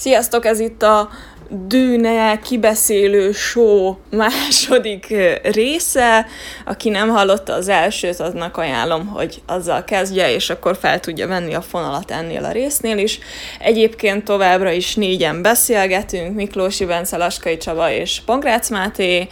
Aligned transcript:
Sziasztok, 0.00 0.44
ez 0.44 0.60
itt 0.60 0.82
a 0.82 1.08
Dűne 1.48 2.38
kibeszélő 2.38 3.32
show 3.32 3.94
második 4.10 5.14
része. 5.42 6.26
Aki 6.64 6.88
nem 6.88 7.08
hallotta 7.08 7.52
az 7.52 7.68
elsőt, 7.68 8.20
aznak 8.20 8.56
ajánlom, 8.56 9.06
hogy 9.06 9.42
azzal 9.46 9.84
kezdje, 9.84 10.34
és 10.34 10.50
akkor 10.50 10.76
fel 10.76 11.00
tudja 11.00 11.26
venni 11.26 11.54
a 11.54 11.60
fonalat 11.60 12.10
ennél 12.10 12.44
a 12.44 12.52
résznél 12.52 12.98
is. 12.98 13.18
Egyébként 13.58 14.24
továbbra 14.24 14.70
is 14.70 14.94
négyen 14.94 15.42
beszélgetünk, 15.42 16.34
Miklós 16.34 16.78
Bence, 16.84 17.16
Laskai 17.16 17.56
Csaba 17.56 17.90
és 17.90 18.20
Pankrác 18.26 18.70
Máté. 18.70 19.28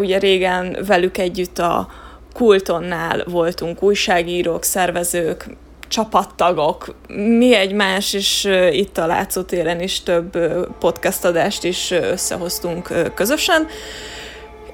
Ugye 0.00 0.18
régen 0.18 0.76
velük 0.86 1.18
együtt 1.18 1.58
a 1.58 1.88
Kultonnál 2.34 3.24
voltunk 3.26 3.82
újságírók, 3.82 4.64
szervezők, 4.64 5.46
csapattagok, 5.88 6.94
mi 7.08 7.54
egymás, 7.54 8.12
és 8.12 8.48
itt 8.70 8.98
a 8.98 9.06
Látszótéren 9.06 9.80
is 9.80 10.02
több 10.02 10.38
podcast 10.78 11.24
adást 11.24 11.64
is 11.64 11.90
összehoztunk 11.90 13.12
közösen. 13.14 13.66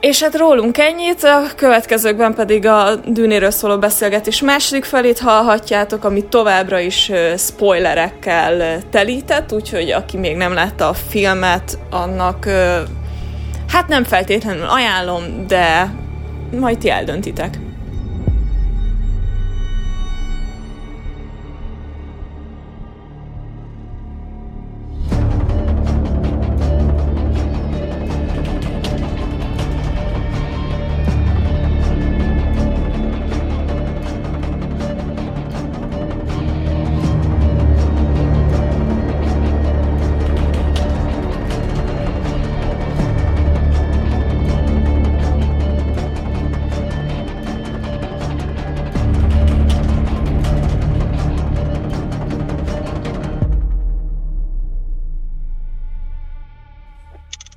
És 0.00 0.22
hát 0.22 0.36
rólunk 0.36 0.78
ennyit, 0.78 1.22
a 1.22 1.42
következőkben 1.56 2.34
pedig 2.34 2.66
a 2.66 2.94
Dűnéről 3.06 3.50
szóló 3.50 3.78
beszélgetés 3.78 4.40
második 4.40 4.84
felét 4.84 5.18
hallhatjátok, 5.18 6.04
ami 6.04 6.24
továbbra 6.24 6.78
is 6.78 7.12
spoilerekkel 7.36 8.82
telített, 8.90 9.52
úgyhogy 9.52 9.90
aki 9.90 10.16
még 10.16 10.36
nem 10.36 10.52
látta 10.54 10.88
a 10.88 10.94
filmet, 10.94 11.78
annak 11.90 12.48
hát 13.68 13.88
nem 13.88 14.04
feltétlenül 14.04 14.66
ajánlom, 14.66 15.46
de 15.46 15.94
majd 16.60 16.78
ti 16.78 16.90
eldöntitek. 16.90 17.58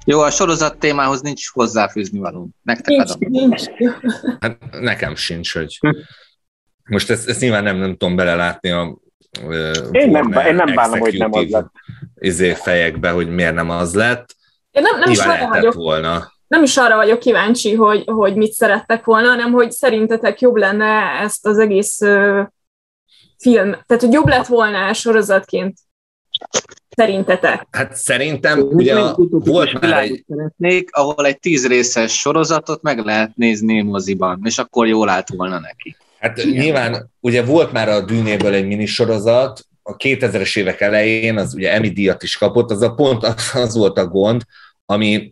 Jó, 0.10 0.20
a 0.20 0.30
sorozat 0.30 0.78
témához 0.78 1.22
nincs 1.22 1.52
hozzáfűzni 1.52 2.20
való. 2.20 2.50
Nektek 2.64 2.88
nincs, 2.88 3.10
adom. 3.10 3.30
Nincs. 3.32 3.64
Hát 4.40 4.58
nekem 4.80 5.16
sincs, 5.16 5.54
hogy 5.54 5.80
most 6.84 7.10
ezt, 7.10 7.30
ezt 7.30 7.40
nyilván 7.40 7.64
nem, 7.64 7.78
nem 7.78 7.98
tudom 7.98 8.16
belelátni 8.16 8.70
a 8.70 8.98
én 9.92 10.10
nem, 10.10 10.32
én 10.32 10.56
nem 10.56 10.76
bánom, 10.76 11.00
hogy 11.00 11.18
nem 11.18 11.34
az 11.34 11.50
lett. 11.50 11.72
Izé 12.16 12.54
fejekbe, 12.54 13.10
hogy 13.10 13.30
miért 13.30 13.54
nem 13.54 13.70
az 13.70 13.96
lett. 13.96 14.36
Én 14.72 14.82
nem, 14.82 15.00
nem 15.00 15.12
is 15.12 15.20
arra 15.20 15.48
vagyok, 15.48 15.74
volna. 15.74 16.32
Nem 16.48 16.64
is 16.64 16.78
arra 16.78 16.96
vagyok 16.96 17.20
kíváncsi, 17.20 17.74
hogy, 17.76 18.04
hogy 18.06 18.36
mit 18.36 18.52
szerettek 18.52 19.06
volna, 19.06 19.28
hanem 19.28 19.52
hogy 19.52 19.72
szerintetek 19.72 20.42
jobb 20.42 20.56
lenne 20.56 21.20
ezt 21.22 21.46
az 21.46 21.58
egész 21.58 22.02
uh, 22.02 22.46
film, 23.38 23.72
tehát 23.72 24.04
hogy 24.04 24.14
jobb 24.14 24.28
lett 24.28 24.48
volna 24.48 24.94
sorozatként 24.94 25.78
Szerintetek? 26.98 27.68
Hát 27.72 27.96
szerintem 27.96 28.60
ugye 28.60 29.00
a, 29.00 29.16
volt 29.30 29.82
már 29.82 30.04
egy... 30.04 30.24
Szeretnék, 30.28 30.90
ahol 30.92 31.26
egy 31.26 31.40
tíz 31.40 31.68
részes 31.68 32.20
sorozatot 32.20 32.82
meg 32.82 33.06
lehet 33.06 33.36
nézni 33.36 33.82
moziban, 33.82 34.42
és 34.44 34.58
akkor 34.58 34.88
jól 34.88 35.10
állt 35.10 35.30
volna 35.30 35.60
neki. 35.60 35.96
Hát 36.20 36.38
Igen. 36.38 36.64
nyilván 36.64 37.12
ugye 37.20 37.44
volt 37.44 37.72
már 37.72 37.90
a 37.90 38.06
Dűnéből 38.06 38.54
egy 38.54 38.68
minisorozat, 38.68 39.68
a 39.84 39.96
2000-es 39.96 40.58
évek 40.58 40.82
elején 40.82 41.38
az 41.38 41.54
ugye 41.54 41.74
Emmy 41.74 41.90
díjat 41.90 42.24
is 42.24 42.38
kapott, 42.38 42.72
az 42.72 42.82
a 42.82 42.94
pont 42.94 43.24
az, 43.24 43.52
az 43.54 43.76
volt 43.76 43.98
a 43.98 44.08
gond, 44.08 44.42
ami 44.86 45.32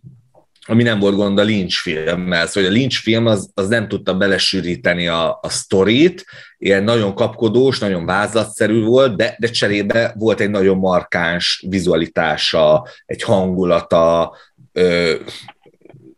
ami 0.68 0.84
nem 0.84 1.00
volt 1.00 1.16
gond 1.16 1.40
a 1.40 1.44
Lynch 1.44 1.76
filmmel. 1.76 2.48
Szóval 2.48 2.70
a 2.70 2.74
Lynch 2.74 2.98
film 2.98 3.26
az, 3.26 3.50
az 3.54 3.68
nem 3.68 3.88
tudta 3.88 4.14
belesűríteni 4.14 5.08
a, 5.08 5.40
a 5.42 5.50
sztorit, 5.50 6.26
ilyen 6.58 6.84
nagyon 6.84 7.16
kapkodós, 7.16 7.80
nagyon 7.80 8.06
vázlatszerű 8.06 8.84
volt, 8.84 9.16
de, 9.16 9.36
de 9.40 9.48
cserébe 9.48 10.14
volt 10.18 10.40
egy 10.40 10.50
nagyon 10.50 10.78
markáns 10.78 11.66
vizualitása, 11.70 12.88
egy 13.06 13.22
hangulata, 13.22 14.36
ö, 14.72 15.14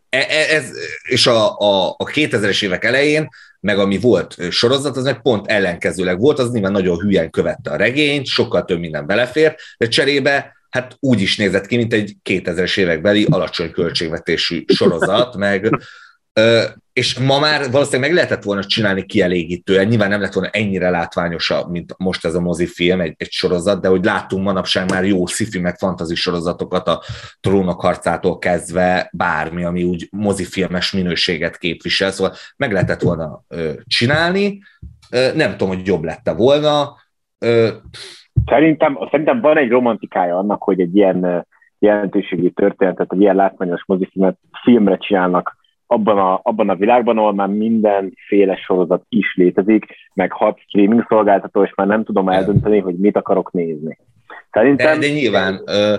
e, 0.10 0.26
e, 0.30 0.56
ez, 0.56 0.72
és 1.04 1.28
a, 1.28 1.58
a, 1.58 1.90
a 1.90 2.06
2000-es 2.06 2.64
évek 2.64 2.84
elején, 2.84 3.28
meg 3.60 3.80
ami 3.80 3.98
volt 3.98 4.52
sorozat, 4.52 4.98
az 4.98 5.04
meg 5.04 5.22
pont 5.22 5.48
ellenkezőleg 5.48 6.20
volt, 6.20 6.40
az 6.40 6.52
nyilván 6.52 6.72
nagyon 6.72 7.00
hülyen 7.00 7.30
követte 7.30 7.70
a 7.70 7.76
regényt, 7.76 8.26
sokkal 8.26 8.66
több 8.66 8.80
minden 8.80 9.06
belefér, 9.06 9.56
de 9.78 9.88
cserébe 9.88 10.57
hát 10.78 10.98
úgy 11.00 11.22
is 11.22 11.38
nézett 11.38 11.66
ki, 11.66 11.78
mint 11.78 11.94
egy 11.94 12.16
2000-es 12.30 12.78
évekbeli 12.78 13.28
alacsony 13.30 13.72
költségvetésű 13.72 14.64
sorozat, 14.68 15.36
meg 15.36 15.70
és 16.94 17.18
ma 17.20 17.40
már 17.40 17.72
valószínűleg 17.72 18.10
meg 18.10 18.14
lehetett 18.14 18.44
volna 18.44 18.64
csinálni 18.64 19.06
kielégítően, 19.06 19.88
nyilván 19.88 20.10
nem 20.10 20.22
lett 20.22 20.34
volna 20.34 20.50
ennyire 20.50 20.90
látványosabb, 20.90 21.70
mint 21.70 21.94
most 21.98 22.26
ez 22.26 22.36
a 22.36 22.40
mozifilm, 22.40 23.02
egy, 23.02 23.14
egy 23.18 23.32
sorozat, 23.32 23.82
de 23.82 23.88
hogy 23.88 24.06
láttunk 24.06 24.44
manapság 24.44 24.90
már 24.90 25.06
jó 25.06 25.26
sci 25.26 25.60
meg 25.60 25.78
fantazi 25.78 26.16
sorozatokat 26.16 26.88
a 26.88 27.04
trónok 27.40 27.82
harcától 27.82 28.38
kezdve 28.38 29.10
bármi, 29.14 29.64
ami 29.64 29.84
úgy 29.84 30.08
mozifilmes 30.12 30.92
minőséget 30.92 31.58
képvisel, 31.58 32.12
szóval 32.12 32.36
meg 32.56 32.72
lehetett 32.72 33.02
volna 33.02 33.44
ö, 33.48 33.74
csinálni, 33.86 34.62
ö, 35.10 35.34
nem 35.34 35.52
tudom, 35.52 35.76
hogy 35.76 35.88
jobb 35.88 36.04
lette 36.04 36.32
volna, 36.32 36.96
ö, 37.38 37.74
Szerintem, 38.48 38.98
szerintem 39.12 39.42
van 39.42 39.58
egy 39.58 39.70
romantikája 39.70 40.38
annak, 40.38 40.64
hogy 40.64 40.80
egy 40.80 40.96
ilyen 40.96 41.48
jelentőségi 41.80 42.52
történetet, 42.52 43.14
egy 43.14 43.22
ilyen 43.22 43.36
látványos 43.36 43.84
mozifilmet 43.86 44.38
filmre 44.64 44.98
csinálnak 44.98 45.56
abban 45.88 46.18
a, 46.18 46.40
abban 46.44 46.70
a 46.70 46.76
világban, 46.76 47.18
ahol 47.18 47.34
már 47.34 47.48
mindenféle 47.48 48.56
sorozat 48.56 49.04
is 49.10 49.36
létezik, 49.36 49.86
meg 50.14 50.32
hat 50.32 50.60
streaming 50.60 51.06
szolgáltató, 51.10 51.64
és 51.64 51.74
már 51.76 51.88
nem 51.88 52.04
tudom 52.04 52.30
eldönteni, 52.30 52.80
hogy 52.80 52.96
mit 52.96 53.18
akarok 53.18 53.52
nézni. 53.52 53.98
Szerintem... 54.52 55.00
De, 55.00 55.08
de 55.08 55.14
nyilván, 55.14 55.62
ö, 55.66 55.96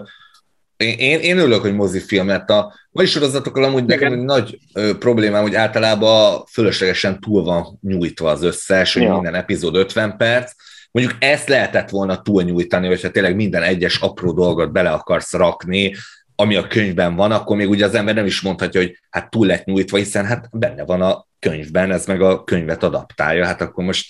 én, 0.77 1.19
én 1.21 1.39
örülök, 1.39 1.61
hogy 1.61 1.75
mozifilm, 1.75 2.27
mert 2.27 2.51
a 2.51 2.73
mai 2.91 3.07
sorozatokkal 3.07 3.65
amúgy 3.65 3.85
nekem 3.85 4.13
egy 4.13 4.25
nagy 4.25 4.59
ö, 4.75 4.91
problémám, 4.99 5.43
hogy 5.43 5.55
általában 5.55 6.45
fölöslegesen 6.53 7.21
túl 7.21 7.43
van 7.43 7.65
nyújtva 7.81 8.31
az 8.31 8.43
összes, 8.43 8.95
hogy 8.95 9.03
ja. 9.03 9.15
minden 9.15 9.35
epizód 9.35 9.77
50 9.77 10.17
perc, 10.17 10.53
Mondjuk 10.91 11.17
ezt 11.19 11.49
lehetett 11.49 11.91
volna 11.91 12.23
túlnyújtani, 12.23 12.87
hogyha 12.87 13.11
tényleg 13.11 13.35
minden 13.35 13.63
egyes 13.63 14.01
apró 14.01 14.33
dolgot 14.33 14.73
bele 14.73 14.91
akarsz 14.91 15.33
rakni, 15.33 15.95
ami 16.35 16.57
a 16.57 16.67
könyvben 16.67 17.15
van, 17.15 17.33
akkor 17.33 17.57
még 17.57 17.69
ugye 17.69 17.85
az 17.85 17.95
ember 17.95 18.15
nem 18.15 18.27
is 18.27 18.41
mondhatja, 18.41 18.81
hogy 18.81 18.99
hát 19.11 19.31
túl 19.31 19.47
lett 19.47 19.65
nyújtva, 19.65 19.97
hiszen 19.97 20.25
hát 20.25 20.49
benne 20.53 20.85
van 20.85 21.03
a 21.03 21.27
könyvben, 21.39 21.91
ez 21.91 22.07
meg 22.07 22.21
a 22.21 22.45
könyvet 22.45 22.83
adaptálja, 22.83 23.45
hát 23.47 23.61
akkor 23.61 23.85
most 23.85 24.09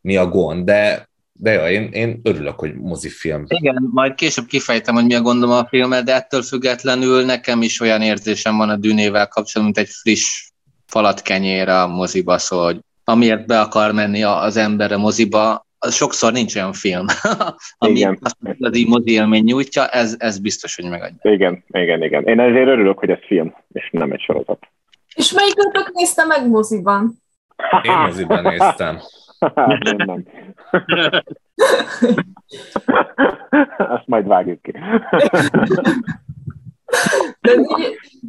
mi 0.00 0.16
a 0.16 0.26
gond, 0.26 0.64
de 0.64 1.08
de 1.42 1.52
ja, 1.52 1.70
én, 1.70 1.88
én 1.92 2.20
örülök, 2.22 2.58
hogy 2.58 2.74
mozifilm. 2.74 3.44
Igen, 3.46 3.88
majd 3.92 4.14
később 4.14 4.46
kifejtem, 4.46 4.94
hogy 4.94 5.04
mi 5.04 5.14
a 5.14 5.20
gondom 5.20 5.50
a 5.50 5.66
filmmel, 5.68 6.02
de 6.02 6.14
ettől 6.14 6.42
függetlenül 6.42 7.24
nekem 7.24 7.62
is 7.62 7.80
olyan 7.80 8.02
érzésem 8.02 8.56
van 8.56 8.68
a 8.68 8.76
dűnével 8.76 9.26
kapcsolatban, 9.26 9.64
mint 9.64 9.88
egy 9.88 9.94
friss 9.94 10.50
falat 10.86 11.22
kenyér 11.22 11.68
a 11.68 11.86
moziba, 11.86 12.38
szóval, 12.38 12.64
hogy 12.64 12.80
amiért 13.04 13.46
be 13.46 13.60
akar 13.60 13.92
menni 13.92 14.22
az 14.22 14.56
ember 14.56 14.92
a 14.92 14.98
moziba, 14.98 15.66
az 15.82 15.94
sokszor 15.94 16.32
nincs 16.32 16.56
olyan 16.56 16.72
film, 16.72 17.06
ami 17.78 17.98
igen. 17.98 18.18
azt 18.20 18.36
az 18.58 18.82
mozi 18.86 19.10
élmény 19.10 19.44
nyújtja, 19.44 19.88
ez, 19.88 20.14
ez 20.18 20.38
biztos, 20.38 20.76
hogy 20.76 20.90
megadja. 20.90 21.32
Igen, 21.32 21.64
igen, 21.68 22.02
igen. 22.02 22.24
Én 22.24 22.40
ezért 22.40 22.68
örülök, 22.68 22.98
hogy 22.98 23.10
ez 23.10 23.18
film, 23.26 23.54
és 23.72 23.88
nem 23.92 24.12
egy 24.12 24.20
sorozat. 24.20 24.58
És 25.14 25.32
melyikötök 25.32 25.90
nézte 25.92 26.24
meg 26.24 26.48
moziban? 26.48 27.22
Én 27.82 27.96
moziban 27.96 28.42
néztem. 28.42 29.00
én 29.66 29.96
nem. 29.96 30.24
Azt 33.96 34.06
majd 34.06 34.26
vágjuk 34.26 34.62
ki. 34.62 34.72
De, 37.40 37.52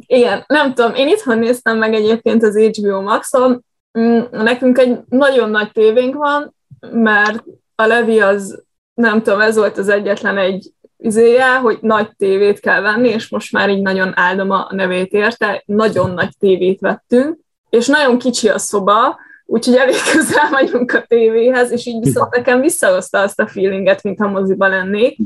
igen, 0.06 0.44
nem 0.46 0.74
tudom, 0.74 0.94
én 0.94 1.08
itthon 1.08 1.38
néztem 1.38 1.78
meg 1.78 1.94
egyébként 1.94 2.42
az 2.42 2.58
HBO 2.58 3.00
Maxon, 3.00 3.64
mm, 3.98 4.20
nekünk 4.30 4.78
egy 4.78 4.98
nagyon 5.08 5.50
nagy 5.50 5.72
tévénk 5.72 6.14
van, 6.14 6.54
mert 6.92 7.44
a 7.74 7.86
Levi 7.86 8.20
az, 8.20 8.62
nem 8.94 9.22
tudom, 9.22 9.40
ez 9.40 9.56
volt 9.56 9.78
az 9.78 9.88
egyetlen 9.88 10.38
egy 10.38 10.72
izéje, 10.96 11.56
hogy 11.56 11.78
nagy 11.80 12.16
tévét 12.16 12.60
kell 12.60 12.80
venni, 12.80 13.08
és 13.08 13.28
most 13.28 13.52
már 13.52 13.70
így 13.70 13.82
nagyon 13.82 14.12
áldom 14.14 14.50
a 14.50 14.68
nevét 14.70 15.12
érte, 15.12 15.62
nagyon 15.66 16.10
nagy 16.10 16.36
tévét 16.38 16.80
vettünk, 16.80 17.38
és 17.70 17.86
nagyon 17.86 18.18
kicsi 18.18 18.48
a 18.48 18.58
szoba, 18.58 19.18
úgyhogy 19.46 19.74
elég 19.74 19.94
közel 20.12 20.50
vagyunk 20.50 20.92
a 20.92 21.04
tévéhez, 21.08 21.70
és 21.70 21.86
így 21.86 22.04
viszont 22.04 22.34
nekem 22.34 22.60
visszahozta 22.60 23.18
azt 23.18 23.40
a 23.40 23.46
feelinget, 23.46 24.02
mintha 24.02 24.28
moziba 24.28 24.68
lennék. 24.68 25.18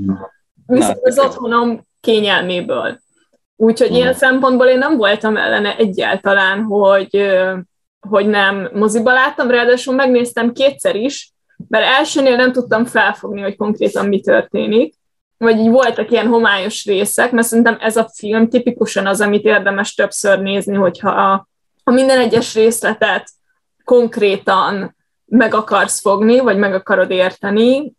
Viszont 0.67 0.99
az 1.03 1.19
otthonom 1.19 1.87
kényelméből. 2.01 2.99
Úgyhogy 3.57 3.95
ilyen 3.95 4.15
szempontból 4.15 4.67
én 4.67 4.79
nem 4.79 4.97
voltam 4.97 5.37
ellene 5.37 5.77
egyáltalán, 5.77 6.63
hogy, 6.63 7.31
hogy 8.09 8.27
nem 8.27 8.71
moziba 8.73 9.13
láttam, 9.13 9.51
ráadásul 9.51 9.95
megnéztem 9.95 10.53
kétszer 10.53 10.97
is, 10.97 11.33
mert 11.69 11.85
elsőnél 11.99 12.37
nem 12.37 12.53
tudtam 12.53 12.85
felfogni, 12.85 13.41
hogy 13.41 13.57
konkrétan 13.57 14.07
mi 14.07 14.21
történik, 14.21 14.95
vagy 15.39 15.59
így 15.59 15.71
voltak 15.71 16.11
ilyen 16.11 16.27
homályos 16.27 16.85
részek, 16.85 17.31
mert 17.31 17.47
szerintem 17.47 17.77
ez 17.81 17.97
a 17.97 18.11
film 18.15 18.49
tipikusan 18.49 19.07
az, 19.07 19.21
amit 19.21 19.45
érdemes 19.45 19.95
többször 19.95 20.39
nézni, 20.39 20.75
hogyha 20.75 21.11
a, 21.11 21.49
a 21.85 21.91
minden 21.91 22.19
egyes 22.19 22.55
részletet 22.55 23.29
konkrétan 23.85 24.97
meg 25.25 25.55
akarsz 25.55 26.01
fogni, 26.01 26.41
vagy 26.41 26.57
meg 26.57 26.75
akarod 26.75 27.11
érteni. 27.11 27.93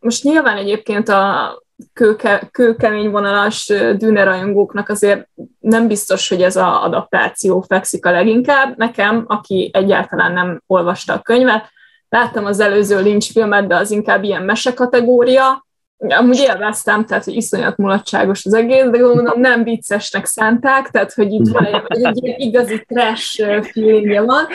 Most 0.00 0.22
nyilván 0.22 0.56
egyébként 0.56 1.08
a 1.08 1.52
kőke, 1.92 2.48
kőkemény 2.50 3.10
vonalas 3.10 3.72
dűnerajongóknak 3.96 4.88
azért 4.88 5.28
nem 5.58 5.88
biztos, 5.88 6.28
hogy 6.28 6.42
ez 6.42 6.56
az 6.56 6.76
adaptáció 6.82 7.60
fekszik 7.60 8.06
a 8.06 8.10
leginkább. 8.10 8.76
Nekem, 8.76 9.24
aki 9.26 9.70
egyáltalán 9.72 10.32
nem 10.32 10.62
olvasta 10.66 11.12
a 11.12 11.20
könyvet, 11.20 11.70
láttam 12.12 12.44
az 12.44 12.60
előző 12.60 13.02
Lynch 13.02 13.30
filmet, 13.30 13.66
de 13.66 13.76
az 13.76 13.90
inkább 13.90 14.22
ilyen 14.22 14.42
mese 14.42 14.74
kategória, 14.74 15.66
amúgy 15.96 16.38
élveztem, 16.38 17.06
tehát 17.06 17.24
hogy 17.24 17.34
iszonyat 17.34 17.76
mulatságos 17.76 18.44
az 18.44 18.54
egész, 18.54 18.84
de 18.84 18.98
gondolom 18.98 19.40
nem 19.40 19.62
viccesnek 19.62 20.26
szánták, 20.26 20.90
tehát 20.90 21.12
hogy 21.12 21.32
itt 21.32 21.48
van 21.48 21.64
egy, 21.64 21.82
egy, 21.86 22.26
egy 22.28 22.40
igazi 22.40 22.84
trash 22.88 23.62
feelingje 23.62 24.20
van, 24.20 24.46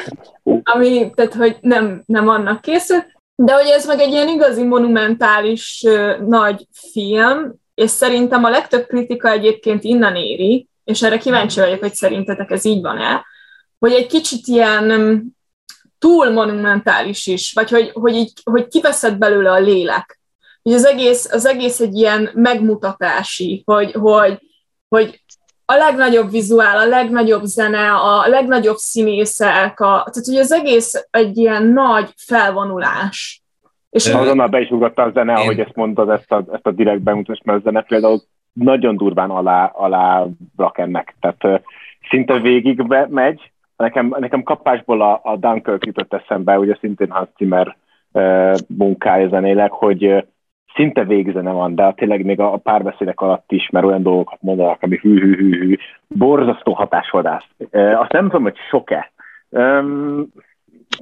ami, 0.63 1.12
tehát 1.15 1.33
hogy 1.33 1.57
nem, 1.62 2.04
nem 2.06 2.27
annak 2.27 2.62
készült, 2.62 3.06
de 3.36 3.54
hogy 3.54 3.68
ez 3.68 3.86
meg 3.86 4.00
egy 4.00 4.12
ilyen 4.12 4.27
igazi 4.27 4.63
monumentális 4.63 5.86
nagy 6.27 6.68
film, 6.92 7.54
és 7.75 7.89
szerintem 7.89 8.44
a 8.44 8.50
legtöbb 8.50 8.86
kritika 8.88 9.30
egyébként 9.30 9.83
innen 9.83 10.15
éri, 10.15 10.68
és 10.83 11.01
erre 11.01 11.18
kíváncsi 11.18 11.59
vagyok, 11.59 11.80
hogy 11.80 11.94
szerintetek 11.94 12.51
ez 12.51 12.65
így 12.65 12.81
van-e, 12.81 13.25
hogy 13.80 13.92
egy 13.92 14.07
kicsit 14.07 14.48
ilyen 14.48 15.36
túl 16.00 16.30
monumentális 16.30 17.28
is, 17.28 17.54
vagy 17.54 17.70
hogy, 17.70 17.92
hogy, 17.94 18.16
így, 18.16 18.32
hogy 18.44 18.68
kiveszed 18.68 19.18
belőle 19.18 19.52
a 19.52 19.60
lélek 19.60 20.18
hogy 20.68 20.76
az 20.76 20.86
egész, 20.86 21.34
az 21.34 21.46
egész 21.46 21.80
egy 21.80 21.96
ilyen 21.96 22.30
megmutatási, 22.34 23.64
hogy, 23.66 23.92
hogy, 23.92 24.40
hogy 24.90 25.22
a 25.66 25.74
legnagyobb 25.74 26.32
vizuál, 26.32 26.78
a 26.78 26.86
legnagyobb 26.86 27.44
zene, 27.44 27.94
a 27.94 28.28
legnagyobb 28.28 28.76
színészek, 28.76 29.80
a, 29.80 29.86
tehát 29.86 30.26
hogy 30.26 30.36
az 30.36 30.52
egész 30.52 31.08
egy 31.12 31.38
ilyen 31.38 31.66
nagy 31.66 32.10
felvonulás. 32.16 33.42
És 33.90 34.08
azonnal 34.08 34.48
be 34.48 34.60
is 34.60 34.70
ugrott 34.70 34.98
a 34.98 35.12
zene, 35.14 35.32
én... 35.32 35.38
ahogy 35.38 35.60
ezt 35.60 35.76
mondtad, 35.76 36.10
ezt 36.10 36.32
a, 36.32 36.46
ezt 36.52 36.68
a 36.68 36.72
direkt 36.72 37.02
bemutatást, 37.02 37.44
mert 37.44 37.60
a 37.60 37.62
zene 37.62 37.82
például 37.82 38.22
nagyon 38.54 38.98
durván 38.98 39.30
alá, 39.30 39.66
alá 39.66 40.26
rak 40.58 40.78
ennek. 40.78 41.16
Tehát 41.20 41.64
szinte 42.10 42.40
végig 42.40 42.88
be, 42.88 43.08
megy. 43.10 43.52
Nekem, 43.78 44.16
nekem 44.20 44.44
kapásból 44.44 45.02
a, 45.02 45.20
a 45.24 45.36
Dunkirk 45.36 45.86
jutott 45.86 46.14
eszembe, 46.14 46.60
ugye 46.60 46.78
szintén 46.80 47.10
Hans 47.10 47.30
Zimmer 47.38 47.78
munkája 48.68 49.30
zenéleg, 49.30 49.72
hogy 49.72 50.26
szinte 50.76 51.04
végzene 51.04 51.52
van, 51.52 51.76
de 51.76 51.94
tényleg 51.96 52.26
még 52.26 52.40
a 52.40 52.58
párbeszédek 52.58 53.22
alatt 53.22 53.52
is, 53.52 53.70
mert 53.70 53.86
olyan 53.86 54.04
dolgokat 54.04 54.38
mondanak, 54.42 54.82
ami 54.82 54.98
hű, 55.02 55.20
hű, 55.20 55.36
hű, 55.36 55.60
hű 55.60 55.78
borzasztó 56.08 56.74
hatásvadász. 56.74 57.46
Azt 57.72 58.12
nem 58.12 58.24
tudom, 58.24 58.44
hogy 58.44 58.58
sok-e. 58.70 59.12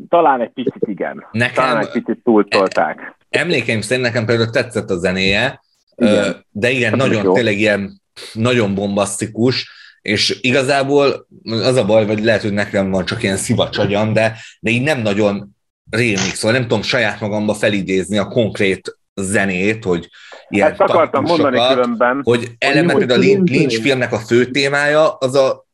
Talán 0.09 0.41
egy 0.41 0.51
picit 0.53 0.87
igen. 0.87 1.25
Nekem 1.31 1.53
talán 1.53 1.77
egy 1.77 1.91
picit 1.91 2.23
túltolták. 2.23 3.15
Emlékeim 3.29 3.81
szerint 3.81 4.07
nekem 4.07 4.25
például 4.25 4.49
tetszett 4.49 4.89
a 4.89 4.95
zenéje, 4.95 5.59
igen. 5.95 6.35
de 6.51 6.69
igen, 6.69 6.93
Ez 6.93 6.99
nagyon, 6.99 7.33
tényleg 7.33 7.57
ilyen 7.57 8.01
nagyon 8.33 8.75
bombasztikus, 8.75 9.71
és 10.05 10.37
igazából 10.41 11.27
az 11.43 11.75
a 11.75 11.85
baj, 11.85 12.05
vagy 12.05 12.23
lehet, 12.23 12.41
hogy 12.41 12.53
nekem 12.53 12.91
van 12.91 13.05
csak 13.05 13.23
ilyen 13.23 13.37
szivacsagyam, 13.37 14.13
de, 14.13 14.37
de 14.59 14.71
így 14.71 14.81
nem 14.81 15.01
nagyon 15.01 15.55
rémik, 15.89 16.33
szóval 16.33 16.51
nem 16.51 16.67
tudom 16.67 16.81
saját 16.81 17.19
magamba 17.19 17.53
felidézni 17.53 18.17
a 18.17 18.27
konkrét 18.27 18.97
zenét, 19.13 19.83
hogy 19.83 20.09
ilyen 20.49 20.71
Ezt 20.71 20.79
akartam 20.79 21.23
mondani 21.23 21.59
különben. 21.73 22.21
Hogy 22.23 22.51
hogy 22.91 23.11
a 23.11 23.15
Lynch 23.15 23.81
filmnek 23.81 24.11
a 24.11 24.19
fő 24.19 24.51
témája, 24.51 25.13
az 25.13 25.35
a 25.35 25.65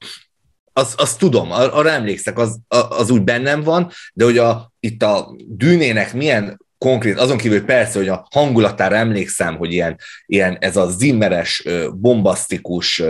az, 0.74 0.94
azt 0.98 1.20
tudom, 1.20 1.52
arra 1.52 1.90
emlékszek, 1.90 2.38
az, 2.38 2.60
az 2.68 3.10
úgy 3.10 3.22
bennem 3.22 3.62
van, 3.62 3.92
de 4.14 4.24
hogy 4.24 4.38
a, 4.38 4.72
itt 4.80 5.04
a 5.04 5.36
dűnének 5.48 6.14
milyen 6.14 6.60
konkrét, 6.78 7.20
azon 7.20 7.38
kívül 7.38 7.66
persze, 7.66 7.98
hogy 7.98 8.08
a 8.08 8.28
hangulatára 8.32 8.96
emlékszem, 8.96 9.58
hogy 9.58 9.72
ilyen, 9.72 9.98
ilyen 10.26 10.58
ez 10.60 10.78
a 10.78 10.90
zimmeres, 10.90 11.64
bombasztikus 11.94 13.04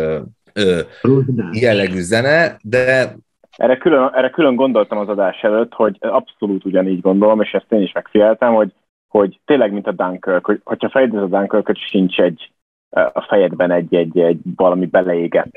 jellegű 1.51 1.99
zene, 1.99 2.57
de 2.61 3.15
erre 3.57 3.77
külön, 3.77 4.09
erre 4.13 4.29
külön 4.29 4.55
gondoltam 4.55 4.97
az 4.97 5.07
adás 5.07 5.41
előtt, 5.41 5.73
hogy 5.73 5.97
abszolút 5.99 6.65
ugyanígy 6.65 7.01
gondolom, 7.01 7.41
és 7.41 7.51
ezt 7.51 7.71
én 7.71 7.81
is 7.81 7.91
megfigyeltem, 7.91 8.53
hogy 8.53 8.73
hogy 9.07 9.39
tényleg, 9.45 9.71
mint 9.71 9.87
a 9.87 9.91
Dunkirk, 9.91 10.45
hogy 10.45 10.61
hogyha 10.63 10.89
fejlődsz 10.89 11.33
a 11.33 11.37
dunkirk 11.37 11.77
sincs 11.77 12.19
egy 12.19 12.51
a 12.91 13.25
fejedben 13.29 13.71
egy, 13.71 13.95
egy, 13.95 14.19
egy 14.19 14.39
valami 14.55 14.85
beleégett 14.85 15.51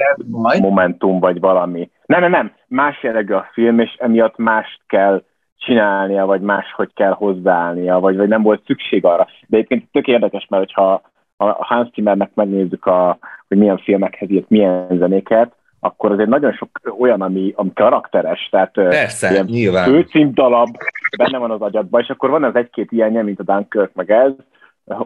momentum, 0.60 1.20
vagy 1.20 1.40
valami. 1.40 1.90
Nem, 2.06 2.20
nem, 2.20 2.30
nem, 2.30 2.52
más 2.66 3.02
jellegű 3.02 3.32
a 3.32 3.48
film, 3.52 3.78
és 3.78 3.94
emiatt 3.98 4.36
mást 4.36 4.80
kell 4.86 5.22
csinálnia, 5.56 6.26
vagy 6.26 6.40
máshogy 6.40 6.90
kell 6.94 7.12
hozzáállnia, 7.12 8.00
vagy, 8.00 8.16
vagy 8.16 8.28
nem 8.28 8.42
volt 8.42 8.64
szükség 8.66 9.04
arra. 9.04 9.26
De 9.46 9.56
egyébként 9.56 9.88
tök 9.92 10.06
érdekes, 10.06 10.46
mert 10.50 10.64
hogyha 10.64 11.02
a 11.48 11.64
Hans 11.64 11.90
Zimmernek 11.94 12.30
megnézzük, 12.34 12.86
a, 12.86 13.18
hogy 13.48 13.58
milyen 13.58 13.78
filmekhez 13.78 14.30
írt 14.30 14.48
milyen 14.48 14.86
zenéket, 14.98 15.52
akkor 15.80 16.12
azért 16.12 16.28
nagyon 16.28 16.52
sok 16.52 16.68
olyan, 16.98 17.20
ami, 17.20 17.52
ami 17.56 17.72
karakteres, 17.74 18.48
tehát 18.50 18.72
Persze, 18.72 19.30
ilyen 19.30 19.44
nyilván. 19.44 19.84
főcímdalab 19.84 20.68
benne 21.16 21.38
van 21.38 21.50
az 21.50 21.60
agyadban, 21.60 22.00
és 22.00 22.08
akkor 22.08 22.30
van 22.30 22.44
az 22.44 22.54
egy-két 22.54 22.92
ilyenje, 22.92 23.22
mint 23.22 23.40
a 23.40 23.42
Dunkirk, 23.42 23.94
meg 23.94 24.10
ez, 24.10 24.32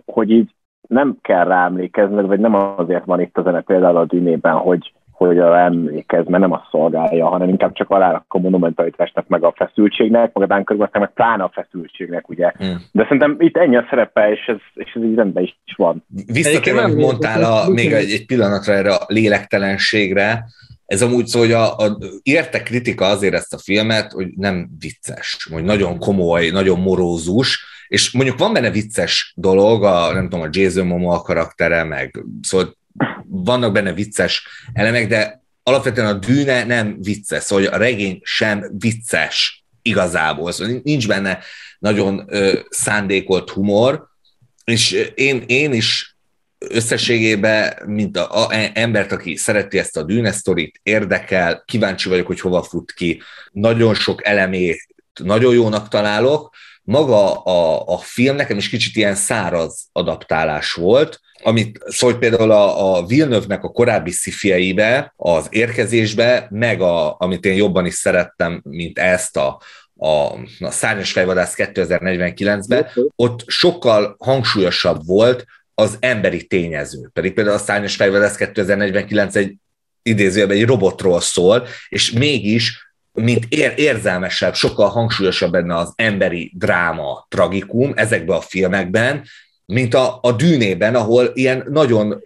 hogy 0.05 0.31
így 0.31 0.51
nem 0.89 1.17
kell 1.23 1.45
rá 1.45 1.65
emlékezni, 1.65 2.23
vagy 2.23 2.41
nem 2.41 2.55
azért 2.55 3.05
van 3.05 3.21
itt 3.21 3.39
a 3.39 3.43
zene 3.43 3.61
például 3.61 3.97
a 3.97 4.05
dűnében, 4.05 4.55
hogy, 4.55 4.93
hogy 5.27 5.39
arra 5.39 5.59
emlékez, 5.59 6.27
mert 6.27 6.43
nem 6.43 6.53
a 6.53 6.67
szolgálja, 6.71 7.29
hanem 7.29 7.49
inkább 7.49 7.73
csak 7.73 7.91
alárak 7.91 8.25
a 8.29 8.39
monumentalitásnak, 8.39 9.29
meg 9.29 9.45
a 9.45 9.55
feszültségnek, 9.57 10.33
meg 10.33 10.51
a 10.51 10.55
Dunkirknek, 10.55 10.99
meg 10.99 11.13
pláne 11.13 11.43
a 11.43 11.51
feszültségnek, 11.55 12.29
ugye. 12.29 12.53
Hmm. 12.57 12.77
De 12.93 13.03
szerintem 13.03 13.37
itt 13.39 13.57
ennyi 13.57 13.77
a 13.77 13.87
szerepe, 13.91 14.31
és 14.31 14.47
ez, 14.47 14.57
és 14.75 14.93
ez 14.95 15.03
így 15.03 15.15
rendben 15.15 15.43
is 15.43 15.57
van. 15.77 16.05
Visszatérve, 16.27 16.87
mondtál 16.87 17.43
a, 17.45 17.69
még 17.69 17.93
egy, 17.93 18.11
egy 18.11 18.27
pillanatra 18.27 18.73
erre 18.73 18.95
a 18.95 19.05
lélektelenségre, 19.07 20.45
ez 20.87 21.03
amúgy 21.03 21.27
szó, 21.27 21.39
hogy 21.39 21.53
a, 21.53 21.77
a, 21.77 21.99
érte 22.23 22.63
kritika 22.63 23.07
azért 23.07 23.35
ezt 23.35 23.55
a 23.55 23.59
filmet, 23.59 24.13
hogy 24.13 24.29
nem 24.37 24.69
vicces, 24.79 25.49
hogy 25.53 25.65
nagyon 25.65 25.99
komoly, 25.99 26.49
nagyon 26.49 26.81
morózus, 26.81 27.65
és 27.89 28.13
mondjuk 28.13 28.39
van 28.39 28.53
benne 28.53 28.71
vicces 28.71 29.33
dolog, 29.37 29.85
a, 29.85 30.13
nem 30.13 30.29
tudom, 30.29 30.45
a 30.45 30.49
Jason 30.51 30.87
Momoa 30.87 31.21
karaktere, 31.21 31.85
meg 31.85 32.25
szóval 32.43 32.78
vannak 33.27 33.73
benne 33.73 33.93
vicces 33.93 34.49
elemek, 34.73 35.09
de 35.09 35.43
alapvetően 35.63 36.07
a 36.07 36.19
dűne 36.19 36.65
nem 36.65 36.97
vicces, 37.01 37.43
szóval 37.43 37.65
a 37.65 37.77
regény 37.77 38.21
sem 38.23 38.71
vicces 38.79 39.65
igazából, 39.83 40.53
szóval 40.53 40.81
nincs 40.85 41.09
benne 41.09 41.39
nagyon 41.79 42.25
ö, 42.29 42.59
szándékolt 42.69 43.51
humor, 43.51 44.09
és 44.65 45.11
én, 45.15 45.43
én 45.47 45.73
is 45.73 46.17
összességében, 46.59 47.75
mint 47.87 48.17
a, 48.17 48.47
a, 48.47 48.49
embert, 48.75 49.13
aki 49.13 49.37
szereti 49.37 49.79
ezt 49.79 49.97
a 49.97 50.03
dűnesztorit, 50.03 50.81
érdekel, 50.83 51.63
kíváncsi 51.67 52.09
vagyok, 52.09 52.27
hogy 52.27 52.41
hova 52.41 52.63
fut 52.63 52.93
ki, 52.93 53.23
nagyon 53.53 53.95
sok 53.95 54.27
elemét 54.27 54.89
nagyon 55.19 55.55
jónak 55.55 55.89
találok. 55.89 56.55
Maga 56.83 57.43
a, 57.43 57.87
a 57.95 57.99
film 57.99 58.37
nekem 58.37 58.57
is 58.57 58.69
kicsit 58.69 58.97
ilyen 58.97 59.15
száraz 59.15 59.89
adaptálás 59.93 60.73
volt, 60.73 61.21
amit 61.43 61.79
szólt 61.87 62.19
például 62.19 62.51
a, 62.51 62.97
a 62.97 63.07
Villeneuve-nek 63.07 63.65
a 63.65 63.69
korábbi 63.69 64.11
szifieibe, 64.11 65.13
az 65.17 65.47
érkezésbe, 65.51 66.47
meg 66.51 66.81
a, 66.81 67.17
amit 67.19 67.45
én 67.45 67.57
jobban 67.57 67.87
is 67.87 67.95
szerettem, 67.95 68.61
mint 68.65 68.99
ezt 68.99 69.37
a, 69.37 69.61
a, 69.97 70.09
a 70.59 70.71
Szárnyas 70.71 71.13
fejvadász 71.13 71.55
2049-ben, 71.57 72.87
ott 73.17 73.45
sokkal 73.47 74.17
hangsúlyosabb 74.19 75.07
volt 75.07 75.45
az 75.75 75.97
emberi 76.01 76.47
tényező. 76.47 77.11
Pedig 77.13 77.35
például 77.35 77.57
a 77.57 77.61
Szárnyas 77.61 77.97
fejvadász 77.97 78.37
2049 78.37 79.37
egy 79.37 79.55
idézőjelben 80.03 80.57
egy 80.57 80.67
robotról 80.67 81.21
szól, 81.21 81.67
és 81.89 82.11
mégis 82.11 82.87
mint 83.13 83.45
ér, 83.49 83.73
érzelmesebb, 83.77 84.55
sokkal 84.55 84.89
hangsúlyosabb 84.89 85.53
benne 85.53 85.77
az 85.77 85.93
emberi 85.97 86.53
dráma, 86.55 87.27
tragikum 87.29 87.93
ezekben 87.97 88.37
a 88.37 88.41
filmekben, 88.41 89.25
mint 89.73 89.95
a, 89.95 90.19
a 90.23 90.33
dűnében, 90.33 90.95
ahol 90.95 91.31
ilyen 91.35 91.67
nagyon 91.71 92.25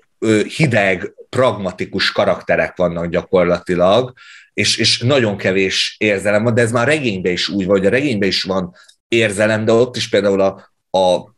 hideg, 0.56 1.12
pragmatikus 1.28 2.12
karakterek 2.12 2.76
vannak 2.76 3.06
gyakorlatilag, 3.06 4.12
és, 4.54 4.76
és 4.76 5.00
nagyon 5.00 5.36
kevés 5.36 5.96
érzelem 5.98 6.42
van, 6.42 6.54
de 6.54 6.62
ez 6.62 6.72
már 6.72 6.86
regényben 6.86 7.32
is 7.32 7.48
úgy 7.48 7.66
van, 7.66 7.76
hogy 7.76 7.86
a 7.86 7.90
regényben 7.90 8.28
is 8.28 8.42
van 8.42 8.74
érzelem, 9.08 9.64
de 9.64 9.72
ott 9.72 9.96
is 9.96 10.08
például 10.08 10.40
a, 10.40 10.72
a 10.98 11.34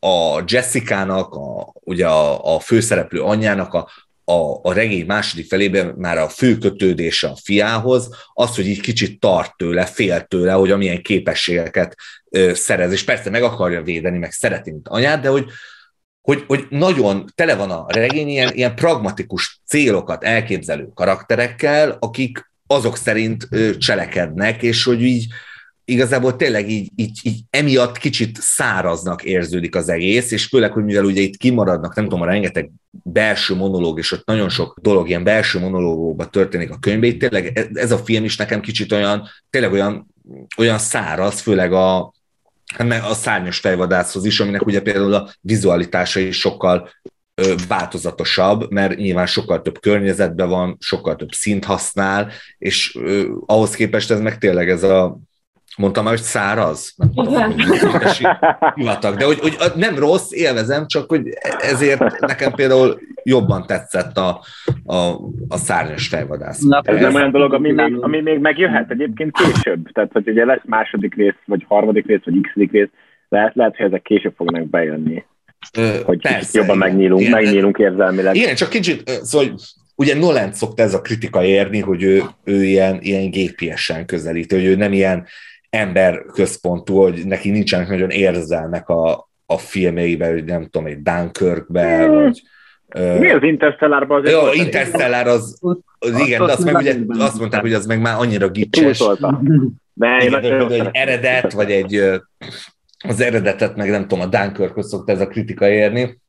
a 0.00 0.42
Jessica-nak, 0.46 1.34
a, 1.34 1.72
ugye 1.80 2.06
a, 2.06 2.54
a 2.54 2.60
főszereplő 2.60 3.20
anyjának 3.22 3.74
a, 3.74 3.88
a, 4.24 4.60
a 4.62 4.72
regény 4.72 5.06
második 5.06 5.48
felében 5.48 5.94
már 5.96 6.18
a 6.18 6.28
fő 6.28 6.58
kötődése 6.58 7.28
a 7.28 7.36
fiához, 7.42 8.08
az, 8.32 8.54
hogy 8.54 8.66
így 8.66 8.80
kicsit 8.80 9.20
tart 9.20 9.56
tőle, 9.56 9.86
fél 9.86 10.20
tőle, 10.22 10.52
hogy 10.52 10.70
amilyen 10.70 11.02
képességeket 11.02 11.96
szerez, 12.52 12.92
és 12.92 13.04
persze 13.04 13.30
meg 13.30 13.42
akarja 13.42 13.82
védeni, 13.82 14.18
meg 14.18 14.32
szereti, 14.32 14.70
mint 14.70 14.88
anyát, 14.88 15.20
de 15.20 15.28
hogy, 15.28 15.44
hogy, 16.20 16.44
hogy 16.46 16.66
nagyon 16.70 17.24
tele 17.34 17.54
van 17.54 17.70
a 17.70 17.84
regény 17.88 18.28
ilyen, 18.28 18.54
ilyen 18.54 18.74
pragmatikus 18.74 19.60
célokat 19.66 20.24
elképzelő 20.24 20.88
karakterekkel, 20.94 21.96
akik 22.00 22.50
azok 22.66 22.96
szerint 22.96 23.48
cselekednek, 23.78 24.62
és 24.62 24.84
hogy 24.84 25.02
így 25.02 25.26
igazából 25.84 26.36
tényleg 26.36 26.70
így, 26.70 26.90
így, 26.96 27.20
így 27.22 27.40
emiatt 27.50 27.98
kicsit 27.98 28.38
száraznak 28.40 29.24
érződik 29.24 29.76
az 29.76 29.88
egész, 29.88 30.30
és 30.30 30.44
főleg, 30.44 30.72
hogy 30.72 30.84
mivel 30.84 31.04
ugye 31.04 31.20
itt 31.20 31.36
kimaradnak, 31.36 31.94
nem 31.94 32.04
tudom, 32.04 32.20
a 32.20 32.26
rengeteg 32.26 32.70
belső 32.90 33.54
monológ, 33.54 33.98
és 33.98 34.12
ott 34.12 34.26
nagyon 34.26 34.48
sok 34.48 34.78
dolog 34.82 35.08
ilyen 35.08 35.24
belső 35.24 35.58
monológokban 35.58 36.30
történik 36.30 36.70
a 36.70 36.78
könyvben, 36.78 37.18
tényleg 37.18 37.70
ez 37.72 37.92
a 37.92 37.98
film 37.98 38.24
is 38.24 38.36
nekem 38.36 38.60
kicsit 38.60 38.92
olyan, 38.92 39.28
tényleg 39.50 39.72
olyan, 39.72 40.14
olyan 40.56 40.78
száraz, 40.78 41.40
főleg 41.40 41.72
a, 41.72 42.12
a 43.02 43.14
szárnyas 43.14 43.58
fejvadászhoz 43.58 44.24
is, 44.24 44.40
aminek 44.40 44.66
ugye 44.66 44.82
például 44.82 45.14
a 45.14 45.30
vizualitása 45.40 46.20
is 46.20 46.38
sokkal 46.38 46.90
változatosabb, 47.68 48.70
mert 48.70 48.96
nyilván 48.96 49.26
sokkal 49.26 49.62
több 49.62 49.80
környezetben 49.80 50.48
van, 50.48 50.76
sokkal 50.80 51.16
több 51.16 51.32
szint 51.32 51.64
használ, 51.64 52.30
és 52.58 52.98
ahhoz 53.46 53.74
képest 53.74 54.10
ez 54.10 54.20
meg 54.20 54.38
tényleg 54.38 54.70
ez 54.70 54.82
a 54.82 55.18
mondtam 55.78 56.04
már, 56.04 56.12
hogy 56.12 56.22
száraz. 56.22 56.94
Igen. 57.14 57.54
Hivatag. 58.74 59.16
De 59.16 59.24
hogy, 59.24 59.38
hogy 59.38 59.56
nem 59.74 59.98
rossz, 59.98 60.32
élvezem, 60.32 60.86
csak 60.86 61.08
hogy 61.08 61.22
ezért 61.58 62.20
nekem 62.20 62.52
például 62.52 63.00
jobban 63.22 63.66
tetszett 63.66 64.16
a, 64.16 64.40
a, 64.84 64.96
a 65.48 65.56
szárnyas 65.56 66.08
fejvadász. 66.08 66.60
Na, 66.60 66.80
ez 66.84 67.00
nem 67.00 67.14
olyan 67.14 67.30
dolog, 67.30 67.54
ami 67.54 67.72
még, 67.72 67.96
ami 68.00 68.20
még 68.20 68.38
megjöhet 68.38 68.90
egyébként 68.90 69.36
később. 69.36 69.92
Tehát, 69.92 70.12
hogy 70.12 70.28
ugye 70.28 70.44
lesz 70.44 70.62
második 70.64 71.14
rész, 71.14 71.34
vagy 71.44 71.64
harmadik 71.68 72.06
rész, 72.06 72.20
vagy 72.24 72.40
x 72.42 72.70
rész, 72.70 72.88
lehet, 73.28 73.54
lehet, 73.54 73.76
hogy 73.76 73.86
ezek 73.86 74.02
később 74.02 74.34
fognak 74.36 74.68
bejönni. 74.68 75.24
Ö, 75.78 75.88
hogy 76.04 76.20
persze, 76.20 76.58
jobban 76.58 76.76
igen, 76.76 76.88
megnyílunk, 76.88 77.20
igen, 77.20 77.32
megnyílunk 77.32 77.78
érzelmileg. 77.78 78.34
Igen, 78.34 78.54
csak 78.54 78.68
kicsit, 78.68 79.08
szóval 79.08 79.58
ugye 79.94 80.14
Nolan 80.14 80.52
szokta 80.52 80.82
ez 80.82 80.94
a 80.94 81.00
kritika 81.00 81.44
érni, 81.44 81.80
hogy 81.80 82.02
ő, 82.02 82.22
ő 82.44 82.64
ilyen, 82.64 82.98
ilyen 83.00 83.30
gépiesen 83.30 84.06
közelít, 84.06 84.52
hogy 84.52 84.64
ő 84.64 84.76
nem 84.76 84.92
ilyen 84.92 85.26
ember 85.70 86.24
központú, 86.32 86.96
hogy 86.96 87.26
neki 87.26 87.50
nincsenek 87.50 87.88
nagyon 87.88 88.10
érzelmek 88.10 88.88
a, 88.88 89.28
a 89.46 89.58
filmjeiben, 89.58 90.32
hogy 90.32 90.44
nem 90.44 90.62
tudom, 90.62 90.86
egy 90.86 91.02
Dunkirkbe, 91.02 92.04
hmm. 92.04 92.22
vagy... 92.22 92.42
Mi 92.94 93.30
az 93.30 93.42
Interstellárban? 93.42 94.24
Az 94.24 94.30
jó, 94.30 94.52
Interstellár 94.52 95.26
az, 95.26 95.58
az 95.98 96.20
igen, 96.20 96.46
de 96.46 96.52
azt, 96.52 96.64
meg 96.64 96.74
ugye, 96.74 96.96
azt 97.08 97.38
mondták, 97.38 97.60
hogy 97.60 97.72
az 97.72 97.86
meg 97.86 98.00
már 98.00 98.18
annyira 98.18 98.48
gicses. 98.48 98.98
De 99.92 100.24
igen, 100.24 100.70
egy 100.70 100.88
eredet, 100.92 101.52
vagy 101.52 101.70
egy 101.70 102.20
az 103.08 103.20
eredetet, 103.20 103.76
meg 103.76 103.90
nem 103.90 104.08
tudom, 104.08 104.20
a 104.20 104.26
dunkirk 104.26 104.82
szokta 104.82 105.12
ez 105.12 105.20
a 105.20 105.26
kritika 105.26 105.68
érni, 105.68 106.20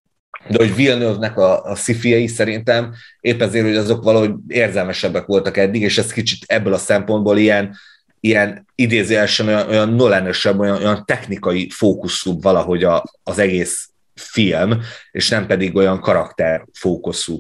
de 0.48 0.58
hogy 0.58 0.76
Villeneuve-nek 0.76 1.38
a, 1.38 1.64
a 1.64 1.76
szifiei 1.76 2.28
szerintem 2.28 2.94
épp 3.20 3.42
ezért, 3.42 3.66
hogy 3.66 3.76
azok 3.76 4.04
valahogy 4.04 4.32
érzelmesebbek 4.48 5.26
voltak 5.26 5.58
eddig, 5.58 5.82
és 5.82 5.98
ez 5.98 6.14
kicsit 6.14 6.44
ebből 6.46 6.74
a 6.74 6.78
szempontból 6.78 7.38
ilyen, 7.38 7.76
ilyen 8.20 8.66
idézőjelesen 8.76 9.48
olyan, 9.48 9.68
olyan 9.68 9.94
nolenösebb, 9.94 10.60
olyan, 10.60 10.78
olyan 10.78 11.06
technikai 11.06 11.70
fókuszú 11.70 12.42
valahogy 12.42 12.84
a, 12.84 13.04
az 13.24 13.40
egész 13.40 13.90
film, 14.16 14.82
és 15.12 15.30
nem 15.30 15.48
pedig 15.48 15.76
olyan 15.76 16.00
karakter 16.00 16.66
fókuszú. 16.74 17.38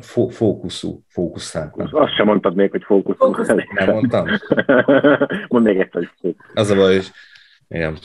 Fó, 0.00 0.28
fókuszú, 0.28 1.02
fókuszál. 1.08 1.74
Azt 1.90 2.14
sem 2.14 2.26
mondtad 2.26 2.54
még, 2.54 2.70
hogy 2.70 2.82
fókuszú. 2.82 3.34
Nem 3.74 3.90
mondtam? 3.90 4.26
Mondd 5.48 5.64
még 5.64 5.78
egyszer, 5.78 5.92
hogy 5.92 6.10
fókuszú. 6.20 6.50
Az 6.54 6.70
a 6.70 6.74
baj, 6.74 6.94
hogy 6.94 7.10
igen. 7.68 7.98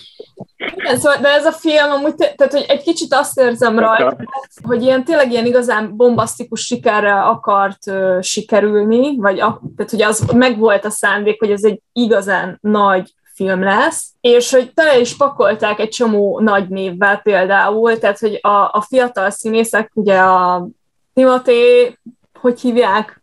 Igen, 0.75 0.99
szóval, 0.99 1.17
de 1.21 1.27
ez 1.27 1.45
a 1.45 1.51
film 1.51 1.91
amúgy, 1.91 2.15
tehát 2.15 2.51
hogy 2.51 2.65
egy 2.67 2.81
kicsit 2.81 3.13
azt 3.13 3.39
érzem 3.39 3.79
rajta, 3.79 4.17
hogy 4.63 4.81
ilyen 4.83 5.03
tényleg 5.03 5.31
ilyen 5.31 5.45
igazán 5.45 5.95
bombasztikus 5.95 6.61
sikerre 6.61 7.21
akart 7.21 7.87
uh, 7.87 8.21
sikerülni, 8.21 9.17
vagy 9.17 9.39
a, 9.39 9.61
tehát 9.75 9.91
hogy 9.91 10.01
az 10.01 10.25
megvolt 10.33 10.85
a 10.85 10.89
szándék, 10.89 11.39
hogy 11.39 11.51
ez 11.51 11.63
egy 11.63 11.81
igazán 11.93 12.57
nagy 12.61 13.13
film 13.33 13.63
lesz, 13.63 14.11
és 14.21 14.51
hogy 14.51 14.73
tele 14.73 14.99
is 14.99 15.17
pakolták 15.17 15.79
egy 15.79 15.89
csomó 15.89 16.39
nagy 16.39 16.69
névvel 16.69 17.17
például, 17.17 17.97
tehát 17.97 18.19
hogy 18.19 18.39
a, 18.41 18.49
a 18.49 18.85
fiatal 18.87 19.29
színészek, 19.29 19.91
ugye 19.93 20.17
a 20.17 20.67
Timothée, 21.13 21.99
hogy 22.39 22.59
hívják, 22.59 23.20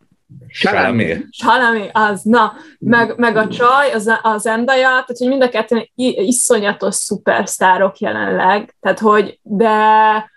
Salami. 0.49 1.17
Salami, 1.31 1.89
az, 1.93 2.23
na, 2.23 2.53
meg, 2.79 3.15
meg 3.17 3.37
a 3.37 3.49
csaj, 3.49 3.93
az, 3.93 4.11
az 4.23 4.43
Zendaya, 4.43 4.89
tehát 4.89 5.19
hogy 5.19 5.29
mind 5.29 5.43
a 5.43 5.49
kettőn 5.49 5.91
iszonyatos 5.95 6.95
szupersztárok 6.95 7.99
jelenleg, 7.99 8.75
tehát 8.81 8.99
hogy, 8.99 9.39
de 9.43 9.71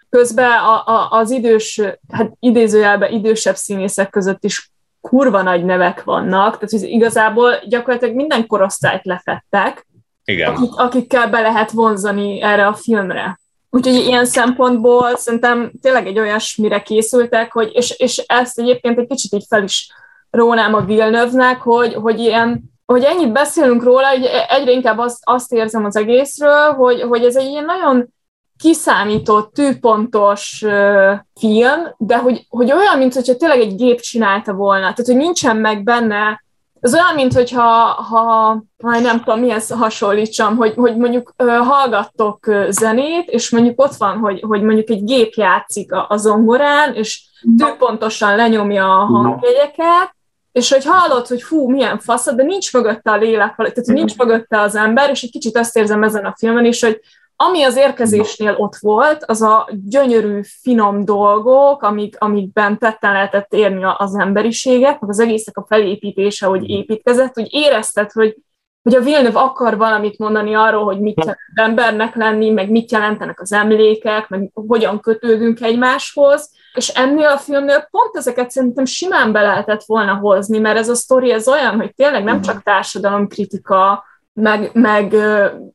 közben 0.10 0.52
a, 0.52 0.86
a, 0.86 1.10
az 1.12 1.32
idős, 1.32 1.82
hát 2.12 2.32
idézőjelben 2.40 3.12
idősebb 3.12 3.56
színészek 3.56 4.10
között 4.10 4.44
is 4.44 4.72
kurva 5.02 5.42
nagy 5.42 5.66
nevek 5.66 6.04
vannak, 6.04 6.54
tehát 6.54 6.70
hogy 6.70 6.84
igazából 6.84 7.60
gyakorlatilag 7.68 8.16
minden 8.16 8.48
korosztályt 8.48 9.06
lefettek, 9.06 9.86
Igen. 10.24 10.54
Akik, 10.54 10.76
akikkel 10.76 11.30
be 11.30 11.42
lehet 11.42 11.72
vonzani 11.72 12.42
erre 12.42 12.68
a 12.68 12.74
filmre. 12.74 13.41
Úgyhogy 13.74 13.96
ilyen 13.96 14.26
szempontból 14.26 15.16
szerintem 15.16 15.72
tényleg 15.82 16.08
egy 16.08 16.20
olyasmire 16.20 16.82
készültek, 16.82 17.52
hogy, 17.52 17.70
és, 17.74 18.00
és 18.00 18.18
ezt 18.18 18.60
egyébként 18.60 19.00
egy 19.00 19.08
kicsit 19.08 19.34
így 19.34 19.46
fel 19.50 19.64
is 19.64 19.92
rónám 20.30 20.74
a 20.74 20.82
Villeneuve-nek, 20.82 21.62
hogy, 21.62 21.94
hogy 21.94 22.20
ilyen 22.20 22.70
hogy 22.86 23.04
ennyit 23.04 23.32
beszélünk 23.32 23.84
róla, 23.84 24.08
hogy 24.08 24.30
egyre 24.50 24.72
inkább 24.72 24.98
azt, 24.98 25.18
azt 25.22 25.54
érzem 25.54 25.86
az 25.86 25.96
egészről, 25.96 26.74
hogy, 26.74 27.02
hogy 27.02 27.24
ez 27.24 27.36
egy 27.36 27.48
ilyen 27.48 27.66
nagyon 27.66 28.14
kiszámított, 28.62 29.54
tűpontos 29.54 30.62
uh, 30.66 31.12
film, 31.40 31.96
de 31.98 32.18
hogy, 32.18 32.46
hogy 32.50 32.72
olyan, 32.72 32.98
mint 32.98 33.14
hogyha 33.14 33.36
tényleg 33.36 33.60
egy 33.60 33.76
gép 33.76 34.00
csinálta 34.00 34.54
volna. 34.54 34.82
Tehát, 34.82 35.06
hogy 35.06 35.16
nincsen 35.16 35.58
meg 35.58 35.84
benne 35.84 36.44
ez 36.82 36.94
olyan, 36.94 37.16
mint 37.16 37.34
hogyha 37.34 37.62
ha, 38.10 38.64
ha 38.84 39.00
nem 39.00 39.18
tudom, 39.18 39.40
mihez 39.40 39.70
hasonlítsam, 39.70 40.56
hogy, 40.56 40.74
hogy 40.76 40.98
mondjuk 40.98 41.34
hallgattok 41.38 42.48
zenét, 42.70 43.30
és 43.30 43.50
mondjuk 43.50 43.82
ott 43.82 43.96
van, 43.96 44.18
hogy, 44.18 44.44
hogy 44.48 44.62
mondjuk 44.62 44.90
egy 44.90 45.04
gép 45.04 45.34
játszik 45.34 45.94
a, 45.94 46.06
a 46.10 46.18
zongorán, 46.18 46.94
és 46.94 47.24
tök 47.58 47.78
pontosan 47.78 48.36
lenyomja 48.36 49.00
a 49.00 49.06
hangjegyeket, 49.06 50.16
és 50.52 50.72
hogy 50.72 50.86
hallod, 50.86 51.28
hogy 51.28 51.42
fú, 51.42 51.70
milyen 51.70 52.00
fasz, 52.00 52.34
de 52.36 52.44
nincs 52.44 52.74
mögötte 52.74 53.12
a 53.12 53.18
lélek, 53.18 53.56
tehát 53.56 53.86
nincs 53.86 54.18
mögötte 54.18 54.60
az 54.60 54.76
ember, 54.76 55.10
és 55.10 55.24
egy 55.24 55.32
kicsit 55.32 55.58
azt 55.58 55.78
érzem 55.78 56.04
ezen 56.04 56.26
a 56.26 56.36
filmen 56.38 56.66
is, 56.66 56.82
hogy 56.84 57.00
ami 57.48 57.64
az 57.64 57.76
érkezésnél 57.76 58.56
ott 58.58 58.76
volt, 58.76 59.24
az 59.24 59.42
a 59.42 59.70
gyönyörű, 59.72 60.42
finom 60.44 61.06
dolgok, 61.06 61.84
amik, 61.84 62.16
amikben 62.20 62.78
tetten 62.78 63.12
lehetett 63.12 63.54
érni 63.54 63.84
az 63.98 64.16
emberiséget, 64.16 65.00
meg 65.00 65.10
az 65.10 65.20
egésznek 65.20 65.58
a 65.58 65.66
felépítése, 65.68 66.46
hogy 66.46 66.70
építkezett, 66.70 67.34
hogy 67.34 67.48
érezted, 67.50 68.12
hogy, 68.12 68.38
hogy 68.84 68.96
a 68.96 69.02
Villeneuve 69.02 69.40
akar 69.40 69.78
valamit 69.78 70.18
mondani 70.18 70.54
arról, 70.56 70.84
hogy 70.84 71.00
mit 71.00 71.18
jelent 71.20 71.40
embernek 71.54 72.16
lenni, 72.16 72.50
meg 72.50 72.70
mit 72.70 72.92
jelentenek 72.92 73.42
az 73.42 73.52
emlékek, 73.52 74.30
meg 74.30 74.52
hogyan 74.54 75.00
kötődünk 75.00 75.62
egymáshoz, 75.62 76.52
és 76.74 76.88
ennél 76.88 77.28
a 77.28 77.38
filmnél 77.38 77.88
pont 77.92 78.16
ezeket 78.16 78.52
szerintem 78.52 78.86
simán 78.86 79.32
be 79.32 79.42
lehetett 79.42 79.84
volna 79.84 80.14
hozni, 80.14 80.60
mert 80.60 80.78
ez 80.78 80.90
a 80.90 80.96
sztori 80.96 81.32
ez 81.32 81.48
olyan, 81.48 81.76
hogy 81.76 81.94
tényleg 81.94 82.24
nem 82.24 82.42
csak 82.42 82.64
társadalomkritika, 82.64 84.04
meg, 84.34 84.70
meg 84.74 85.16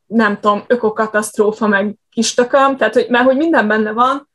nem 0.06 0.38
tudom, 0.40 0.64
ökokatasztrófa, 0.66 1.66
meg 1.66 1.94
kistököm, 2.10 2.76
tehát 2.76 2.94
hogy, 2.94 3.06
mert 3.08 3.24
hogy 3.24 3.36
minden 3.36 3.68
benne 3.68 3.92
van, 3.92 4.28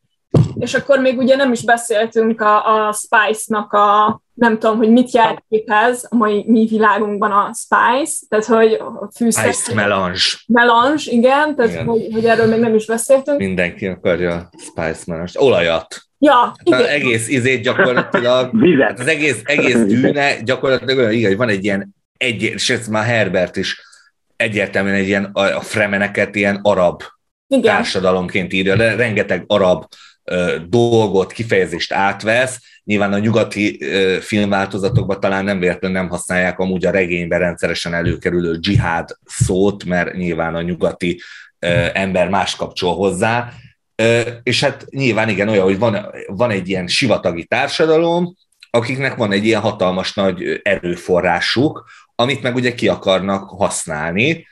és 0.60 0.74
akkor 0.74 1.00
még 1.00 1.18
ugye 1.18 1.36
nem 1.36 1.52
is 1.52 1.64
beszéltünk 1.64 2.42
a, 2.42 2.88
a 2.88 2.94
Spice-nak 2.94 3.74
a, 3.74 4.22
nem 4.34 4.60
tudom, 4.60 4.78
hogy 4.78 4.90
mit 4.90 5.14
jelképez 5.14 6.08
a 6.10 6.16
mai 6.16 6.44
mi 6.48 6.66
világunkban 6.66 7.32
a 7.32 7.52
Spice, 7.54 8.26
tehát 8.30 8.46
hogy 8.46 8.74
a 8.74 9.10
fűszer... 9.16 9.54
Spice 9.54 9.74
melange. 9.74 10.20
Melange, 10.48 11.04
igen, 11.06 11.56
tehát 11.56 11.72
igen. 11.72 11.86
Hogy, 11.86 12.08
hogy 12.14 12.26
erről 12.26 12.48
még 12.48 12.60
nem 12.60 12.76
is 12.76 12.86
beszéltünk. 12.86 13.38
Mindenki 13.38 13.88
akarja 13.88 14.36
a 14.36 14.50
Spice 14.60 15.04
melange. 15.06 15.32
Olajat. 15.36 16.02
Ja, 16.18 16.54
igen. 16.64 16.80
Az 16.80 16.86
egész 16.86 17.30
izét 17.30 17.64
gyakorlatilag, 17.64 18.52
hát 18.80 19.00
az 19.00 19.08
egész, 19.08 19.42
egész 19.44 19.84
dűne 19.94 20.42
gyakorlatilag 20.42 20.98
olyan, 20.98 21.12
igen, 21.12 21.28
hogy 21.28 21.38
van 21.38 21.50
egy 21.50 21.64
ilyen 21.64 21.96
egy, 22.18 22.42
és 22.42 22.70
ez 22.70 22.88
már 22.88 23.06
Herbert 23.06 23.56
is 23.56 23.82
egyértelműen 24.42 24.96
egy 24.96 25.08
ilyen, 25.08 25.24
a 25.34 25.62
fremeneket 25.62 26.36
ilyen 26.36 26.60
arab 26.62 27.04
Igen. 27.48 27.76
társadalomként 27.76 28.54
írja, 28.54 28.76
de 28.76 28.96
rengeteg 28.96 29.44
arab 29.48 29.86
ö, 30.24 30.56
dolgot, 30.70 31.32
kifejezést 31.32 31.94
átvesz. 31.94 32.60
Nyilván 32.84 33.14
a 33.14 33.20
nyugati 33.20 33.78
ö, 33.82 34.18
filmváltozatokban 34.22 35.20
talán 35.20 35.44
nem 35.44 35.60
véletlenül 35.60 35.98
nem 35.98 36.10
használják 36.10 36.60
amúgy 36.60 36.86
a 36.86 36.92
regényben 36.92 37.40
rendszeresen 37.40 37.94
előkerülő 37.94 38.56
dzsihád 38.56 39.10
szót, 39.26 39.84
mert 39.84 40.14
nyilván 40.14 40.56
a 40.56 40.62
nyugati 40.62 41.22
ö, 41.60 41.88
ember 41.94 42.30
más 42.30 42.56
kapcsol 42.56 42.96
hozzá. 42.96 43.54
És 44.44 44.64
hát 44.64 44.86
nyilván 44.90 45.30
igen 45.30 45.50
olyan, 45.50 45.64
hogy 45.64 45.80
van, 45.80 46.06
van 46.28 46.50
egy 46.50 46.70
ilyen 46.70 46.88
sivatagi 46.88 47.46
társadalom, 47.46 48.36
akiknek 48.70 49.16
van 49.16 49.32
egy 49.32 49.46
ilyen 49.46 49.62
hatalmas 49.62 50.14
nagy 50.14 50.60
erőforrásuk, 50.64 51.86
amit 52.16 52.42
meg 52.42 52.56
ugye 52.56 52.74
ki 52.74 52.88
akarnak 52.88 53.50
használni. 53.50 54.48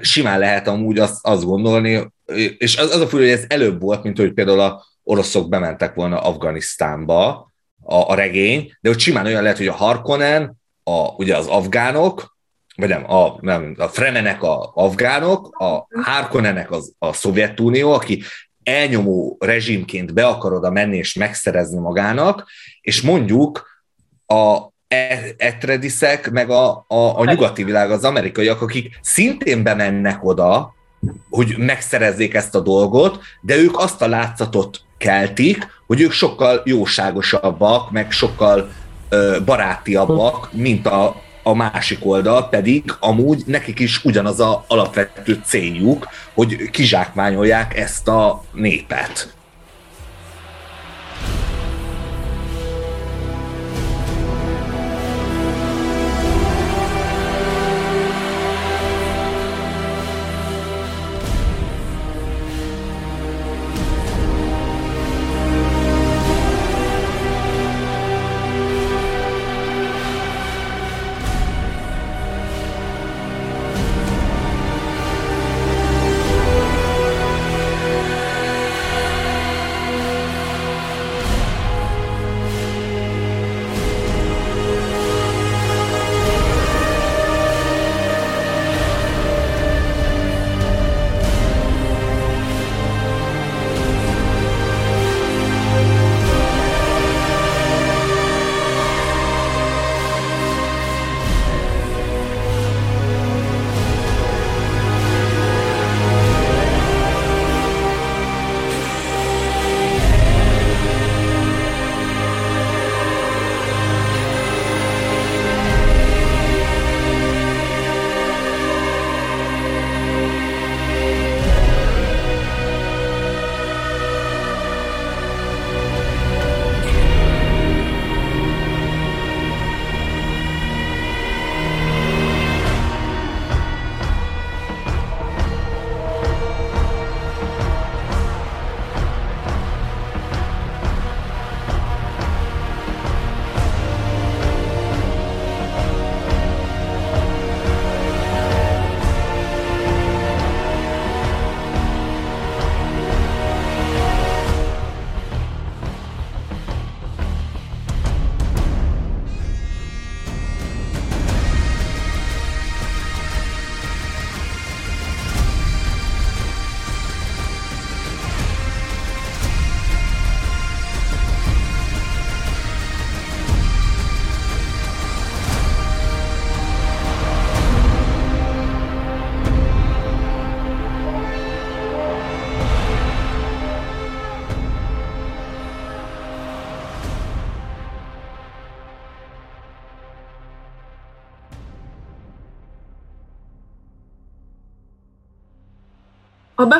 Simán 0.00 0.38
lehet 0.38 0.68
amúgy 0.68 0.98
azt, 0.98 1.18
azt 1.22 1.44
gondolni, 1.44 2.12
és 2.58 2.76
az, 2.76 2.94
az 2.94 3.00
a 3.00 3.08
fura, 3.08 3.22
hogy 3.22 3.32
ez 3.32 3.44
előbb 3.48 3.80
volt, 3.80 4.02
mint 4.02 4.18
hogy 4.18 4.32
például 4.32 4.60
a 4.60 4.84
oroszok 5.02 5.48
bementek 5.48 5.94
volna 5.94 6.20
Afganisztánba, 6.20 7.50
a, 7.82 8.10
a 8.10 8.14
regény, 8.14 8.72
de 8.80 8.88
hogy 8.88 8.98
simán 8.98 9.26
olyan 9.26 9.42
lehet, 9.42 9.56
hogy 9.56 9.66
a 9.66 9.72
Harkonnen, 9.72 10.52
a, 10.82 11.08
ugye 11.16 11.36
az 11.36 11.46
afgánok, 11.46 12.36
vagy 12.76 12.88
nem, 12.88 13.12
a, 13.12 13.38
nem, 13.40 13.74
a 13.78 13.88
Fremenek 13.88 14.42
a 14.42 14.70
afgánok, 14.74 15.60
a 15.60 15.86
Harkonnenek 16.02 16.70
az, 16.70 16.94
a 16.98 17.12
Szovjetunió, 17.12 17.92
aki 17.92 18.22
elnyomó 18.62 19.36
rezsimként 19.40 20.14
be 20.14 20.26
akar 20.26 20.52
oda 20.52 20.70
menni 20.70 20.96
és 20.96 21.14
megszerezni 21.14 21.78
magának, 21.78 22.46
és 22.80 23.00
mondjuk 23.00 23.68
a 24.26 24.69
Etrediszek, 25.36 26.30
meg 26.30 26.50
a, 26.50 26.84
a, 26.88 27.18
a 27.18 27.24
nyugati 27.24 27.64
világ, 27.64 27.90
az 27.90 28.04
amerikaiak, 28.04 28.62
akik 28.62 28.98
szintén 29.02 29.62
bemennek 29.62 30.24
oda, 30.24 30.74
hogy 31.30 31.54
megszerezzék 31.58 32.34
ezt 32.34 32.54
a 32.54 32.60
dolgot, 32.60 33.20
de 33.40 33.56
ők 33.56 33.78
azt 33.78 34.02
a 34.02 34.08
látszatot 34.08 34.80
keltik, 34.98 35.66
hogy 35.86 36.00
ők 36.00 36.12
sokkal 36.12 36.62
jóságosabbak, 36.64 37.90
meg 37.90 38.10
sokkal 38.10 38.70
ö, 39.08 39.36
barátiabbak, 39.44 40.52
mint 40.52 40.86
a, 40.86 41.20
a 41.42 41.54
másik 41.54 42.06
oldal, 42.06 42.48
pedig 42.48 42.94
amúgy 43.00 43.42
nekik 43.46 43.78
is 43.78 44.04
ugyanaz 44.04 44.40
a 44.40 44.64
alapvető 44.68 45.40
céljuk, 45.44 46.08
hogy 46.34 46.70
kizsákmányolják 46.70 47.76
ezt 47.76 48.08
a 48.08 48.42
népet. 48.52 49.34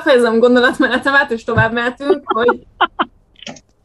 Befejezem 0.05 0.39
gondolatmenetemet, 0.39 1.31
és 1.31 1.45
tovább 1.45 1.73
mehetünk, 1.73 2.23
hogy 2.25 2.59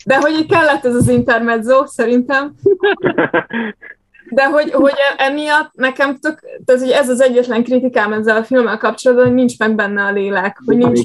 de 0.06 0.17
hogy 0.17 0.32
így 0.32 0.47
kellett 0.47 0.86
ez 0.86 0.95
az 0.95 1.10
intermezzo, 1.10 1.86
szerintem. 1.86 2.54
De 4.30 4.45
hogy, 4.45 4.71
hogy 4.71 4.93
emiatt 5.17 5.71
nekem 5.73 6.17
tök, 6.19 6.39
tehát 6.65 6.82
hogy 6.82 6.91
ez 6.91 7.10
az 7.10 7.21
egyetlen 7.21 7.63
kritikám 7.63 8.13
ezzel 8.13 8.38
a 8.38 8.43
filmmel 8.43 8.78
kapcsolatban, 8.78 9.25
hogy 9.25 9.36
nincs 9.36 9.60
meg 9.60 9.75
benne 9.75 10.04
a 10.04 10.12
lélek, 10.12 10.58
hogy 10.65 10.78
nincs, 10.78 10.99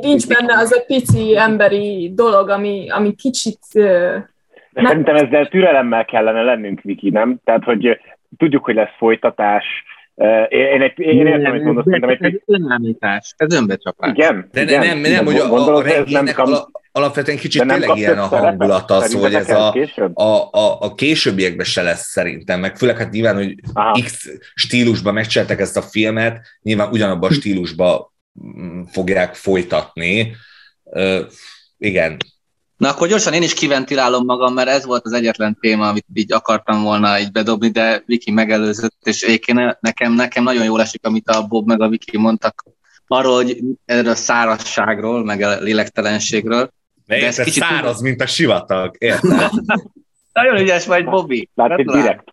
nincs 0.00 0.26
benne 0.26 0.58
az 0.58 0.72
a 0.72 0.84
pici 0.86 1.36
emberi 1.36 2.12
dolog, 2.14 2.48
ami, 2.48 2.90
ami 2.90 3.14
kicsit... 3.14 3.58
De 3.72 4.86
szerintem 4.86 5.16
ezzel 5.16 5.48
türelemmel 5.48 6.04
kellene 6.04 6.42
lennünk, 6.42 6.80
Viki, 6.80 7.10
nem? 7.10 7.38
Tehát, 7.44 7.64
hogy 7.64 8.00
tudjuk, 8.36 8.64
hogy 8.64 8.74
lesz 8.74 8.96
folytatás, 8.98 9.64
én, 10.48 10.82
egy, 10.82 10.98
én 10.98 11.26
értem, 11.26 11.52
hogy 11.52 11.62
mondasz, 11.62 11.84
szerintem 11.84 12.10
egy... 12.10 12.24
Ez 12.24 12.40
önállítás, 12.46 13.34
ez 13.36 13.54
önbecsapás. 13.54 14.10
Igen, 14.14 14.48
de 14.52 14.62
igen, 14.62 14.86
nem, 14.86 14.98
nem, 14.98 15.12
nem, 15.12 15.24
hogy 15.24 15.36
a, 15.36 15.76
a 15.76 15.82
regénynek 15.82 16.34
kam... 16.34 16.52
alapvetően 16.92 17.38
kicsit 17.38 17.66
tényleg 17.66 17.96
ilyen 17.96 18.18
a 18.18 18.26
hangulat 18.26 18.90
az, 18.90 19.14
hogy 19.14 19.34
ez 19.34 19.50
a, 19.50 19.74
a, 20.14 20.48
a, 20.50 20.80
a 20.80 20.94
későbbiekben 20.94 21.66
se 21.66 21.82
lesz 21.82 22.06
szerintem, 22.06 22.60
meg 22.60 22.76
főleg 22.76 22.96
hát 22.96 23.10
nyilván, 23.10 23.34
hogy 23.34 23.54
Aha. 23.72 24.00
X 24.04 24.28
stílusban 24.54 25.14
megcsináltak 25.14 25.60
ezt 25.60 25.76
a 25.76 25.82
filmet, 25.82 26.46
nyilván 26.62 26.90
ugyanabban 26.90 27.30
a 27.30 27.34
stílusban 27.34 28.12
mm, 28.44 28.82
fogják 28.82 29.34
folytatni. 29.34 30.36
Uh, 30.82 31.20
igen, 31.78 32.16
Na 32.78 32.88
akkor 32.88 33.08
gyorsan 33.08 33.32
én 33.32 33.42
is 33.42 33.54
kiventilálom 33.54 34.24
magam, 34.24 34.54
mert 34.54 34.68
ez 34.68 34.84
volt 34.84 35.04
az 35.04 35.12
egyetlen 35.12 35.58
téma, 35.60 35.88
amit 35.88 36.06
így 36.14 36.32
akartam 36.32 36.82
volna 36.82 37.20
így 37.20 37.32
bedobni, 37.32 37.68
de 37.68 38.02
Viki 38.06 38.30
megelőzött, 38.30 38.96
és 39.02 39.22
egyébként 39.22 39.78
nekem, 39.80 40.12
nekem 40.12 40.42
nagyon 40.42 40.64
jól 40.64 40.80
esik, 40.80 41.06
amit 41.06 41.28
a 41.28 41.46
Bob 41.46 41.66
meg 41.66 41.80
a 41.80 41.88
Viki 41.88 42.18
mondtak 42.18 42.64
arról, 43.06 43.34
hogy 43.34 43.60
erről 43.84 44.10
a 44.10 44.14
szárazságról, 44.14 45.24
meg 45.24 45.40
a 45.40 45.60
lélektelenségről. 45.60 46.72
De, 47.06 47.18
de 47.18 47.26
ez 47.26 47.42
kicsit 47.42 47.62
száraz, 47.62 47.96
úgy... 47.96 48.02
mint 48.02 48.20
a 48.20 48.26
sivatag, 48.26 48.94
érted? 48.98 49.50
nagyon 50.32 50.56
ügyes 50.56 50.86
vagy, 50.86 51.04
Bobby. 51.04 51.48
Látod 51.54 51.90
direkt. 51.90 52.24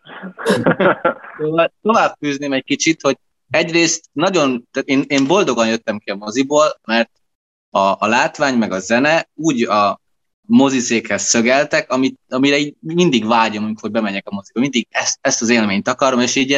Tovább 1.82 2.16
fűzném 2.20 2.54
egy 2.54 2.64
kicsit, 2.64 3.02
hogy 3.02 3.18
egyrészt 3.50 4.06
nagyon, 4.12 4.68
tehát 4.72 4.88
én, 4.88 5.04
én 5.08 5.28
boldogan 5.28 5.68
jöttem 5.68 5.98
ki 5.98 6.10
a 6.10 6.16
moziból, 6.16 6.80
mert 6.86 7.10
a, 7.70 7.80
a 7.80 8.08
látvány 8.08 8.58
meg 8.58 8.72
a 8.72 8.80
zene 8.80 9.30
úgy 9.34 9.64
a, 9.64 10.02
moziszékhez 10.46 11.24
szögeltek, 11.24 11.92
amit, 11.92 12.20
amire 12.30 12.58
így 12.58 12.76
mindig 12.80 13.26
vágyom, 13.26 13.64
amikor 13.64 13.92
bemegyek 13.92 14.28
a 14.28 14.34
moziba. 14.34 14.60
Mindig 14.60 14.88
ezt, 14.90 15.18
ezt 15.22 15.42
az 15.42 15.50
élményt 15.50 15.88
akarom, 15.88 16.20
és 16.20 16.36
így 16.36 16.50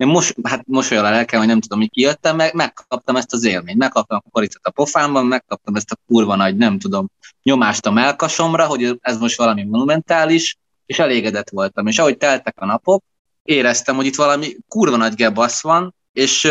én 0.00 0.06
most, 0.06 0.34
hát 0.42 0.62
mosolyol 0.66 1.04
a 1.04 1.10
lelkem, 1.10 1.38
hogy 1.38 1.48
nem 1.48 1.60
tudom, 1.60 1.78
mi 1.78 1.86
kijöttem, 1.86 2.36
meg 2.36 2.54
megkaptam 2.54 3.16
ezt 3.16 3.32
az 3.32 3.44
élményt, 3.44 3.78
megkaptam 3.78 4.20
a 4.24 4.30
koricet 4.30 4.66
a 4.66 4.70
pofámban, 4.70 5.26
megkaptam 5.26 5.74
ezt 5.74 5.90
a 5.90 5.96
kurva 6.06 6.36
nagy, 6.36 6.56
nem 6.56 6.78
tudom, 6.78 7.10
nyomást 7.42 7.86
a 7.86 7.90
melkasomra, 7.90 8.66
hogy 8.66 8.98
ez 9.00 9.18
most 9.18 9.36
valami 9.36 9.64
monumentális, 9.64 10.56
és 10.86 10.98
elégedett 10.98 11.50
voltam. 11.50 11.86
És 11.86 11.98
ahogy 11.98 12.16
teltek 12.16 12.60
a 12.60 12.66
napok, 12.66 13.02
éreztem, 13.42 13.96
hogy 13.96 14.06
itt 14.06 14.16
valami 14.16 14.56
kurva 14.68 14.96
nagy 14.96 15.14
gebasz 15.14 15.62
van, 15.62 15.94
és 16.12 16.48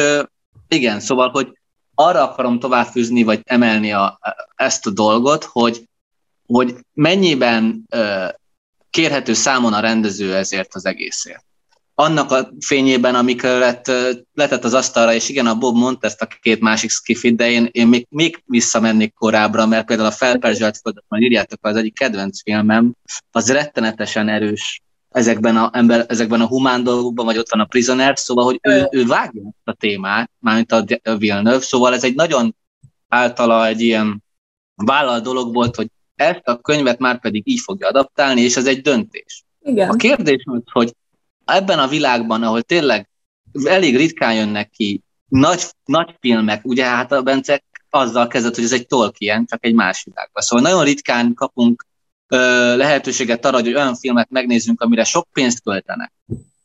igen, 0.67 0.99
szóval, 0.99 1.29
hogy 1.29 1.57
arra 1.95 2.29
akarom 2.29 2.59
továbbfűzni, 2.59 3.23
vagy 3.23 3.41
emelni 3.43 3.91
a, 3.91 4.19
ezt 4.55 4.85
a 4.85 4.89
dolgot, 4.89 5.43
hogy, 5.43 5.88
hogy 6.53 6.75
mennyiben 6.93 7.85
kérhető 8.89 9.33
számon 9.33 9.73
a 9.73 9.79
rendező 9.79 10.35
ezért 10.35 10.75
az 10.75 10.85
egészért. 10.85 11.45
Annak 11.95 12.31
a 12.31 12.49
fényében, 12.59 13.15
amiket 13.15 13.91
letett 14.33 14.63
az 14.63 14.73
asztalra, 14.73 15.13
és 15.13 15.29
igen, 15.29 15.45
a 15.45 15.55
Bob 15.55 15.75
mondta 15.75 16.07
ezt 16.07 16.21
a 16.21 16.27
két 16.41 16.59
másik 16.59 16.89
skifit, 16.89 17.35
de 17.35 17.49
én, 17.49 17.67
én 17.71 17.87
még, 17.87 18.07
még 18.09 18.43
visszamennék 18.45 19.13
korábbra, 19.13 19.65
mert 19.65 19.85
például 19.85 20.07
a 20.07 20.11
Felperzselt 20.11 20.79
földet, 20.83 21.03
majd 21.07 21.23
írjátok, 21.23 21.59
az 21.61 21.75
egyik 21.75 21.93
kedvenc 21.93 22.41
filmem, 22.41 22.93
az 23.31 23.51
rettenetesen 23.51 24.29
erős 24.29 24.81
ezekben 25.09 25.57
a, 25.57 25.69
ember, 25.73 26.05
ezekben 26.07 26.41
a 26.41 26.47
humán 26.47 26.83
dolgokban, 26.83 27.25
vagy 27.25 27.37
ott 27.37 27.49
van 27.49 27.59
a 27.59 27.65
Prisoner, 27.65 28.17
szóval, 28.17 28.43
hogy 28.43 28.59
ő, 28.61 28.87
ő 28.91 29.05
vágja 29.05 29.41
ezt 29.41 29.67
a 29.67 29.73
témát, 29.73 30.31
mármint 30.39 30.71
a 30.71 30.85
Villeneuve, 31.17 31.61
szóval 31.61 31.93
ez 31.93 32.03
egy 32.03 32.15
nagyon 32.15 32.55
általa 33.07 33.67
egy 33.67 33.81
ilyen 33.81 34.23
vállal 34.75 35.19
dolog 35.19 35.53
volt, 35.53 35.75
hogy 35.75 35.87
ezt 36.19 36.47
a 36.47 36.57
könyvet 36.57 36.99
már 36.99 37.19
pedig 37.19 37.41
így 37.45 37.59
fogja 37.59 37.87
adaptálni, 37.87 38.41
és 38.41 38.55
ez 38.55 38.67
egy 38.67 38.81
döntés. 38.81 39.43
Igen. 39.61 39.89
A 39.89 39.95
kérdés 39.95 40.43
az, 40.45 40.61
hogy 40.71 40.93
ebben 41.45 41.79
a 41.79 41.87
világban, 41.87 42.43
ahol 42.43 42.61
tényleg 42.61 43.09
elég 43.63 43.95
ritkán 43.95 44.33
jönnek 44.33 44.69
ki 44.69 45.01
nagy, 45.27 45.63
nagy 45.85 46.15
filmek, 46.19 46.65
ugye 46.65 46.85
hát 46.85 47.11
a 47.11 47.21
Bence 47.21 47.63
azzal 47.89 48.27
kezdett, 48.27 48.55
hogy 48.55 48.63
ez 48.63 48.71
egy 48.71 48.87
Tolkien, 48.87 49.45
csak 49.45 49.65
egy 49.65 49.73
más 49.73 50.03
világban. 50.03 50.43
Szóval 50.43 50.69
nagyon 50.69 50.83
ritkán 50.83 51.33
kapunk 51.33 51.85
ö, 52.27 52.37
lehetőséget 52.75 53.45
arra, 53.45 53.55
hogy 53.55 53.73
olyan 53.73 53.95
filmet 53.95 54.29
megnézzünk, 54.29 54.81
amire 54.81 55.03
sok 55.03 55.27
pénzt 55.33 55.61
költenek, 55.61 56.11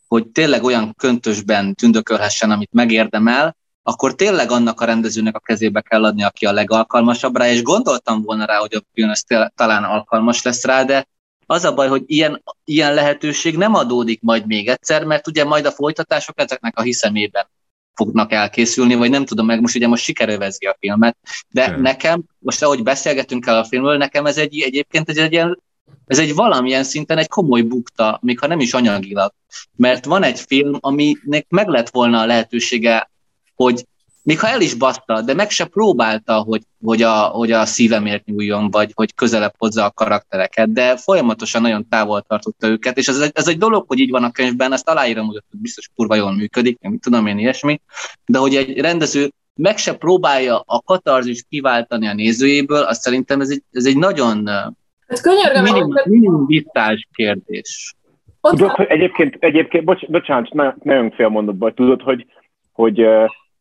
hogy 0.08 0.26
tényleg 0.26 0.62
olyan 0.62 0.94
köntösben 0.96 1.74
tündökölhessen, 1.74 2.50
amit 2.50 2.72
megérdemel, 2.72 3.56
akkor 3.86 4.14
tényleg 4.14 4.50
annak 4.50 4.80
a 4.80 4.84
rendezőnek 4.84 5.36
a 5.36 5.40
kezébe 5.40 5.80
kell 5.80 6.04
adni, 6.04 6.22
aki 6.22 6.46
a 6.46 6.52
legalkalmasabb 6.52 7.36
rá, 7.36 7.48
és 7.48 7.62
gondoltam 7.62 8.22
volna 8.22 8.44
rá, 8.44 8.56
hogy 8.56 8.74
a 8.74 8.82
film 8.92 9.12
talán 9.54 9.84
alkalmas 9.84 10.42
lesz 10.42 10.64
rá, 10.64 10.84
de 10.84 11.06
az 11.46 11.64
a 11.64 11.74
baj, 11.74 11.88
hogy 11.88 12.02
ilyen, 12.06 12.42
ilyen 12.64 12.94
lehetőség 12.94 13.56
nem 13.56 13.74
adódik 13.74 14.20
majd 14.22 14.46
még 14.46 14.68
egyszer, 14.68 15.04
mert 15.04 15.26
ugye 15.26 15.44
majd 15.44 15.66
a 15.66 15.70
folytatások 15.70 16.40
ezeknek 16.40 16.78
a 16.78 16.82
hiszemében 16.82 17.46
fognak 17.94 18.32
elkészülni, 18.32 18.94
vagy 18.94 19.10
nem 19.10 19.24
tudom 19.24 19.46
meg, 19.46 19.60
most 19.60 19.76
ugye 19.76 19.88
most 19.88 20.04
sikerövezi 20.04 20.66
a 20.66 20.76
filmet, 20.80 21.16
de 21.48 21.68
hmm. 21.68 21.82
nekem, 21.82 22.24
most 22.38 22.62
ahogy 22.62 22.82
beszélgetünk 22.82 23.46
el 23.46 23.58
a 23.58 23.64
filmről, 23.64 23.96
nekem 23.96 24.26
ez 24.26 24.36
egy 24.36 24.60
egyébként 24.60 25.08
egy, 25.08 25.18
egy 25.18 25.32
ilyen, 25.32 25.62
ez 26.06 26.18
egy 26.18 26.34
valamilyen 26.34 26.84
szinten 26.84 27.18
egy 27.18 27.28
komoly 27.28 27.62
bukta, 27.62 28.18
még 28.22 28.38
ha 28.38 28.46
nem 28.46 28.60
is 28.60 28.74
anyagilag. 28.74 29.32
Mert 29.76 30.04
van 30.04 30.22
egy 30.22 30.40
film, 30.40 30.76
aminek 30.80 31.46
meg 31.48 31.68
lett 31.68 31.90
volna 31.90 32.20
a 32.20 32.26
lehetősége, 32.26 33.10
hogy 33.54 33.84
még 34.24 34.40
ha 34.40 34.48
el 34.48 34.60
is 34.60 34.74
batta, 34.74 35.20
de 35.20 35.34
meg 35.34 35.50
se 35.50 35.64
próbálta, 35.64 36.34
hogy, 36.34 36.62
hogy, 36.84 37.02
a, 37.02 37.12
hogy 37.12 37.52
a 37.52 37.64
szívemért 37.64 38.24
nyúljon, 38.24 38.70
vagy 38.70 38.92
hogy 38.94 39.14
közelebb 39.14 39.54
hozza 39.58 39.84
a 39.84 39.90
karaktereket, 39.90 40.72
de 40.72 40.96
folyamatosan 40.96 41.62
nagyon 41.62 41.88
távol 41.88 42.22
tartotta 42.22 42.66
őket, 42.66 42.96
és 42.96 43.08
ez 43.08 43.20
egy, 43.20 43.30
ez 43.34 43.48
egy 43.48 43.58
dolog, 43.58 43.84
hogy 43.86 43.98
így 43.98 44.10
van 44.10 44.24
a 44.24 44.30
könyvben, 44.30 44.72
ezt 44.72 44.88
aláírom, 44.88 45.26
hogy 45.26 45.40
biztos 45.50 45.90
kurva 45.94 46.14
jól 46.14 46.34
működik, 46.34 46.80
nem 46.80 46.98
tudom 46.98 47.26
én 47.26 47.38
ilyesmi, 47.38 47.80
de 48.26 48.38
hogy 48.38 48.54
egy 48.54 48.80
rendező 48.80 49.30
meg 49.54 49.78
se 49.78 49.96
próbálja 49.96 50.62
a 50.66 50.82
katarzist 50.82 51.46
kiváltani 51.48 52.06
a 52.06 52.14
nézőjéből, 52.14 52.82
azt 52.82 53.00
szerintem 53.00 53.40
ez 53.40 53.50
egy, 53.50 53.62
ez 53.72 53.86
egy 53.86 53.96
nagyon 53.96 54.48
ez 55.06 55.20
könyörgöm, 55.20 55.62
minimum, 55.62 55.92
minimum 56.04 56.46
kérdés. 57.12 57.94
Tudod, 58.40 58.70
hogy 58.70 58.86
egyébként, 58.88 59.36
egyébként 59.38 59.84
bocs, 59.84 60.06
bocsánat, 60.06 60.82
nagyon 60.82 61.10
fél 61.10 61.28
mondatban, 61.28 61.74
tudod, 61.74 62.02
hogy, 62.02 62.26
hogy 62.72 63.06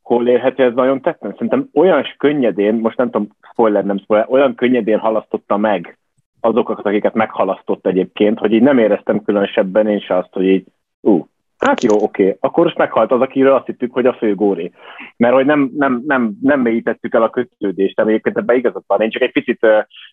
hol 0.04 0.28
érhető 0.28 0.63
ez 0.63 0.74
nagyon 0.74 1.02
tetten? 1.02 1.32
Szerintem 1.32 1.70
olyan 1.74 2.06
könnyedén, 2.18 2.76
most 2.76 2.98
nem 2.98 3.10
tudom, 3.10 3.30
spoiler, 3.52 3.86
nem 3.86 3.98
spoiler, 3.98 4.28
olyan 4.30 4.56
könnyedén 4.56 5.00
halasztotta 5.00 5.58
meg 5.58 5.98
azokat, 6.39 6.86
akiket 6.86 7.13
meghalasztott 7.13 7.86
egyébként, 7.88 8.39
hogy 8.39 8.52
így 8.52 8.62
nem 8.62 8.78
éreztem 8.78 9.24
különösebben 9.24 9.88
én 9.88 10.00
se 10.00 10.18
azt, 10.18 10.34
hogy 10.34 10.46
így, 10.46 10.66
ú, 11.02 11.28
hát 11.58 11.84
jó, 11.84 11.96
oké, 12.04 12.38
akkor 12.39 12.63
most 12.63 12.78
meghalt 12.78 13.12
az, 13.12 13.22
akiről 13.22 13.54
azt 13.54 13.66
hittük, 13.66 13.94
hogy 13.94 14.06
a 14.06 14.13
fő 14.13 14.36
góri. 14.36 14.72
Mert 15.18 15.34
hogy 15.34 15.46
nem, 15.46 15.72
nem, 15.78 16.04
nem, 16.08 16.38
nem 16.42 16.60
mélyítettük 16.60 17.13
el 17.13 17.24
a 17.24 17.30
kötődést, 17.30 17.96
de 17.96 18.04
egyébként 18.04 18.38
ebben 18.38 18.56
igazad 18.56 18.84
van. 18.88 19.02
Én 19.02 19.10
csak 19.10 19.22
egy 19.22 19.32
picit, 19.32 19.62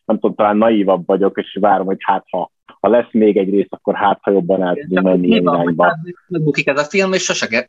nem 0.05 0.19
tudom, 0.19 0.35
talán 0.35 0.57
naívabb 0.57 1.07
vagyok, 1.07 1.39
és 1.39 1.59
várom, 1.61 1.87
hogy 1.87 1.99
hát 2.01 2.25
ha 2.31 2.51
ha 2.81 2.89
lesz 2.89 3.09
még 3.11 3.37
egy 3.37 3.51
rész, 3.51 3.67
akkor 3.69 3.95
hát, 3.95 4.19
ha 4.23 4.31
jobban 4.31 4.63
el 4.63 4.75
tudunk 4.75 5.07
menni 5.07 5.27
ilyen 5.27 5.43
irányba. 5.43 5.99
Megbukik 6.29 6.67
ez 6.67 6.79
a 6.81 6.85
film, 6.85 7.13
és 7.13 7.23
sose 7.23 7.67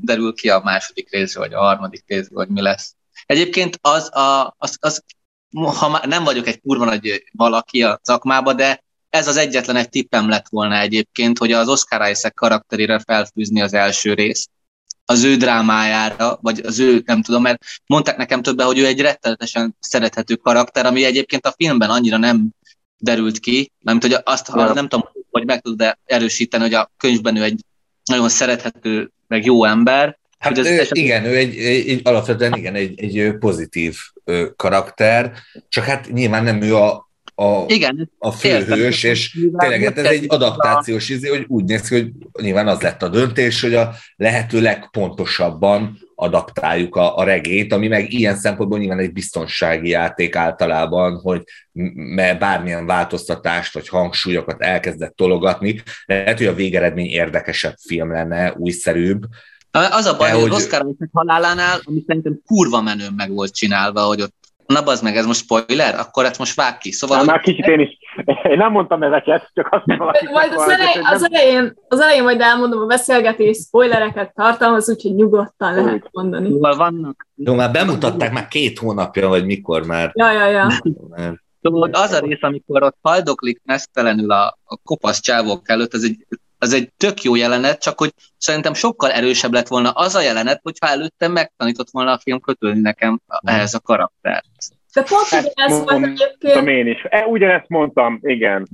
derül 0.00 0.34
ki 0.34 0.48
a 0.48 0.60
második 0.64 1.10
részről, 1.10 1.44
vagy 1.44 1.54
a 1.54 1.60
harmadik 1.60 2.04
részről, 2.06 2.44
hogy 2.44 2.54
mi 2.54 2.60
lesz. 2.60 2.94
Egyébként 3.26 3.78
az, 3.80 4.16
a, 4.16 4.54
az, 4.58 4.76
az 4.80 5.04
ha 5.78 5.88
már 5.88 6.06
nem 6.06 6.24
vagyok 6.24 6.46
egy 6.46 6.60
kurva 6.60 6.84
nagy 6.84 7.24
valaki 7.32 7.82
a 7.82 7.98
szakmába, 8.02 8.52
de 8.52 8.82
ez 9.10 9.28
az 9.28 9.36
egyetlen 9.36 9.76
egy 9.76 9.88
tippem 9.88 10.28
lett 10.28 10.48
volna 10.48 10.78
egyébként, 10.78 11.38
hogy 11.38 11.52
az 11.52 11.68
Oscar 11.68 12.10
Isaac 12.10 12.34
karakterére 12.34 12.98
felfűzni 12.98 13.60
az 13.60 13.74
első 13.74 14.14
részt, 14.14 14.50
az 15.04 15.24
ő 15.24 15.36
drámájára, 15.36 16.38
vagy 16.40 16.60
az 16.64 16.78
ő, 16.78 17.02
nem 17.04 17.22
tudom, 17.22 17.42
mert 17.42 17.62
mondták 17.86 18.16
nekem 18.16 18.42
többen, 18.42 18.66
hogy 18.66 18.78
ő 18.78 18.86
egy 18.86 19.00
rettenetesen 19.00 19.76
szerethető 19.80 20.34
karakter, 20.34 20.86
ami 20.86 21.04
egyébként 21.04 21.46
a 21.46 21.54
filmben 21.56 21.90
annyira 21.90 22.16
nem 22.16 22.48
derült 23.04 23.38
ki, 23.38 23.72
nem 23.80 23.98
hogy 24.00 24.16
azt, 24.24 24.50
ja. 24.54 24.72
nem 24.72 24.88
tudom, 24.88 25.08
hogy 25.30 25.46
meg 25.46 25.60
tudod 25.60 25.96
erősíteni, 26.04 26.62
hogy 26.62 26.74
a 26.74 26.90
könyvben 26.96 27.36
ő 27.36 27.42
egy 27.42 27.60
nagyon 28.04 28.28
szerethető, 28.28 29.10
meg 29.26 29.44
jó 29.44 29.64
ember. 29.64 30.18
Hát 30.38 30.58
ő, 30.58 30.66
eset... 30.66 30.96
igen, 30.96 31.24
ő 31.24 31.36
egy, 31.36 31.58
egy, 31.58 32.00
alapvetően 32.04 32.52
igen, 32.52 32.74
egy, 32.74 33.00
egy 33.00 33.34
pozitív 33.38 33.98
karakter, 34.56 35.32
csak 35.68 35.84
hát 35.84 36.12
nyilván 36.12 36.44
nem 36.44 36.62
ő 36.62 36.76
a, 36.76 37.10
a, 37.34 37.64
igen, 37.66 38.10
a 38.18 38.30
főhős, 38.30 39.02
és 39.02 39.38
tényleg 39.56 39.82
hát 39.82 39.98
ez 39.98 40.04
egy 40.04 40.24
adaptációs 40.28 41.08
izé, 41.08 41.28
hogy 41.28 41.44
úgy 41.48 41.64
néz 41.64 41.88
ki, 41.88 41.94
hogy 41.94 42.12
nyilván 42.42 42.68
az 42.68 42.80
lett 42.80 43.02
a 43.02 43.08
döntés, 43.08 43.60
hogy 43.60 43.74
a 43.74 43.94
lehető 44.16 44.60
legpontosabban 44.60 45.98
adaptáljuk 46.14 46.96
a, 46.96 47.16
a 47.16 47.24
regét, 47.24 47.72
ami 47.72 47.88
meg 47.88 48.12
ilyen 48.12 48.36
szempontból 48.36 48.78
nyilván 48.78 48.98
egy 48.98 49.12
biztonsági 49.12 49.88
játék 49.88 50.36
általában, 50.36 51.20
hogy 51.20 51.42
mert 51.94 52.38
bármilyen 52.38 52.86
változtatást 52.86 53.74
vagy 53.74 53.88
hangsúlyokat 53.88 54.62
elkezdett 54.62 55.16
tologatni, 55.16 55.82
lehet, 56.04 56.38
hogy 56.38 56.46
a 56.46 56.54
végeredmény 56.54 57.10
érdekesebb 57.10 57.74
film 57.86 58.12
lenne, 58.12 58.54
újszerűbb, 58.56 59.24
az 59.90 60.06
a 60.06 60.16
baj, 60.16 60.30
hogy, 60.30 60.40
hogy 60.40 60.50
Oscar 60.50 60.86
halálánál, 61.12 61.80
ami 61.84 62.02
szerintem 62.06 62.40
kurva 62.46 62.80
menő 62.80 63.06
meg 63.16 63.32
volt 63.32 63.54
csinálva, 63.54 64.00
hogy 64.00 64.20
ott 64.20 64.43
Na 64.66 64.82
bazd 64.82 65.02
meg, 65.02 65.16
ez 65.16 65.26
most 65.26 65.40
spoiler? 65.40 65.94
Akkor 65.98 66.24
ezt 66.24 66.38
most 66.38 66.54
vág 66.54 66.78
ki. 66.78 66.92
Szóval, 66.92 67.18
Na, 67.18 67.24
már 67.24 67.40
kicsit 67.40 67.66
én 67.66 67.80
is. 67.80 67.98
Én 68.50 68.56
nem 68.56 68.72
mondtam 68.72 69.02
ezeket, 69.02 69.50
csak 69.54 69.68
azt 69.70 69.98
valaki 69.98 70.26
Majd 70.32 70.52
az, 70.52 70.68
elej, 70.68 70.92
az, 71.02 71.28
elején, 71.30 71.74
az 71.88 72.00
elején 72.00 72.22
majd 72.22 72.40
elmondom 72.40 72.80
a 72.80 72.86
beszélgetés, 72.86 73.56
spoilereket 73.56 74.34
tartalmaz, 74.34 74.90
úgyhogy 74.90 75.14
nyugodtan 75.14 75.78
Úgy. 75.78 75.84
lehet 75.84 76.08
mondani. 76.10 76.48
Szóval 76.48 76.76
vannak. 76.76 77.26
Jó, 77.34 77.54
már 77.54 77.70
bemutatták 77.70 78.32
már 78.32 78.48
két 78.48 78.78
hónapja, 78.78 79.28
vagy 79.28 79.44
mikor 79.44 79.86
már. 79.86 80.10
Ja, 80.14 80.32
ja, 80.32 80.46
ja. 80.46 80.66
Szóval 81.62 81.90
az 81.92 82.12
a 82.12 82.18
rész, 82.18 82.42
amikor 82.42 82.82
ott 82.82 82.96
haldoklik 83.00 83.60
mesztelenül 83.64 84.30
a, 84.30 84.58
a 84.64 84.76
kopasz 84.84 85.20
csávok 85.20 85.68
előtt, 85.68 85.94
ez 85.94 86.02
egy 86.02 86.26
az 86.64 86.72
egy 86.72 86.92
tök 86.96 87.22
jó 87.22 87.34
jelenet, 87.34 87.82
csak 87.82 87.98
hogy 87.98 88.10
szerintem 88.38 88.74
sokkal 88.74 89.10
erősebb 89.10 89.52
lett 89.52 89.68
volna 89.68 89.90
az 89.90 90.14
a 90.14 90.20
jelenet, 90.20 90.60
hogyha 90.62 90.86
előtte 90.86 91.28
megtanított 91.28 91.90
volna 91.90 92.12
a 92.12 92.18
film 92.22 92.40
kötölni 92.40 92.80
nekem 92.80 93.20
ehhez 93.42 93.74
a 93.74 93.80
karaktert. 93.80 94.44
De 94.94 95.02
pont 95.02 95.28
hát, 95.28 95.52
ez 95.54 95.84
volt 95.84 96.04
egyébként. 96.04 96.68
én 96.68 96.86
is. 96.86 97.06
E, 97.08 97.26
ugyanezt 97.26 97.68
mondtam, 97.68 98.18
igen. 98.22 98.66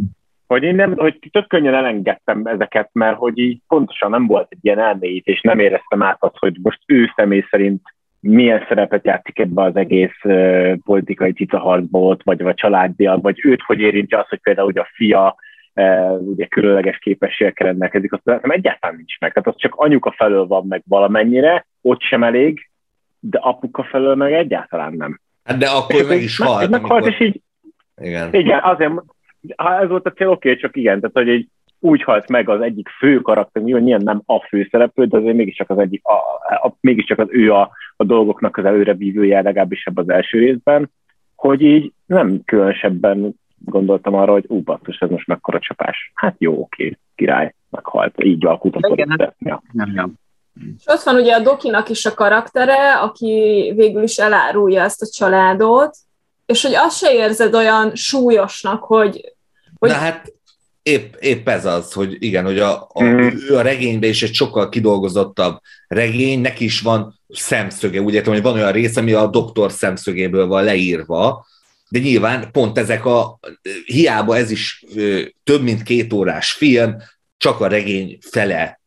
Hogy 0.46 0.62
én 0.62 0.74
nem, 0.74 0.96
hogy 0.96 1.18
tök 1.30 1.48
könnyen 1.48 1.74
elengedtem 1.74 2.46
ezeket, 2.46 2.90
mert 2.92 3.16
hogy 3.16 3.38
így 3.38 3.60
pontosan 3.68 4.10
nem 4.10 4.26
volt 4.26 4.46
egy 4.50 4.58
ilyen 4.62 4.78
elmélyítés, 4.78 5.40
nem 5.40 5.58
éreztem 5.58 6.02
át 6.02 6.16
azt, 6.20 6.36
hogy 6.38 6.56
most 6.62 6.80
ő 6.86 7.12
személy 7.16 7.44
szerint 7.50 7.82
milyen 8.20 8.64
szerepet 8.68 9.04
játszik 9.04 9.38
ebbe 9.38 9.62
az 9.62 9.76
egész 9.76 10.24
uh, 10.24 10.74
politikai 10.84 11.32
cicaharcba 11.32 12.16
vagy, 12.24 12.42
vagy 12.42 12.54
családdiak, 12.54 13.22
vagy 13.22 13.40
őt 13.44 13.62
hogy 13.62 13.80
érintse 13.80 14.18
az, 14.18 14.28
hogy 14.28 14.40
például 14.40 14.66
hogy 14.66 14.78
a 14.78 14.88
fia 14.92 15.36
ugye 16.18 16.46
különleges 16.46 16.98
képességekkel 16.98 17.66
rendelkezik, 17.66 18.12
azt 18.12 18.24
nem 18.24 18.50
egyáltalán 18.50 18.96
nincs 18.96 19.18
meg. 19.18 19.32
Tehát 19.32 19.48
az 19.48 19.54
csak 19.56 19.74
anyuka 19.74 20.14
felől 20.16 20.46
van 20.46 20.66
meg 20.66 20.82
valamennyire, 20.86 21.66
ott 21.80 22.00
sem 22.00 22.22
elég, 22.22 22.70
de 23.20 23.38
apuka 23.38 23.82
felől 23.82 24.14
meg 24.14 24.32
egyáltalán 24.32 24.92
nem. 24.92 25.20
Hát 25.44 25.58
de 25.58 25.66
akkor 25.66 26.04
meg 26.08 26.22
is 26.22 26.38
halt. 26.38 26.70
Meghalt, 26.70 26.90
amikor... 26.90 27.10
és 27.10 27.20
így, 27.20 27.40
igen. 27.96 28.34
igen, 28.34 28.60
azért, 28.62 28.92
ha 29.56 29.80
ez 29.80 29.88
volt 29.88 30.06
a 30.06 30.12
cél, 30.12 30.28
oké, 30.28 30.56
csak 30.56 30.76
igen, 30.76 31.00
tehát 31.00 31.16
hogy 31.16 31.28
így, 31.28 31.48
úgy 31.80 32.02
halt 32.02 32.28
meg 32.28 32.48
az 32.48 32.60
egyik 32.60 32.88
fő 32.88 33.18
karakter, 33.18 33.62
nyilván 33.62 34.02
nem 34.02 34.22
a 34.26 34.40
főszereplő, 34.40 35.04
de 35.04 35.16
azért 35.16 35.36
mégiscsak 35.36 35.70
az, 35.70 35.78
egyik, 35.78 36.04
a, 36.04 36.14
a, 36.66 36.76
mégiscsak 36.80 37.18
az 37.18 37.28
ő 37.30 37.52
a, 37.52 37.70
a 37.96 38.04
dolgoknak 38.04 38.56
az 38.56 38.64
előre 38.64 38.94
vívője, 38.94 39.42
legalábbis 39.42 39.84
ebben 39.84 40.04
az 40.04 40.10
első 40.10 40.38
részben, 40.38 40.90
hogy 41.34 41.62
így 41.62 41.92
nem 42.06 42.40
különösebben 42.44 43.34
gondoltam 43.64 44.14
arra, 44.14 44.32
hogy 44.32 44.44
ú, 44.48 44.62
basszus, 44.62 44.98
ez 44.98 45.10
most 45.10 45.26
mekkora 45.26 45.58
csapás. 45.58 46.12
Hát 46.14 46.34
jó, 46.38 46.60
oké, 46.60 46.98
király, 47.14 47.54
meghalt. 47.70 48.24
Így 48.24 48.46
alkult 48.46 48.76
a 48.76 48.88
Igen, 48.88 49.34
ja. 49.38 49.62
nem, 49.72 49.90
nem. 49.92 50.12
És 50.78 50.84
ott 50.86 51.02
van 51.02 51.14
ugye 51.14 51.34
a 51.34 51.40
Dokinak 51.40 51.88
is 51.88 52.06
a 52.06 52.14
karaktere, 52.14 52.92
aki 52.92 53.72
végül 53.76 54.02
is 54.02 54.16
elárulja 54.16 54.82
ezt 54.82 55.02
a 55.02 55.10
családot, 55.12 55.96
és 56.46 56.62
hogy 56.62 56.74
azt 56.74 56.96
se 56.96 57.14
érzed 57.14 57.54
olyan 57.54 57.94
súlyosnak, 57.94 58.84
hogy... 58.84 59.34
hogy... 59.78 59.90
Na 59.90 59.96
hát 59.96 60.32
épp, 60.82 61.14
épp 61.14 61.48
ez 61.48 61.66
az, 61.66 61.92
hogy 61.92 62.16
igen, 62.18 62.44
hogy 62.44 62.58
a, 62.58 62.88
a, 62.92 63.02
mm. 63.02 63.28
ő 63.48 63.56
a 63.56 63.62
regényben 63.62 64.10
is 64.10 64.22
egy 64.22 64.34
sokkal 64.34 64.68
kidolgozottabb 64.68 65.60
regény, 65.88 66.40
neki 66.40 66.64
is 66.64 66.80
van 66.80 67.20
szemszöge, 67.28 68.00
úgy 68.00 68.14
értem, 68.14 68.32
hogy 68.32 68.42
van 68.42 68.54
olyan 68.54 68.72
rész, 68.72 68.96
ami 68.96 69.12
a 69.12 69.26
doktor 69.26 69.72
szemszögéből 69.72 70.46
van 70.46 70.64
leírva, 70.64 71.46
de 71.90 71.98
nyilván 71.98 72.50
pont 72.52 72.78
ezek 72.78 73.04
a, 73.04 73.38
hiába 73.84 74.36
ez 74.36 74.50
is 74.50 74.84
több 75.44 75.62
mint 75.62 75.82
két 75.82 76.12
órás 76.12 76.52
film, 76.52 76.96
csak 77.36 77.60
a 77.60 77.66
regény 77.66 78.18
fele 78.30 78.80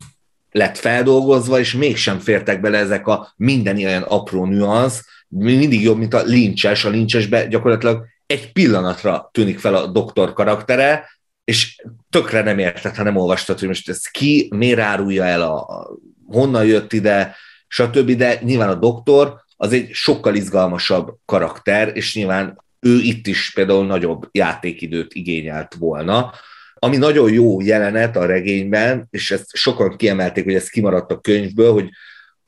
lett 0.52 0.78
feldolgozva, 0.78 1.60
és 1.60 1.74
mégsem 1.74 2.20
fértek 2.20 2.62
bele 2.62 2.78
ezek 2.78 3.08
a 3.08 3.34
minden 3.38 3.78
ilyen 3.78 4.02
apró 4.02 4.46
nüansz, 4.46 5.06
mindig 5.28 5.82
jobb, 5.82 5.98
mint 5.98 6.14
a 6.14 6.24
lincses, 6.24 6.86
a 6.86 6.90
lincsesbe 6.90 7.48
gyakorlatilag 7.48 8.06
egy 8.26 8.52
pillanatra 8.52 9.30
tűnik 9.32 9.60
fel 9.60 9.76
a 9.76 9.88
doktor 9.88 10.34
karaktere, 10.34 11.10
és 11.44 11.84
tökre 12.10 12.42
nem 12.42 12.60
érted, 12.60 12.96
ha 12.96 13.04
nem 13.04 13.16
olvastad, 13.16 13.60
hogy 13.60 13.68
most 13.68 13.90
ez 13.90 14.06
ki, 14.06 14.50
miért 14.56 14.80
árulja 14.80 15.26
el, 15.26 15.42
a, 15.42 15.56
a 15.56 15.98
honnan 16.28 16.66
jött 16.66 16.94
ide, 16.94 17.36
stb., 17.68 18.12
de 18.12 18.40
nyilván 18.42 18.70
a 18.70 18.76
doktor 18.76 19.42
az 19.56 19.74
egy 19.74 19.90
sokkal 19.92 20.36
izgalmasabb 20.36 21.16
karakter, 21.26 21.92
és 21.96 22.16
nyilván 22.16 22.63
ő 22.84 23.00
itt 23.00 23.28
is 23.28 23.52
például 23.54 23.86
nagyobb 23.86 24.28
játékidőt 24.32 25.14
igényelt 25.14 25.74
volna, 25.74 26.34
ami 26.74 26.98
nagyon 26.98 27.32
jó 27.34 27.62
jelenet 27.62 28.18
a 28.18 28.26
regényben, 28.26 29.08
és 29.10 29.32
ezt 29.32 29.56
sokan 29.56 29.98
kiemelték, 29.98 30.44
hogy 30.44 30.54
ez 30.54 30.70
kimaradt 30.70 31.12
a 31.12 31.20
könyvből, 31.20 31.72
hogy, 31.72 31.90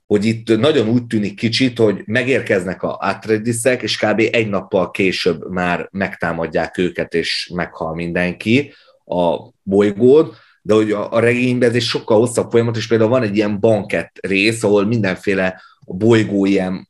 hogy 0.06 0.26
itt 0.26 0.58
nagyon 0.58 0.88
úgy 0.88 1.06
tűnik 1.06 1.36
kicsit, 1.36 1.78
hogy 1.78 2.02
megérkeznek 2.06 2.84
a 2.84 2.98
Atreidisek, 3.00 3.82
és 3.82 3.98
kb. 3.98 4.24
egy 4.32 4.50
nappal 4.50 4.92
később 4.92 5.50
már 5.50 5.88
megtámadják 5.92 6.78
őket, 6.78 7.14
és 7.14 7.52
meghal 7.54 7.94
mindenki 7.94 8.74
a 9.06 9.38
bolygón, 9.64 10.34
de 10.62 10.74
hogy 10.74 10.92
a, 10.92 11.14
a 11.14 11.20
regényben 11.20 11.70
ez 11.70 11.76
egy 11.76 11.82
sokkal 11.82 12.20
hosszabb 12.20 12.52
folyamat, 12.52 12.78
és 12.78 12.88
például 12.88 13.10
van 13.10 13.24
egy 13.24 13.36
ilyen 13.36 13.60
bankett 13.60 14.18
rész, 14.22 14.64
ahol 14.64 14.86
mindenféle 14.86 15.62
a 15.80 15.94
bolygó 15.94 16.46
ilyen 16.46 16.88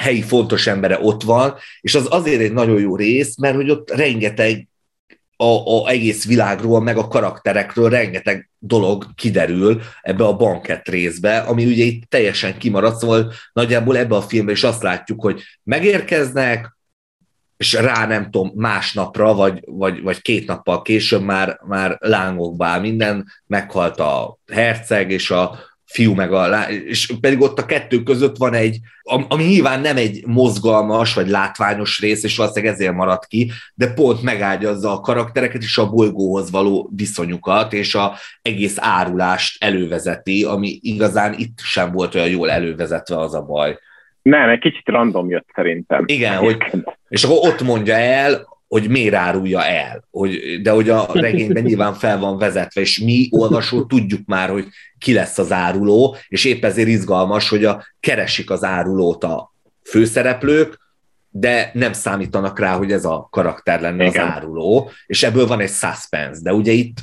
helyi 0.00 0.22
fontos 0.22 0.66
embere 0.66 0.98
ott 1.00 1.22
van, 1.22 1.54
és 1.80 1.94
az 1.94 2.06
azért 2.10 2.40
egy 2.40 2.52
nagyon 2.52 2.80
jó 2.80 2.96
rész, 2.96 3.36
mert 3.36 3.54
hogy 3.54 3.70
ott 3.70 3.90
rengeteg 3.90 4.68
a, 5.36 5.82
a 5.84 5.88
egész 5.88 6.26
világról, 6.26 6.80
meg 6.80 6.96
a 6.96 7.08
karakterekről 7.08 7.88
rengeteg 7.88 8.50
dolog 8.58 9.06
kiderül 9.14 9.80
ebbe 10.02 10.24
a 10.24 10.36
bankett 10.36 10.88
részbe, 10.88 11.38
ami 11.38 11.66
ugye 11.66 11.84
itt 11.84 12.02
teljesen 12.08 12.58
kimaradt, 12.58 12.98
szóval 12.98 13.32
nagyjából 13.52 13.96
ebbe 13.96 14.16
a 14.16 14.22
filmben 14.22 14.54
is 14.54 14.64
azt 14.64 14.82
látjuk, 14.82 15.20
hogy 15.20 15.42
megérkeznek, 15.62 16.76
és 17.56 17.72
rá 17.72 18.06
nem 18.06 18.30
tudom, 18.30 18.52
másnapra, 18.54 19.34
vagy, 19.34 19.60
vagy, 19.66 20.02
vagy 20.02 20.22
két 20.22 20.46
nappal 20.46 20.82
később 20.82 21.22
már, 21.22 21.60
már 21.66 21.96
lángokba 22.00 22.66
áll 22.66 22.80
minden, 22.80 23.26
meghalt 23.46 24.00
a 24.00 24.38
herceg, 24.52 25.10
és 25.10 25.30
a 25.30 25.58
fiú 25.92 26.14
meg 26.14 26.32
a 26.32 26.48
lá... 26.48 26.70
és 26.70 27.12
pedig 27.20 27.40
ott 27.40 27.58
a 27.58 27.66
kettő 27.66 28.02
között 28.02 28.36
van 28.36 28.54
egy, 28.54 28.78
ami 29.28 29.44
nyilván 29.44 29.80
nem 29.80 29.96
egy 29.96 30.26
mozgalmas 30.26 31.14
vagy 31.14 31.28
látványos 31.28 32.00
rész, 32.00 32.24
és 32.24 32.36
valószínűleg 32.36 32.74
ezért 32.74 32.94
maradt 32.94 33.26
ki, 33.26 33.50
de 33.74 33.92
pont 33.92 34.22
megágyazza 34.22 34.92
a 34.92 35.00
karaktereket 35.00 35.62
és 35.62 35.78
a 35.78 35.90
bolygóhoz 35.90 36.50
való 36.50 36.90
viszonyukat, 36.96 37.72
és 37.72 37.94
a 37.94 38.14
egész 38.42 38.76
árulást 38.80 39.64
elővezeti, 39.64 40.44
ami 40.44 40.78
igazán 40.82 41.34
itt 41.36 41.58
sem 41.62 41.92
volt 41.92 42.14
olyan 42.14 42.28
jól 42.28 42.50
elővezetve 42.50 43.18
az 43.18 43.34
a 43.34 43.42
baj. 43.42 43.78
Nem, 44.22 44.48
egy 44.48 44.60
kicsit 44.60 44.88
random 44.88 45.28
jött 45.28 45.48
szerintem. 45.54 46.04
Igen, 46.06 46.36
hogy, 46.36 46.56
és 47.08 47.24
akkor 47.24 47.38
ott 47.48 47.62
mondja 47.62 47.94
el, 47.94 48.48
hogy 48.70 48.88
miért 48.88 49.14
árulja 49.14 49.64
el. 49.64 50.04
Hogy, 50.10 50.60
de 50.62 50.70
hogy 50.70 50.90
a 50.90 51.06
regényben 51.12 51.62
nyilván 51.62 51.94
fel 51.94 52.18
van 52.18 52.38
vezetve, 52.38 52.80
és 52.80 52.98
mi 52.98 53.28
olvasó 53.30 53.84
tudjuk 53.84 54.20
már, 54.26 54.48
hogy 54.48 54.66
ki 54.98 55.12
lesz 55.12 55.38
az 55.38 55.52
áruló, 55.52 56.16
és 56.28 56.44
épp 56.44 56.64
ezért 56.64 56.88
izgalmas, 56.88 57.48
hogy 57.48 57.64
a, 57.64 57.84
keresik 58.00 58.50
az 58.50 58.64
árulót 58.64 59.24
a 59.24 59.54
főszereplők, 59.82 60.78
de 61.30 61.70
nem 61.74 61.92
számítanak 61.92 62.58
rá, 62.58 62.76
hogy 62.76 62.92
ez 62.92 63.04
a 63.04 63.28
karakter 63.30 63.80
lenne 63.80 64.06
Igen. 64.06 64.26
az 64.26 64.32
áruló, 64.32 64.90
és 65.06 65.22
ebből 65.22 65.46
van 65.46 65.60
egy 65.60 65.70
suspense, 65.70 66.40
de 66.42 66.52
ugye 66.52 66.72
itt 66.72 66.98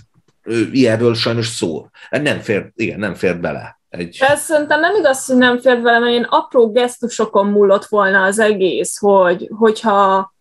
ilyenről 0.72 1.16
sajnos 1.16 1.48
szó. 1.48 1.88
Nem 2.10 2.40
fér, 2.40 2.72
igen, 2.76 3.00
nem 3.00 3.14
fér 3.14 3.40
bele. 3.40 3.80
Egy... 3.90 4.18
Ez 4.20 4.42
szerintem 4.42 4.80
nem 4.80 4.96
igaz, 4.96 5.26
hogy 5.26 5.38
nem 5.38 5.60
fér 5.60 5.82
bele, 5.82 6.00
mert 6.00 6.14
én 6.14 6.28
apró 6.30 6.72
gesztusokon 6.72 7.48
múlott 7.48 7.86
volna 7.86 8.24
az 8.24 8.40
egész, 8.40 8.98
hogy, 8.98 9.50
hogyha 9.58 10.36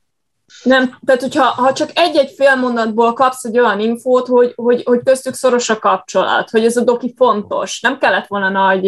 nem, 0.62 0.98
tehát 1.06 1.20
hogyha 1.20 1.44
ha 1.44 1.72
csak 1.72 1.90
egy-egy 1.94 2.32
félmondatból 2.36 3.12
kapsz 3.12 3.44
egy 3.44 3.58
olyan 3.58 3.80
infót, 3.80 4.26
hogy, 4.26 4.52
hogy, 4.56 4.82
hogy 4.84 5.00
köztük 5.04 5.34
szoros 5.34 5.68
a 5.68 5.78
kapcsolat, 5.78 6.50
hogy 6.50 6.64
ez 6.64 6.76
a 6.76 6.84
doki 6.84 7.14
fontos, 7.16 7.80
nem 7.80 7.98
kellett 7.98 8.26
volna 8.26 8.48
nagy, 8.48 8.84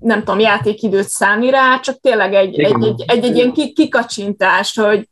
nem 0.00 0.18
tudom, 0.18 0.38
játékidőt 0.38 1.08
szállni 1.08 1.50
rá, 1.50 1.80
csak 1.80 2.00
tényleg 2.00 2.34
egy, 2.34 2.60
egy, 2.60 2.84
egy, 2.84 3.04
egy, 3.06 3.24
egy 3.24 3.36
ilyen 3.36 3.52
kikacsintást, 3.52 4.80
hogy 4.80 5.08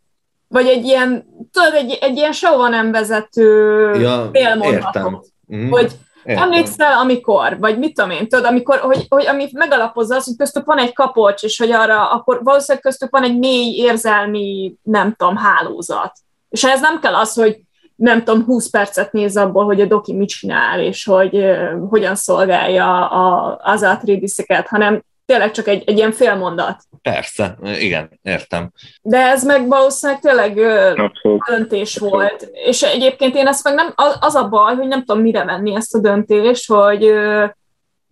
vagy 0.48 0.66
egy 0.66 0.84
ilyen, 0.84 1.26
tudod, 1.52 1.74
egy, 1.74 1.98
egy 2.00 2.16
ilyen 2.16 2.32
sehova 2.32 2.68
nem 2.68 2.92
vezető 2.92 3.50
ja, 3.94 4.28
félmondatot. 4.32 5.26
Mm. 5.54 5.70
Hogy 5.70 5.92
Értem. 6.26 6.44
Emlékszel, 6.44 6.92
amikor, 6.92 7.58
vagy 7.58 7.78
mit 7.78 7.94
tudom 7.94 8.10
én, 8.10 8.28
tudod, 8.28 8.44
amikor, 8.44 8.78
hogy, 8.78 9.06
hogy 9.08 9.26
ami 9.26 9.48
megalapozza 9.52 10.14
az, 10.14 10.24
hogy 10.24 10.36
köztük 10.36 10.64
van 10.64 10.78
egy 10.78 10.92
kapocs, 10.92 11.42
és 11.42 11.58
hogy 11.58 11.70
arra, 11.70 12.10
akkor 12.10 12.40
valószínűleg 12.42 12.82
köztük 12.82 13.10
van 13.10 13.22
egy 13.22 13.38
mély 13.38 13.74
érzelmi, 13.74 14.74
nem 14.82 15.14
tudom, 15.16 15.36
hálózat. 15.36 16.12
És 16.48 16.64
ez 16.64 16.80
nem 16.80 17.00
kell 17.00 17.14
az, 17.14 17.34
hogy 17.34 17.60
nem 17.96 18.24
tudom, 18.24 18.44
20 18.44 18.70
percet 18.70 19.12
néz 19.12 19.36
abból, 19.36 19.64
hogy 19.64 19.80
a 19.80 19.86
doki 19.86 20.12
mit 20.12 20.28
csinál, 20.28 20.80
és 20.80 21.04
hogy 21.04 21.36
uh, 21.36 21.88
hogyan 21.88 22.14
szolgálja 22.14 23.08
a, 23.08 23.58
az 23.62 23.82
atreides 23.82 24.44
hanem 24.64 25.02
tényleg 25.26 25.50
csak 25.50 25.68
egy, 25.68 25.82
egy 25.86 25.96
ilyen 25.96 26.12
félmondat. 26.12 26.82
Persze, 27.02 27.58
igen, 27.62 28.18
értem. 28.22 28.72
De 29.02 29.18
ez 29.18 29.44
meg 29.44 29.68
valószínűleg 29.68 30.20
tényleg 30.20 30.58
Abszolút. 30.98 31.42
döntés 31.48 31.96
volt. 31.96 32.50
És 32.52 32.82
egyébként 32.82 33.34
én 33.34 33.46
ezt 33.46 33.64
meg 33.64 33.74
nem, 33.74 33.92
az 34.20 34.34
a 34.34 34.48
baj, 34.48 34.74
hogy 34.74 34.86
nem 34.88 35.04
tudom 35.04 35.22
mire 35.22 35.44
venni 35.44 35.74
ezt 35.74 35.94
a 35.94 36.00
döntést, 36.00 36.68
hogy 36.68 37.12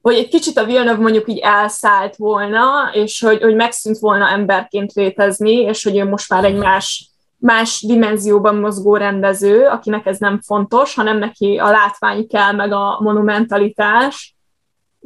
hogy 0.02 0.14
egy 0.14 0.28
kicsit 0.28 0.58
a 0.58 0.64
Villeneuve 0.64 1.02
mondjuk 1.02 1.28
így 1.28 1.38
elszállt 1.38 2.16
volna, 2.16 2.90
és 2.92 3.20
hogy, 3.20 3.42
hogy 3.42 3.54
megszűnt 3.54 3.98
volna 3.98 4.28
emberként 4.28 4.92
létezni, 4.92 5.52
és 5.52 5.84
hogy 5.84 5.96
ő 5.96 6.04
most 6.04 6.28
már 6.28 6.44
egy 6.44 6.56
más, 6.56 7.10
más 7.38 7.84
dimenzióban 7.86 8.56
mozgó 8.56 8.96
rendező, 8.96 9.66
akinek 9.66 10.06
ez 10.06 10.18
nem 10.18 10.40
fontos, 10.40 10.94
hanem 10.94 11.18
neki 11.18 11.56
a 11.56 11.70
látvány 11.70 12.26
kell, 12.26 12.52
meg 12.52 12.72
a 12.72 12.98
monumentalitás, 13.00 14.33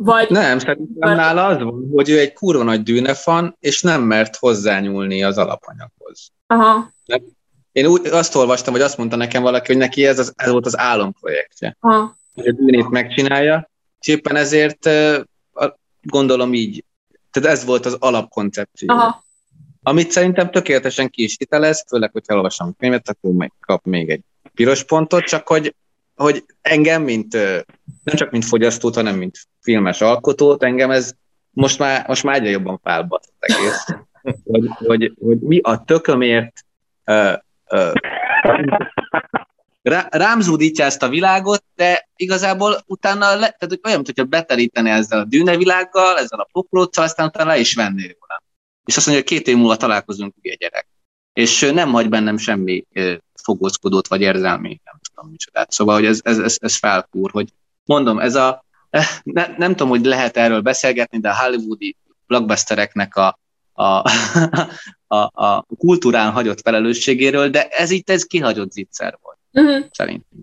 vagy... 0.00 0.30
Nem, 0.30 0.58
szerintem 0.58 1.16
nála 1.16 1.46
az 1.46 1.62
van, 1.62 1.88
hogy 1.92 2.08
ő 2.08 2.18
egy 2.18 2.32
kurva 2.32 2.62
nagy 2.62 2.82
dűnefan, 2.82 3.56
és 3.60 3.82
nem 3.82 4.02
mert 4.02 4.36
hozzányúlni 4.36 5.22
az 5.22 5.38
alapanyaghoz. 5.38 6.32
Aha. 6.46 6.92
Én 7.72 7.86
úgy 7.86 8.06
azt 8.06 8.34
olvastam, 8.34 8.72
hogy 8.72 8.82
azt 8.82 8.96
mondta 8.98 9.16
nekem 9.16 9.42
valaki, 9.42 9.66
hogy 9.66 9.76
neki 9.76 10.06
ez, 10.06 10.18
az, 10.18 10.32
ez 10.36 10.50
volt 10.50 10.66
az 10.66 10.78
álomprojektje. 10.78 11.76
Aha. 11.80 12.16
Hogy 12.34 12.46
a 12.46 12.52
dűnét 12.52 12.88
megcsinálja, 12.88 13.70
és 14.00 14.06
éppen 14.06 14.36
ezért 14.36 14.90
gondolom 16.02 16.54
így, 16.54 16.84
tehát 17.30 17.50
ez 17.50 17.64
volt 17.64 17.86
az 17.86 17.96
alapkoncepció. 17.98 18.94
Aha. 18.94 19.24
Amit 19.82 20.10
szerintem 20.10 20.50
tökéletesen 20.50 21.08
ki 21.08 21.22
is 21.22 21.36
hitelez, 21.38 21.84
főleg, 21.88 22.10
hogyha 22.12 22.34
olvasom 22.34 22.68
a 22.68 22.74
könyvet, 22.78 23.08
akkor 23.08 23.32
meg 23.32 23.52
kap 23.60 23.84
még 23.84 24.10
egy 24.10 24.22
piros 24.54 24.84
pontot, 24.84 25.24
csak 25.24 25.48
hogy 25.48 25.74
hogy 26.18 26.44
engem, 26.60 27.02
mint 27.02 27.32
nem 28.02 28.14
csak 28.16 28.30
mint 28.30 28.44
fogyasztót, 28.44 28.94
hanem 28.94 29.16
mint 29.16 29.38
filmes 29.60 30.00
alkotót, 30.00 30.62
engem 30.62 30.90
ez 30.90 31.12
most 31.50 31.78
már, 31.78 32.06
most 32.08 32.22
már 32.22 32.34
egyre 32.34 32.50
jobban 32.50 32.80
felbat 32.82 33.28
egész. 33.38 33.84
Hogy, 34.44 34.68
hogy, 34.68 35.12
hogy 35.20 35.38
mi 35.38 35.60
a 35.62 35.84
tökömért 35.84 36.64
uh, 37.06 37.32
uh, 37.70 37.92
rá, 39.82 40.06
rám 40.10 40.40
zúdítja 40.40 40.84
ezt 40.84 41.02
a 41.02 41.08
világot, 41.08 41.64
de 41.74 42.08
igazából 42.16 42.82
utána, 42.86 43.34
le, 43.34 43.56
tehát 43.58 43.80
olyan, 43.84 44.02
mintha 44.04 44.24
betelíteni 44.24 44.90
ezzel 44.90 45.18
a 45.18 45.24
dűnevilággal, 45.24 46.18
ezzel 46.18 46.40
a 46.40 46.48
popróccal, 46.52 47.04
aztán 47.04 47.26
utána 47.26 47.50
le 47.50 47.58
is 47.58 47.74
venné 47.74 48.02
róla. 48.02 48.42
És 48.84 48.96
azt 48.96 49.06
mondja, 49.06 49.24
hogy 49.24 49.36
két 49.36 49.48
év 49.48 49.56
múlva 49.56 49.76
találkozunk, 49.76 50.34
ugye 50.36 50.54
gyerek. 50.54 50.86
És 51.38 51.70
nem 51.74 51.92
hagy 51.92 52.08
bennem 52.08 52.36
semmi 52.36 52.84
fogózkodót, 53.42 54.08
vagy 54.08 54.20
érzelmét, 54.20 54.80
nem 54.84 54.94
tudom 55.14 55.30
micsodát. 55.30 55.70
Szóval, 55.70 55.94
hogy 55.94 56.04
ez, 56.04 56.20
ez, 56.22 56.38
ez, 56.38 56.56
ez 56.60 56.76
felkúr, 56.76 57.30
hogy 57.30 57.48
mondom, 57.84 58.18
ez 58.18 58.34
a, 58.34 58.64
eh, 58.90 59.06
ne, 59.22 59.46
nem 59.56 59.70
tudom, 59.70 59.88
hogy 59.88 60.04
lehet 60.04 60.36
erről 60.36 60.60
beszélgetni, 60.60 61.18
de 61.18 61.28
a 61.28 61.36
hollywoodi 61.36 61.96
blockbustereknek 62.26 63.16
a, 63.16 63.38
a, 63.72 63.84
a, 65.16 65.44
a 65.44 65.66
kultúrán 65.78 66.32
hagyott 66.32 66.60
felelősségéről, 66.60 67.48
de 67.48 67.68
ez 67.68 67.90
itt 67.90 68.10
ez 68.10 68.24
kihagyott 68.24 68.70
zicser 68.72 69.18
volt, 69.22 69.38
uh-huh. 69.52 69.86
szerintem. 69.90 70.38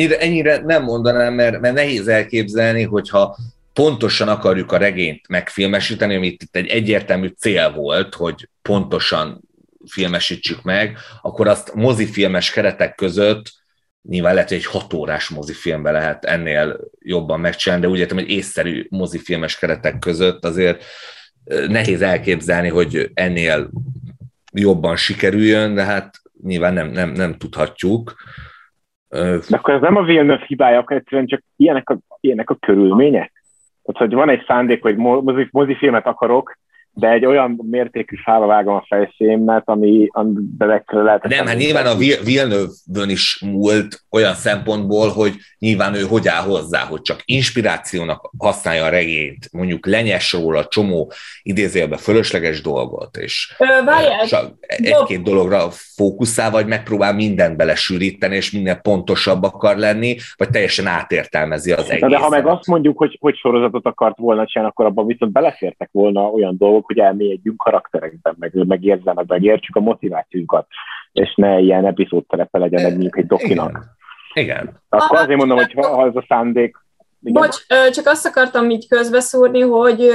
Ennyire, 0.00 0.18
ennyire 0.18 0.58
nem 0.58 0.82
mondanám, 0.82 1.34
mert, 1.34 1.60
mert 1.60 1.74
nehéz 1.74 2.08
elképzelni, 2.08 2.82
hogyha 2.82 3.36
pontosan 3.72 4.28
akarjuk 4.28 4.72
a 4.72 4.76
regényt 4.76 5.28
megfilmesíteni, 5.28 6.16
amit 6.16 6.42
itt 6.42 6.56
egy 6.56 6.66
egyértelmű 6.66 7.28
cél 7.38 7.72
volt, 7.72 8.14
hogy 8.14 8.48
pontosan 8.62 9.40
filmesítsük 9.86 10.62
meg, 10.62 10.96
akkor 11.22 11.48
azt 11.48 11.74
mozifilmes 11.74 12.50
keretek 12.50 12.94
között 12.94 13.58
nyilván 14.02 14.34
lehet, 14.34 14.48
hogy 14.48 14.58
egy 14.58 14.66
hat 14.66 14.92
órás 14.92 15.28
mozifilmbe 15.28 15.90
lehet 15.90 16.24
ennél 16.24 16.80
jobban 16.98 17.40
megcsinálni, 17.40 17.84
de 17.84 17.90
úgy 17.90 17.98
értem, 17.98 18.16
hogy 18.16 18.30
észszerű 18.30 18.86
mozifilmes 18.90 19.58
keretek 19.58 19.98
között 19.98 20.44
azért 20.44 20.84
nehéz 21.68 22.02
elképzelni, 22.02 22.68
hogy 22.68 23.10
ennél 23.14 23.70
jobban 24.52 24.96
sikerüljön, 24.96 25.74
de 25.74 25.84
hát 25.84 26.20
nyilván 26.42 26.74
nem, 26.74 26.90
nem, 26.90 27.10
nem 27.10 27.36
tudhatjuk. 27.36 28.14
De 29.10 29.56
akkor 29.56 29.74
ez 29.74 29.80
nem 29.80 29.96
a 29.96 30.02
Villeneuve 30.02 30.44
hibája, 30.46 30.78
akkor 30.78 30.96
egyszerűen 30.96 31.26
csak 31.26 31.42
ilyenek 31.56 31.90
a, 31.90 31.98
ilyenek 32.20 32.50
a 32.50 32.54
körülmények? 32.54 33.44
Tehát, 33.82 34.08
hogy 34.08 34.18
van 34.18 34.28
egy 34.28 34.44
szándék, 34.46 34.82
hogy 34.82 34.96
mozi, 34.96 35.48
mozifilmet 35.50 36.06
akarok, 36.06 36.58
de 36.92 37.10
egy 37.10 37.26
olyan 37.26 37.60
mértékű 37.70 38.16
fára 38.24 38.46
vágom 38.46 38.74
a 38.74 38.84
fejszémet, 38.88 39.62
ami, 39.64 40.08
amiben 40.10 40.82
lehet... 40.86 41.28
Nem, 41.28 41.46
hát 41.46 41.56
nyilván 41.56 41.86
a 41.86 41.96
Villeneuve-bön 42.24 43.08
is 43.08 43.42
múlt 43.46 44.04
olyan 44.10 44.34
szempontból, 44.34 45.08
hogy 45.08 45.34
nyilván 45.58 45.94
ő 45.94 46.02
hogy 46.02 46.28
áll 46.28 46.42
hozzá, 46.42 46.80
hogy 46.84 47.02
csak 47.02 47.22
inspirációnak 47.24 48.30
használja 48.38 48.84
a 48.84 48.88
regényt, 48.88 49.48
mondjuk 49.52 49.86
lenyes 49.86 50.32
róla 50.32 50.64
csomó 50.64 51.12
idézőjelben 51.42 51.98
fölösleges 51.98 52.62
dolgot, 52.62 53.16
és 53.16 53.56
csak 54.26 54.54
egy-két 54.60 55.22
dologra 55.22 55.68
fókuszál, 55.70 56.50
vagy 56.50 56.66
megpróbál 56.66 57.14
mindent 57.14 57.56
belesűríteni, 57.56 58.36
és 58.36 58.50
minden 58.50 58.80
pontosabb 58.82 59.42
akar 59.42 59.76
lenni, 59.76 60.16
vagy 60.36 60.50
teljesen 60.50 60.86
átértelmezi 60.86 61.72
az 61.72 61.90
egészet. 61.90 62.10
De 62.10 62.18
ha 62.18 62.28
meg 62.28 62.46
azt 62.46 62.66
mondjuk, 62.66 62.98
hogy, 62.98 63.16
hogy 63.20 63.36
sorozatot 63.36 63.86
akart 63.86 64.18
volna 64.18 64.46
csinálni, 64.46 64.72
akkor 64.72 64.86
abban 64.86 65.06
viszont 65.06 65.32
belefértek 65.32 65.88
volna 65.92 66.20
olyan 66.20 66.56
dolgok, 66.58 66.79
hogy 66.86 66.98
elmélyedjünk 66.98 67.56
karakterekben, 67.56 68.34
meg, 68.38 68.66
meg 68.66 68.84
érzelmekben, 68.84 69.42
értsük 69.42 69.76
a 69.76 69.80
motivációkat, 69.80 70.66
és 71.12 71.34
ne 71.36 71.58
ilyen 71.58 71.86
epizód 71.86 72.26
terepe 72.26 72.58
legyen 72.58 72.84
egy 72.84 72.90
mondjuk 72.90 73.18
egy 73.18 73.26
dokinak. 73.26 73.70
Igen. 73.70 73.98
Igen. 74.32 74.80
Akkor 74.88 75.18
azért 75.18 75.38
mondom, 75.38 75.56
hogy 75.56 75.72
ha 75.72 76.06
ez 76.06 76.16
a 76.16 76.24
szándék, 76.28 76.76
igen. 77.22 77.42
Bocs, 77.42 77.56
csak 77.90 78.06
azt 78.06 78.26
akartam 78.26 78.70
így 78.70 78.88
közbeszúrni, 78.88 79.60
hogy, 79.60 80.10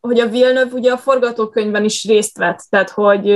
hogy 0.00 0.18
a 0.18 0.28
Villeneuve 0.28 0.74
ugye 0.74 0.92
a 0.92 0.96
forgatókönyvben 0.96 1.84
is 1.84 2.04
részt 2.04 2.38
vett, 2.38 2.58
tehát 2.70 2.90
hogy 2.90 3.30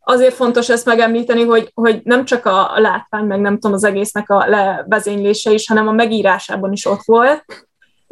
azért 0.00 0.34
fontos 0.34 0.68
ezt 0.68 0.86
megemlíteni, 0.86 1.44
hogy, 1.44 1.70
hogy 1.74 2.00
nem 2.04 2.24
csak 2.24 2.46
a 2.46 2.72
látvány, 2.76 3.24
meg 3.24 3.40
nem 3.40 3.54
tudom, 3.54 3.72
az 3.72 3.84
egésznek 3.84 4.30
a 4.30 4.46
levezénylése 4.48 5.52
is, 5.52 5.68
hanem 5.68 5.88
a 5.88 5.92
megírásában 5.92 6.72
is 6.72 6.86
ott 6.86 7.02
volt, 7.04 7.44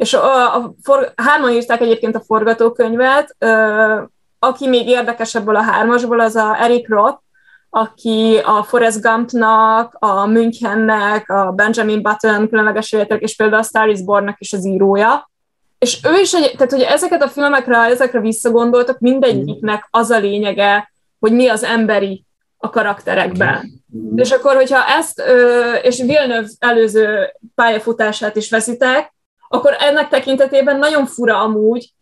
és 0.00 0.14
a, 0.14 0.56
a 0.56 0.74
for, 0.82 1.12
hárman 1.16 1.50
írták 1.50 1.80
egyébként 1.80 2.16
a 2.16 2.22
forgatókönyvet, 2.26 3.34
ö, 3.38 4.02
aki 4.38 4.68
még 4.68 4.88
érdekes 4.88 5.34
ebből 5.34 5.56
a 5.56 5.62
hármasból, 5.62 6.20
az 6.20 6.36
a 6.36 6.62
Eric 6.62 6.88
Roth, 6.88 7.18
aki 7.70 8.40
a 8.44 8.62
Forrest 8.62 9.00
Gumpnak, 9.00 9.96
a 9.98 10.26
Münchennek, 10.26 11.30
a 11.30 11.52
Benjamin 11.52 12.02
Button 12.02 12.48
különleges 12.48 12.92
életek, 12.92 13.20
és 13.20 13.36
például 13.36 13.60
a 13.60 13.64
Star 13.64 13.88
is 13.88 14.02
Born-nak 14.02 14.40
is 14.40 14.52
az 14.52 14.66
írója. 14.66 15.30
És 15.78 15.98
ő 16.04 16.20
is, 16.20 16.30
tehát 16.30 16.70
hogy 16.70 16.82
ezeket 16.82 17.22
a 17.22 17.28
filmekre, 17.28 17.76
ezekre 17.76 18.20
visszagondoltak, 18.20 18.98
mindegyiknek 18.98 19.88
az 19.90 20.10
a 20.10 20.18
lényege, 20.18 20.92
hogy 21.18 21.32
mi 21.32 21.48
az 21.48 21.64
emberi 21.64 22.24
a 22.58 22.70
karakterekben. 22.70 23.70
És 24.16 24.30
akkor, 24.30 24.54
hogyha 24.54 24.86
ezt, 24.86 25.22
és 25.82 25.98
Villeneuve 25.98 26.48
előző 26.58 27.34
pályafutását 27.54 28.36
is 28.36 28.50
veszitek, 28.50 29.12
akkor 29.52 29.76
ennek 29.78 30.08
tekintetében 30.08 30.78
nagyon 30.78 31.06
fura 31.06 31.40
amúgy, 31.40 31.92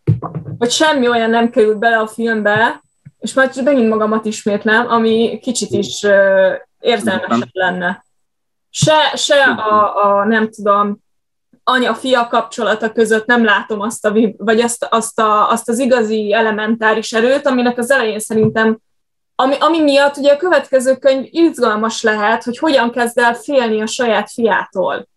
hogy 0.59 0.71
semmi 0.71 1.09
olyan 1.09 1.31
nem 1.31 1.51
került 1.51 1.79
bele 1.79 1.99
a 1.99 2.07
filmbe, 2.07 2.83
és 3.19 3.33
már 3.33 3.51
csak 3.51 3.65
megint 3.65 3.89
magamat 3.89 4.25
ismétlem, 4.25 4.91
ami 4.91 5.39
kicsit 5.43 5.71
is 5.71 6.03
uh, 6.03 6.53
érzelmesebb 6.81 7.49
lenne. 7.53 8.05
Se, 8.71 9.13
se 9.15 9.43
a, 9.45 10.05
a, 10.05 10.25
nem 10.25 10.51
tudom, 10.51 10.99
anya-fia 11.65 12.27
kapcsolata 12.27 12.93
között 12.93 13.27
nem 13.27 13.45
látom 13.45 13.81
azt, 13.81 14.07
a, 14.07 14.13
vagy 14.37 14.61
azt, 14.61 14.87
azt, 14.91 15.21
a, 15.21 15.51
azt 15.51 15.69
az 15.69 15.79
igazi 15.79 16.33
elementáris 16.33 17.13
erőt, 17.13 17.47
aminek 17.47 17.79
az 17.79 17.91
elején 17.91 18.19
szerintem, 18.19 18.79
ami, 19.35 19.55
ami 19.59 19.83
miatt 19.83 20.17
ugye 20.17 20.33
a 20.33 20.37
következő 20.37 20.97
könyv 20.97 21.27
izgalmas 21.31 22.03
lehet, 22.03 22.45
hogy 22.45 22.59
hogyan 22.59 22.91
kezd 22.91 23.19
el 23.19 23.35
félni 23.35 23.81
a 23.81 23.87
saját 23.87 24.31
fiától. 24.31 25.09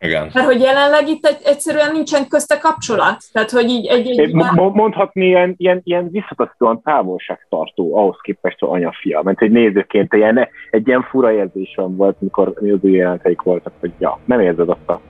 Igen. 0.00 0.30
Mert 0.34 0.46
hogy 0.46 0.60
jelenleg 0.60 1.08
itt 1.08 1.26
egy, 1.26 1.38
egyszerűen 1.44 1.92
nincsen 1.92 2.28
közte 2.28 2.58
kapcsolat. 2.58 3.16
Tehát, 3.32 3.50
hogy 3.50 3.68
így 3.68 3.86
egy... 3.86 4.18
egy 4.18 4.34
Mondhatni 4.54 5.26
ilyen, 5.26 5.54
ilyen, 5.56 5.80
ilyen 5.84 6.08
visszatasztóan 6.10 6.82
távolságtartó 6.82 7.96
ahhoz 7.96 8.16
képest 8.22 8.62
a 8.62 8.70
anya-fia. 8.70 9.22
Mert 9.22 9.42
egy 9.42 9.50
nézőként 9.50 10.14
ilyen, 10.14 10.48
egy 10.70 10.86
ilyen 10.86 11.02
fura 11.02 11.32
érzésem 11.32 11.96
volt, 11.96 12.20
mikor 12.20 12.52
az 12.54 12.78
új 12.80 12.90
jelenteik 12.90 13.42
voltak, 13.42 13.72
hogy 13.80 13.92
ja, 13.98 14.18
nem 14.24 14.40
érzed 14.40 14.68
azt 14.68 14.88
a, 14.88 15.00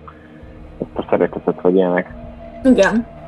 azt 0.78 0.90
a 0.94 1.06
szeretetet, 1.10 1.60
vagy 1.60 1.74
ilyenek. 1.74 2.10
Igen. 2.64 3.19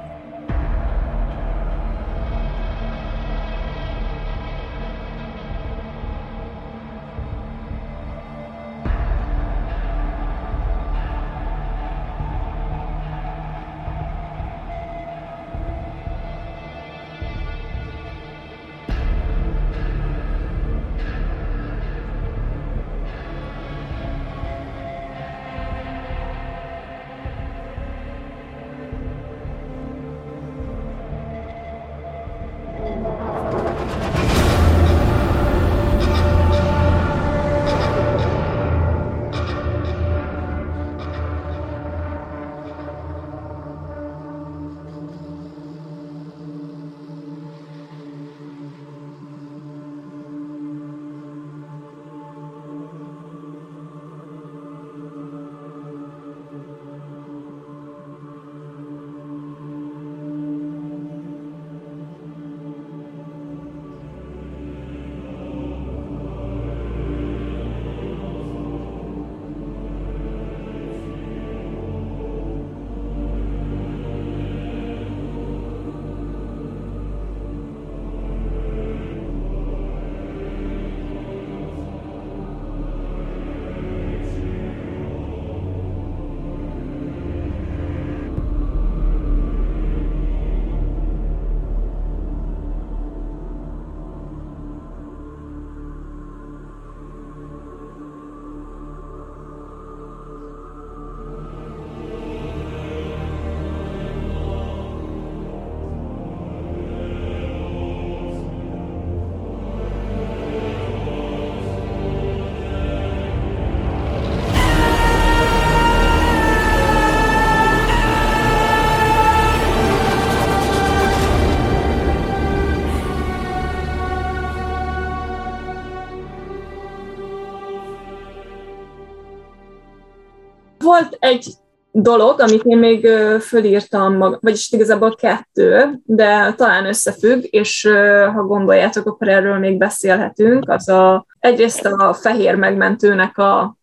Egy 131.22 131.46
dolog, 131.92 132.40
amit 132.40 132.62
én 132.64 132.78
még 132.78 133.06
fölírtam, 133.40 134.16
mag, 134.16 134.38
vagyis 134.40 134.72
igazából 134.72 135.14
kettő, 135.14 136.00
de 136.04 136.52
talán 136.52 136.86
összefügg, 136.86 137.44
és 137.50 137.88
ha 138.34 138.42
gondoljátok, 138.42 139.06
akkor 139.06 139.28
erről 139.28 139.58
még 139.58 139.78
beszélhetünk. 139.78 140.68
Az 140.68 140.88
a, 140.88 141.26
egyrészt 141.38 141.84
a 141.84 142.14
fehér 142.14 142.54
megmentőnek 142.54 143.38
a 143.38 143.76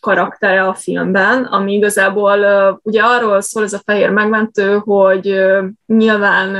karaktere 0.00 0.62
a 0.62 0.74
filmben, 0.74 1.44
ami 1.44 1.72
igazából 1.72 2.38
ugye 2.82 3.02
arról 3.02 3.40
szól 3.40 3.62
ez 3.62 3.72
a 3.72 3.82
fehér 3.84 4.10
megmentő, 4.10 4.78
hogy 4.84 5.42
nyilván, 5.86 6.50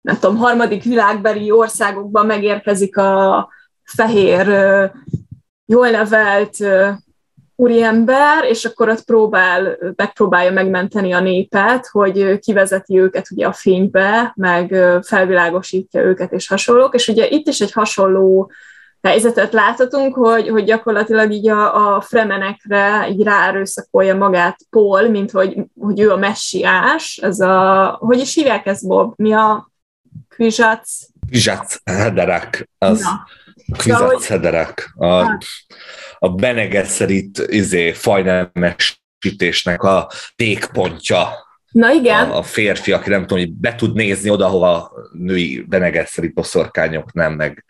nem 0.00 0.18
tudom, 0.20 0.36
harmadik 0.36 0.82
világbeli 0.82 1.50
országokban 1.50 2.26
megérkezik 2.26 2.96
a 2.96 3.48
fehér, 3.84 4.46
jól 5.66 5.90
nevelt 5.90 6.56
úriember, 7.60 8.44
és 8.44 8.64
akkor 8.64 8.88
ott 8.88 9.04
próbál, 9.04 9.78
megpróbálja 9.96 10.52
megmenteni 10.52 11.12
a 11.12 11.20
népet, 11.20 11.86
hogy 11.86 12.38
kivezeti 12.38 12.98
őket 12.98 13.30
ugye 13.30 13.46
a 13.46 13.52
fénybe, 13.52 14.32
meg 14.36 14.74
felvilágosítja 15.02 16.00
őket, 16.00 16.32
és 16.32 16.48
hasonlók. 16.48 16.94
És 16.94 17.08
ugye 17.08 17.28
itt 17.28 17.48
is 17.48 17.60
egy 17.60 17.72
hasonló 17.72 18.50
helyzetet 19.02 19.52
láthatunk, 19.52 20.14
hogy, 20.14 20.48
hogy 20.48 20.64
gyakorlatilag 20.64 21.32
így 21.32 21.48
a, 21.48 21.94
a 21.96 22.00
fremenekre 22.00 23.08
így 23.10 23.22
ráerőszakolja 23.22 24.16
magát 24.16 24.56
Paul, 24.70 25.08
mint 25.08 25.30
hogy, 25.30 25.56
hogy 25.80 26.00
ő 26.00 26.10
a 26.10 26.16
messiás, 26.16 27.16
ez 27.22 27.40
a, 27.40 27.96
hogy 28.00 28.18
is 28.18 28.34
hívják 28.34 28.66
ezt, 28.66 28.86
Bob? 28.86 29.12
Mi 29.16 29.32
a 29.32 29.70
Kvizsac? 30.28 30.98
Kvizsac 31.28 31.76
Hederek, 31.84 32.68
az 32.78 33.00
Na. 33.00 33.26
Kvizsac 33.78 34.26
Hederek, 34.26 34.90
a, 34.96 35.38
a 36.18 36.28
Benegesserit 36.28 37.38
izé, 37.46 37.92
fajnemesítésnek 37.92 39.82
a 39.82 40.10
tékpontja 40.36 41.46
Na 41.70 41.92
igen. 41.92 42.30
A, 42.30 42.36
a 42.36 42.42
férfi, 42.42 42.92
aki 42.92 43.10
nem 43.10 43.20
tudom, 43.20 43.38
hogy 43.38 43.52
be 43.52 43.74
tud 43.74 43.94
nézni 43.94 44.30
oda, 44.30 44.48
hova 44.48 44.92
női 45.12 45.64
benegeszeri 45.68 46.28
poszorkányok 46.28 47.12
nem, 47.12 47.32
meg 47.32 47.64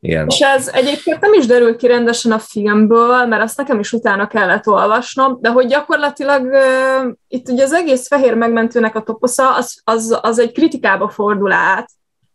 ilyen. 0.00 0.26
És 0.28 0.40
ez 0.40 0.68
egyébként 0.68 1.20
nem 1.20 1.32
is 1.32 1.46
derül 1.46 1.76
ki 1.76 1.86
rendesen 1.86 2.32
a 2.32 2.38
filmből, 2.38 3.26
mert 3.26 3.42
azt 3.42 3.56
nekem 3.56 3.78
is 3.78 3.92
utána 3.92 4.26
kellett 4.26 4.66
olvasnom, 4.66 5.38
de 5.40 5.48
hogy 5.48 5.66
gyakorlatilag 5.66 6.44
uh, 6.44 7.12
itt 7.28 7.48
ugye 7.48 7.62
az 7.62 7.72
egész 7.72 8.06
fehér 8.06 8.34
megmentőnek 8.34 8.94
a 8.94 9.02
toposza, 9.02 9.56
az, 9.56 9.80
az, 9.84 10.18
az 10.22 10.38
egy 10.38 10.52
kritikába 10.52 11.08
fordul 11.08 11.52
át, 11.52 11.90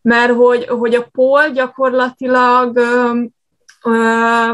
mert 0.07 0.33
hogy, 0.33 0.65
hogy 0.67 0.95
a 0.95 1.07
Paul 1.11 1.49
gyakorlatilag 1.49 2.79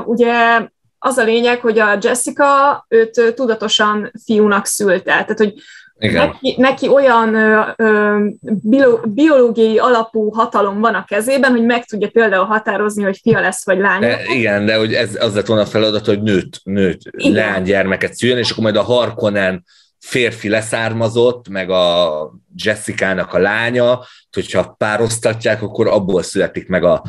ugye 0.06 0.68
az 1.00 1.18
a 1.18 1.24
lényeg, 1.24 1.60
hogy 1.60 1.80
a 1.80 1.98
Jessica 2.02 2.86
őt 2.88 3.34
tudatosan 3.36 4.12
fiúnak 4.26 4.66
szülte. 4.66 5.04
Tehát, 5.04 5.38
hogy 5.38 5.54
igen. 5.98 6.28
Neki, 6.28 6.56
neki 6.58 6.88
olyan 6.88 7.36
ö, 7.36 7.62
ö, 7.76 8.26
biológiai 9.04 9.78
alapú 9.78 10.30
hatalom 10.30 10.80
van 10.80 10.94
a 10.94 11.06
kezében, 11.06 11.52
hogy 11.52 11.66
meg 11.66 11.86
tudja 11.86 12.10
például 12.10 12.46
határozni, 12.46 13.04
hogy 13.04 13.20
fia 13.22 13.40
lesz 13.40 13.66
vagy 13.66 13.80
lány. 13.80 14.00
De, 14.00 14.20
igen, 14.36 14.66
de 14.66 14.78
hogy 14.78 14.94
ez 14.94 15.18
az 15.20 15.36
lett 15.36 15.46
volna 15.46 15.64
a 15.64 15.66
feladat, 15.66 16.06
hogy 16.06 16.22
nőt, 16.22 16.62
nőt 16.64 17.12
gyermeket 17.64 18.14
szüljön, 18.14 18.38
és 18.38 18.52
akkor 18.52 18.64
majd 18.64 18.76
a 18.76 18.84
Harkonnen 18.84 19.64
férfi 20.04 20.50
leszármazott, 20.50 21.50
meg 21.50 21.70
a 21.70 22.32
Jessica-nak 22.56 23.34
a 23.34 23.38
lánya, 23.38 24.06
hogyha 24.32 24.76
pároztatják, 24.78 25.62
akkor 25.62 25.88
abból 25.88 26.24
születik 26.24 26.68
meg 26.68 26.84
a 26.84 27.04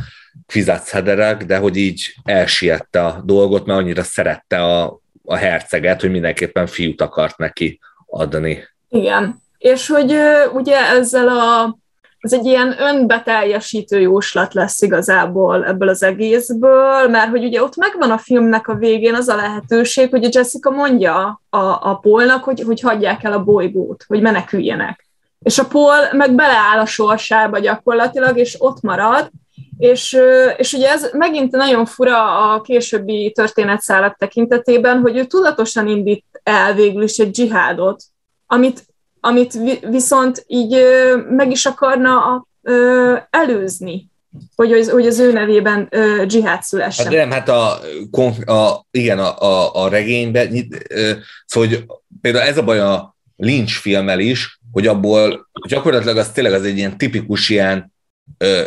Hederek, 0.90 1.44
de 1.44 1.56
hogy 1.56 1.76
így 1.76 2.14
elsiette 2.22 3.04
a 3.04 3.22
dolgot, 3.24 3.66
mert 3.66 3.78
annyira 3.78 4.02
szerette 4.02 4.62
a, 4.62 5.00
a 5.24 5.34
herceget, 5.34 6.00
hogy 6.00 6.10
mindenképpen 6.10 6.66
fiút 6.66 7.00
akart 7.00 7.38
neki 7.38 7.80
adni. 8.06 8.68
Igen. 8.88 9.42
És 9.58 9.86
hogy 9.86 10.14
ugye 10.52 10.76
ezzel 10.76 11.28
a 11.28 11.76
ez 12.24 12.32
egy 12.32 12.46
ilyen 12.46 12.74
önbeteljesítő 12.80 14.00
jóslat 14.00 14.54
lesz 14.54 14.82
igazából 14.82 15.64
ebből 15.64 15.88
az 15.88 16.02
egészből, 16.02 17.08
mert 17.08 17.30
hogy 17.30 17.44
ugye 17.44 17.62
ott 17.62 17.76
megvan 17.76 18.10
a 18.10 18.18
filmnek 18.18 18.68
a 18.68 18.74
végén 18.74 19.14
az 19.14 19.28
a 19.28 19.36
lehetőség, 19.36 20.10
hogy 20.10 20.24
a 20.24 20.28
Jessica 20.32 20.70
mondja 20.70 21.40
a, 21.50 21.58
a 21.58 21.98
Paulnak, 22.02 22.44
hogy, 22.44 22.60
hogy 22.60 22.80
hagyják 22.80 23.24
el 23.24 23.32
a 23.32 23.44
bolygót, 23.44 24.04
hogy 24.08 24.20
meneküljenek. 24.20 25.06
És 25.42 25.58
a 25.58 25.66
Paul 25.66 25.96
meg 26.12 26.34
beleáll 26.34 26.78
a 26.78 26.86
sorsába 26.86 27.58
gyakorlatilag, 27.58 28.38
és 28.38 28.56
ott 28.58 28.80
marad, 28.80 29.30
és, 29.78 30.18
és 30.56 30.72
ugye 30.72 30.90
ez 30.90 31.10
megint 31.12 31.50
nagyon 31.50 31.86
fura 31.86 32.52
a 32.52 32.60
későbbi 32.60 33.32
történetszálak 33.34 34.16
tekintetében, 34.16 35.00
hogy 35.00 35.16
ő 35.16 35.24
tudatosan 35.24 35.88
indít 35.88 36.24
el 36.42 36.74
végül 36.74 37.02
is 37.02 37.18
egy 37.18 37.30
dzsihádot, 37.30 38.02
amit, 38.46 38.84
amit 39.24 39.58
viszont 39.90 40.44
így 40.46 40.76
meg 41.28 41.50
is 41.50 41.66
akarna 41.66 42.46
előzni, 43.30 44.08
hogy 44.56 44.72
az, 44.72 44.90
hogy 44.90 45.06
az 45.06 45.18
ő 45.18 45.32
nevében 45.32 45.88
dzsihád 46.26 46.62
szülessen. 46.62 47.04
Hát 47.04 47.14
nem, 47.14 47.30
hát 47.30 47.48
a, 47.48 47.80
a 48.52 48.86
igen, 48.90 49.18
a, 49.18 49.40
a, 49.40 49.82
a 49.82 49.88
regényben, 49.88 50.68
szóval 51.46 51.68
hogy 51.68 51.84
például 52.20 52.44
ez 52.44 52.58
a 52.58 52.62
baj 52.62 52.80
a 52.80 53.16
Lynch 53.36 53.72
filmmel 53.72 54.20
is, 54.20 54.60
hogy 54.72 54.86
abból 54.86 55.48
gyakorlatilag 55.68 56.16
az 56.16 56.30
tényleg 56.30 56.52
az 56.52 56.64
egy 56.64 56.76
ilyen 56.76 56.98
tipikus 56.98 57.48
ilyen, 57.48 57.92
ö, 58.38 58.62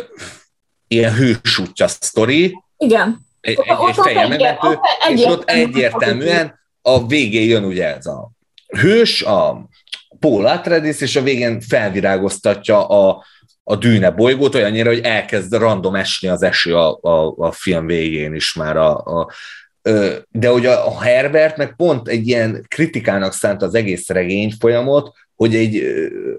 ilyen 0.88 1.14
hősútja 1.14 1.88
sztori. 1.88 2.62
Igen. 2.76 3.18
Egy, 3.40 3.58
egy, 4.04 4.42
egy 5.08 5.18
és 5.18 5.24
ott 5.24 5.50
egyértelműen 5.50 6.58
a 6.82 7.06
végén 7.06 7.48
jön 7.48 7.64
ugye 7.64 7.96
ez 7.96 8.06
a 8.06 8.30
hős, 8.68 9.22
a 9.22 9.67
Paul 10.20 10.46
Atreides, 10.46 11.00
és 11.00 11.16
a 11.16 11.22
végén 11.22 11.60
felvirágoztatja 11.60 12.86
a, 12.86 13.24
a 13.64 13.76
dűne 13.76 14.10
bolygót 14.10 14.54
olyannyira, 14.54 14.88
hogy 14.90 15.00
elkezd 15.00 15.54
random 15.54 15.94
esni 15.94 16.28
az 16.28 16.42
eső 16.42 16.76
a, 16.76 16.98
a, 17.02 17.34
a 17.36 17.52
film 17.52 17.86
végén 17.86 18.34
is 18.34 18.54
már 18.54 18.76
a, 18.76 18.96
a 18.96 19.30
de 20.30 20.48
hogy 20.48 20.66
a 20.66 21.00
Herbert 21.00 21.56
meg 21.56 21.74
pont 21.76 22.08
egy 22.08 22.28
ilyen 22.28 22.64
kritikának 22.68 23.32
szánt 23.32 23.62
az 23.62 23.74
egész 23.74 24.08
regény 24.08 24.52
folyamot, 24.60 25.16
hogy 25.38 25.54
egy, 25.54 25.82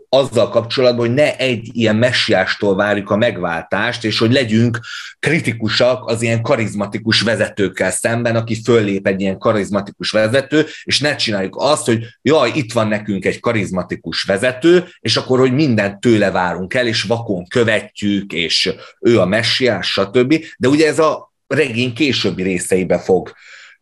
azzal 0.09 0.49
kapcsolatban, 0.49 1.05
hogy 1.05 1.15
ne 1.15 1.37
egy 1.37 1.69
ilyen 1.71 1.95
messiástól 1.95 2.75
várjuk 2.75 3.09
a 3.09 3.17
megváltást, 3.17 4.03
és 4.03 4.19
hogy 4.19 4.31
legyünk 4.31 4.79
kritikusak 5.19 6.05
az 6.05 6.21
ilyen 6.21 6.41
karizmatikus 6.41 7.21
vezetőkkel 7.21 7.91
szemben, 7.91 8.35
aki 8.35 8.61
föllép 8.63 9.07
egy 9.07 9.21
ilyen 9.21 9.37
karizmatikus 9.37 10.11
vezető, 10.11 10.65
és 10.83 10.99
ne 10.99 11.15
csináljuk 11.15 11.55
azt, 11.59 11.85
hogy 11.85 12.03
jaj, 12.21 12.51
itt 12.53 12.73
van 12.73 12.87
nekünk 12.87 13.25
egy 13.25 13.39
karizmatikus 13.39 14.23
vezető, 14.23 14.85
és 14.99 15.17
akkor, 15.17 15.39
hogy 15.39 15.53
mindent 15.53 15.99
tőle 15.99 16.31
várunk 16.31 16.73
el, 16.73 16.87
és 16.87 17.03
vakon 17.03 17.47
követjük, 17.47 18.33
és 18.33 18.73
ő 18.99 19.19
a 19.19 19.25
messiás, 19.25 19.91
stb. 19.91 20.45
De 20.57 20.67
ugye 20.67 20.87
ez 20.87 20.99
a 20.99 21.28
regény 21.53 21.93
későbbi 21.93 22.43
részeibe 22.43 22.99
fog 22.99 23.31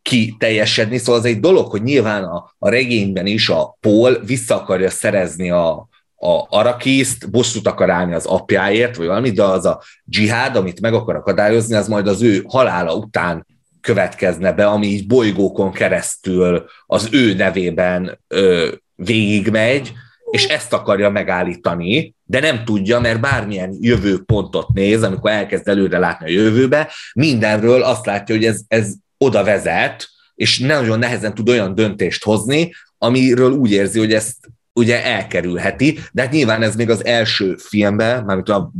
kiteljesedni, 0.01 0.97
szóval 0.97 1.19
az 1.19 1.25
egy 1.25 1.39
dolog, 1.39 1.71
hogy 1.71 1.83
nyilván 1.83 2.23
a, 2.23 2.55
a 2.59 2.69
regényben 2.69 3.25
is 3.25 3.49
a 3.49 3.77
Paul 3.79 4.19
vissza 4.25 4.55
akarja 4.55 4.89
szerezni 4.89 5.49
a, 5.49 5.69
a 6.15 6.57
Arakiszt, 6.57 7.29
bosszút 7.29 7.67
akar 7.67 7.89
állni 7.89 8.13
az 8.13 8.25
apjáért, 8.25 8.95
vagy 8.95 9.07
valami, 9.07 9.29
de 9.29 9.43
az 9.43 9.65
a 9.65 9.81
dzsihád, 10.03 10.55
amit 10.55 10.81
meg 10.81 10.93
akar 10.93 11.15
akadályozni, 11.15 11.75
az 11.75 11.87
majd 11.87 12.07
az 12.07 12.21
ő 12.21 12.43
halála 12.47 12.95
után 12.95 13.45
következne 13.81 14.53
be, 14.53 14.65
ami 14.67 14.87
így 14.87 15.07
bolygókon 15.07 15.71
keresztül 15.71 16.65
az 16.85 17.07
ő 17.11 17.33
nevében 17.33 18.19
ö, 18.27 18.71
végigmegy, 18.95 19.93
és 20.29 20.45
ezt 20.45 20.73
akarja 20.73 21.09
megállítani, 21.09 22.15
de 22.23 22.39
nem 22.39 22.63
tudja, 22.65 22.99
mert 22.99 23.19
bármilyen 23.19 23.77
jövőpontot 23.79 24.67
néz, 24.73 25.03
amikor 25.03 25.31
elkezd 25.31 25.67
előre 25.67 25.97
látni 25.97 26.25
a 26.25 26.41
jövőbe, 26.41 26.91
mindenről 27.13 27.83
azt 27.83 28.05
látja, 28.05 28.35
hogy 28.35 28.45
ez, 28.45 28.61
ez 28.67 28.93
oda 29.17 29.43
vezet, 29.43 30.07
és 30.35 30.59
nagyon 30.59 30.99
nehezen 30.99 31.33
tud 31.33 31.49
olyan 31.49 31.75
döntést 31.75 32.23
hozni, 32.23 32.73
amiről 32.97 33.51
úgy 33.51 33.71
érzi, 33.71 33.99
hogy 33.99 34.13
ezt 34.13 34.35
ugye 34.73 35.05
elkerülheti, 35.05 35.99
de 36.11 36.21
hát 36.21 36.31
nyilván 36.31 36.61
ez 36.61 36.75
még 36.75 36.89
az 36.89 37.05
első 37.05 37.55
filmben, 37.55 38.23
mármint 38.23 38.49
a, 38.49 38.71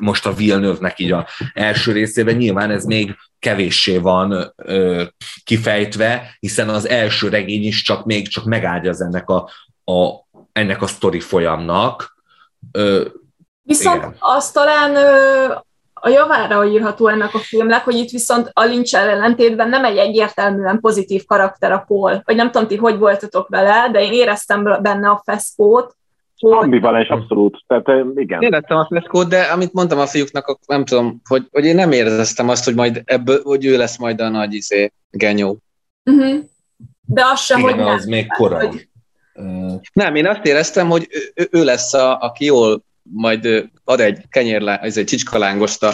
most 0.00 0.26
a 0.26 0.32
Villeneuve-nek 0.32 0.98
így 0.98 1.12
a 1.12 1.26
első 1.54 1.92
részében, 1.92 2.36
nyilván 2.36 2.70
ez 2.70 2.84
még 2.84 3.14
kevéssé 3.38 3.98
van 3.98 4.52
ö, 4.56 5.04
kifejtve, 5.44 6.36
hiszen 6.40 6.68
az 6.68 6.88
első 6.88 7.28
regény 7.28 7.64
is 7.64 7.82
csak 7.82 8.04
még 8.04 8.28
csak 8.28 8.44
megáldja 8.44 8.94
ennek 8.98 9.28
a, 9.28 9.50
a, 9.84 10.26
ennek 10.58 10.82
a 10.82 10.86
sztori 10.86 11.20
folyamnak. 11.20 12.16
Ö, 12.72 13.06
Viszont 13.62 13.96
igen. 13.96 14.16
azt 14.18 14.54
talán 14.54 14.96
ö, 14.96 15.52
a 16.00 16.08
javára 16.08 16.64
írható 16.64 17.08
ennek 17.08 17.34
a 17.34 17.38
filmnek, 17.38 17.84
hogy 17.84 17.94
itt 17.94 18.10
viszont 18.10 18.50
a 18.52 18.64
Lynch 18.64 18.94
ellentétben 18.94 19.68
nem 19.68 19.84
egy 19.84 19.96
egyértelműen 19.96 20.80
pozitív 20.80 21.24
karakter 21.24 21.72
a 21.72 21.84
Paul. 21.86 22.22
Vagy 22.24 22.36
nem 22.36 22.50
tudom 22.50 22.68
ti, 22.68 22.76
hogy 22.76 22.98
voltatok 22.98 23.48
vele, 23.48 23.88
de 23.92 24.02
én 24.02 24.12
éreztem 24.12 24.62
benne 24.82 25.08
a 25.08 25.22
feszkót. 25.24 25.96
Ambivalens, 26.40 27.08
abszolút. 27.08 27.64
Tehát 27.66 28.04
igen. 28.14 28.42
Éreztem 28.42 28.76
a 28.76 28.86
feszkót, 28.90 29.28
de 29.28 29.40
amit 29.42 29.72
mondtam 29.72 29.98
a 29.98 30.06
fiúknak, 30.06 30.58
nem 30.66 30.84
tudom, 30.84 31.20
hogy, 31.28 31.48
hogy 31.50 31.64
én 31.64 31.74
nem 31.74 31.92
éreztem 31.92 32.48
azt, 32.48 32.64
hogy 32.64 32.74
majd 32.74 33.02
ebből, 33.04 33.40
hogy 33.42 33.64
ő 33.64 33.76
lesz 33.76 33.98
majd 33.98 34.20
a 34.20 34.28
nagy 34.28 34.54
izé, 34.54 34.92
genyó. 35.10 35.58
Uh-huh. 36.04 36.38
De 37.06 37.22
az 37.32 37.40
sem, 37.40 37.58
Igen, 37.58 37.70
hogy 37.74 37.84
nem. 37.84 37.94
az 37.94 38.04
még 38.04 38.26
korai. 38.32 38.66
Hogy- 38.66 38.87
Nem, 39.92 40.14
én 40.14 40.26
azt 40.26 40.46
éreztem, 40.46 40.88
hogy 40.88 41.06
ő, 41.34 41.48
ő, 41.50 41.64
lesz, 41.64 41.94
a, 41.94 42.18
aki 42.18 42.44
jól 42.44 42.82
majd 43.02 43.70
ad 43.84 44.00
egy 44.00 44.28
kenyérlá, 44.28 44.76
ez 44.76 44.96
egy 44.96 45.04
csicskalángost 45.04 45.82
a, 45.82 45.90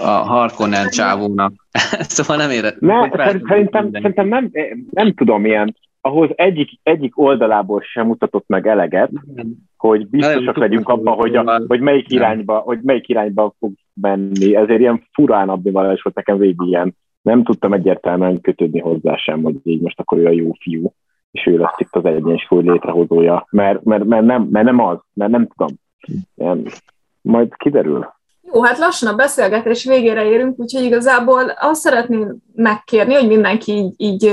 a 0.00 0.08
Harkonnen 0.08 0.88
csávónak. 0.88 1.52
szóval 2.16 2.36
nem 2.36 2.50
éreztem. 2.50 2.88
Ne, 2.88 3.08
szerintem, 3.44 3.82
minden. 3.82 4.02
szerintem 4.02 4.28
nem, 4.28 4.50
nem 4.90 5.14
tudom 5.14 5.44
ilyen, 5.44 5.74
ahhoz 6.00 6.30
egyik, 6.34 6.70
egyik 6.82 7.18
oldalából 7.18 7.82
sem 7.82 8.06
mutatott 8.06 8.44
meg 8.46 8.66
eleget, 8.66 9.10
hogy 9.76 10.08
biztosak 10.08 10.54
Nem, 10.54 10.62
legyünk 10.62 10.88
abban, 10.88 11.14
hogy, 11.14 11.36
a, 11.36 11.62
hogy 11.66 11.80
melyik 11.80 12.08
Nem. 12.08 12.18
irányba, 12.18 12.58
hogy 12.58 12.78
melyik 12.82 13.08
irányba 13.08 13.54
fog 13.58 13.72
menni. 14.00 14.56
Ezért 14.56 14.80
ilyen 14.80 15.06
furán 15.12 15.48
abbivalens 15.48 16.02
volt 16.02 16.16
nekem 16.16 16.38
végig 16.38 16.56
ilyen. 16.60 16.96
Nem 17.22 17.42
tudtam 17.42 17.72
egyértelműen 17.72 18.40
kötődni 18.40 18.80
hozzá 18.80 19.16
sem, 19.16 19.42
hogy 19.42 19.54
így 19.62 19.80
most 19.80 20.00
akkor 20.00 20.18
ő 20.18 20.26
a 20.26 20.30
jó 20.30 20.52
fiú, 20.60 20.92
és 21.30 21.46
ő 21.46 21.58
lesz 21.58 21.78
itt 21.78 21.96
az 21.96 22.04
egyensúly 22.04 22.62
létrehozója. 22.62 23.46
Mert, 23.50 23.82
mert, 23.82 24.04
mert, 24.04 24.24
nem, 24.24 24.42
mert 24.42 24.64
nem 24.64 24.78
az, 24.78 24.98
mert 25.12 25.30
nem 25.30 25.48
tudom. 25.56 25.76
Nem. 26.34 26.64
Majd 27.20 27.54
kiderül. 27.56 28.16
Jó, 28.52 28.62
hát 28.62 28.78
lassan 28.78 29.12
a 29.12 29.16
beszélgetés 29.16 29.84
végére 29.84 30.24
érünk, 30.24 30.58
úgyhogy 30.58 30.82
igazából 30.82 31.48
azt 31.48 31.80
szeretném 31.80 32.36
megkérni, 32.54 33.14
hogy 33.14 33.26
mindenki 33.26 33.72
így, 33.72 33.94
így 33.96 34.24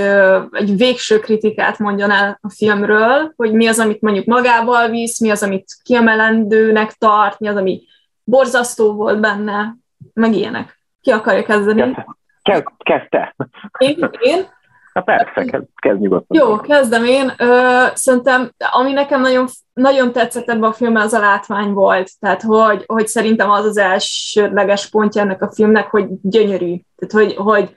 egy 0.51 0.77
végső 0.77 1.19
kritikát 1.19 1.79
mondjon 1.79 2.11
el 2.11 2.39
a 2.41 2.49
filmről, 2.49 3.33
hogy 3.35 3.53
mi 3.53 3.67
az, 3.67 3.79
amit 3.79 4.01
mondjuk 4.01 4.25
magával 4.25 4.89
visz, 4.89 5.19
mi 5.19 5.29
az, 5.29 5.43
amit 5.43 5.65
kiemelendőnek 5.83 6.91
tart, 6.91 7.39
mi 7.39 7.47
az, 7.47 7.55
ami 7.55 7.81
borzasztó 8.23 8.93
volt 8.93 9.19
benne, 9.19 9.75
meg 10.13 10.33
ilyenek. 10.33 10.79
Ki 11.01 11.11
akarja 11.11 11.43
kezdeni? 11.43 11.95
Kezd, 12.41 12.65
kezd 12.77 13.09
te. 13.09 13.35
Én? 13.77 14.09
Én? 14.19 14.45
Na 14.95 15.01
persze, 15.01 15.43
kezd, 15.45 15.65
kezd 15.75 15.99
nyugodtan. 15.99 16.37
Jó, 16.37 16.59
kezdem 16.59 17.05
én. 17.05 17.33
Ö, 17.37 17.83
szerintem, 17.93 18.51
ami 18.71 18.91
nekem 18.91 19.21
nagyon, 19.21 19.47
nagyon 19.73 20.11
tetszett 20.11 20.49
ebben 20.49 20.69
a 20.69 20.73
filmben, 20.73 21.03
az 21.03 21.13
a 21.13 21.19
látvány 21.19 21.71
volt. 21.71 22.11
Tehát, 22.19 22.41
hogy, 22.41 22.83
hogy 22.85 23.07
szerintem 23.07 23.49
az 23.49 23.65
az 23.65 23.77
elsődleges 23.77 24.89
pontja 24.89 25.21
ennek 25.21 25.41
a 25.41 25.51
filmnek, 25.51 25.89
hogy 25.89 26.05
gyönyörű. 26.21 26.75
Tehát, 26.95 27.25
hogy, 27.25 27.35
hogy 27.35 27.75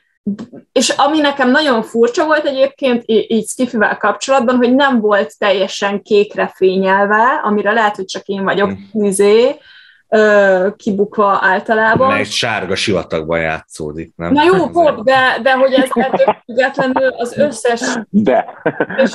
és 0.72 0.88
ami 0.88 1.18
nekem 1.18 1.50
nagyon 1.50 1.82
furcsa 1.82 2.26
volt 2.26 2.44
egyébként, 2.44 3.02
így 3.06 3.46
Skiffy-vel 3.46 3.96
kapcsolatban, 3.96 4.56
hogy 4.56 4.74
nem 4.74 5.00
volt 5.00 5.38
teljesen 5.38 6.02
kékre 6.02 6.52
fényelve, 6.54 7.40
amire 7.42 7.72
lehet, 7.72 7.96
hogy 7.96 8.04
csak 8.04 8.26
én 8.26 8.44
vagyok 8.44 8.72
izé, 8.92 9.56
ö, 10.08 10.66
kibukva 10.76 11.38
általában. 11.42 12.08
Mert 12.08 12.20
egy 12.20 12.30
sárga 12.30 12.74
sivatagban 12.74 13.40
játszódik, 13.40 14.12
nem? 14.16 14.32
Na 14.32 14.44
jó, 14.44 14.66
volt, 14.66 15.04
de, 15.04 15.38
de 15.42 15.52
hogy 15.52 15.72
ez 15.72 15.88
ettől 15.92 16.36
függetlenül 16.44 17.08
az 17.08 17.36
összes 17.36 17.80
De. 18.10 18.46
És- 18.96 19.12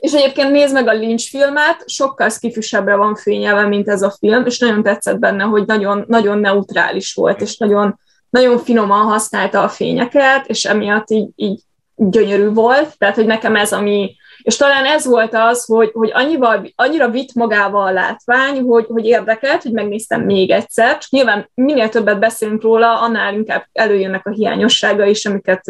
És 0.00 0.12
egyébként 0.12 0.50
nézd 0.50 0.74
meg 0.74 0.88
a 0.88 0.92
Lynch 0.92 1.28
filmet, 1.28 1.82
sokkal 1.86 2.28
skifisebbre 2.28 2.96
van 2.96 3.14
fényelve, 3.14 3.66
mint 3.66 3.88
ez 3.88 4.02
a 4.02 4.14
film, 4.18 4.46
és 4.46 4.58
nagyon 4.58 4.82
tetszett 4.82 5.18
benne, 5.18 5.44
hogy 5.44 5.66
nagyon, 5.66 6.04
nagyon 6.08 6.38
neutrális 6.38 7.14
volt, 7.14 7.40
és 7.40 7.56
nagyon, 7.56 7.98
nagyon 8.30 8.58
finoman 8.58 9.02
használta 9.06 9.62
a 9.62 9.68
fényeket, 9.68 10.46
és 10.46 10.64
emiatt 10.64 11.10
így, 11.10 11.28
így 11.36 11.60
gyönyörű 11.96 12.48
volt, 12.48 12.98
tehát 12.98 13.14
hogy 13.14 13.26
nekem 13.26 13.56
ez 13.56 13.72
ami, 13.72 14.16
és 14.42 14.56
talán 14.56 14.84
ez 14.84 15.06
volt 15.06 15.34
az, 15.34 15.64
hogy, 15.64 15.90
hogy 15.92 16.10
annyival, 16.14 16.72
annyira 16.74 17.10
vitt 17.10 17.34
magával 17.34 17.86
a 17.86 17.92
látvány, 17.92 18.60
hogy, 18.60 18.86
hogy 18.88 19.06
érdekelt, 19.06 19.62
hogy 19.62 19.72
megnéztem 19.72 20.22
még 20.22 20.50
egyszer, 20.50 20.98
csak 20.98 21.10
nyilván 21.10 21.50
minél 21.54 21.88
többet 21.88 22.18
beszélünk 22.18 22.62
róla, 22.62 23.00
annál 23.00 23.34
inkább 23.34 23.64
előjönnek 23.72 24.26
a 24.26 24.30
hiányossága 24.30 25.04
is, 25.04 25.26
amiket 25.26 25.64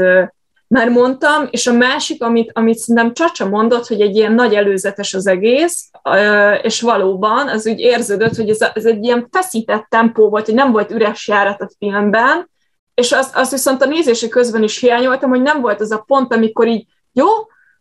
már 0.66 0.88
mondtam, 0.88 1.48
és 1.50 1.66
a 1.66 1.72
másik, 1.72 2.22
amit, 2.22 2.50
amit 2.54 2.78
szerintem 2.78 3.12
Csacsa 3.12 3.48
mondott, 3.48 3.86
hogy 3.86 4.00
egy 4.00 4.16
ilyen 4.16 4.32
nagy 4.32 4.54
előzetes 4.54 5.14
az 5.14 5.26
egész, 5.26 5.90
és 6.62 6.80
valóban 6.80 7.48
az 7.48 7.66
úgy 7.66 7.80
érződött, 7.80 8.36
hogy 8.36 8.48
ez, 8.48 8.60
a, 8.60 8.70
ez 8.74 8.84
egy 8.84 9.04
ilyen 9.04 9.28
feszített 9.30 9.86
tempó 9.88 10.28
volt, 10.28 10.44
hogy 10.44 10.54
nem 10.54 10.72
volt 10.72 10.90
üres 10.90 11.28
járat 11.28 11.60
a 11.60 11.70
filmben, 11.78 12.50
és 12.94 13.12
azt, 13.12 13.36
azt 13.36 13.50
viszont 13.50 13.82
a 13.82 13.86
nézési 13.86 14.28
közben 14.28 14.62
is 14.62 14.78
hiányoltam, 14.78 15.30
hogy 15.30 15.42
nem 15.42 15.60
volt 15.60 15.80
az 15.80 15.90
a 15.90 16.04
pont, 16.06 16.32
amikor 16.32 16.66
így, 16.66 16.86
jó, 17.12 17.26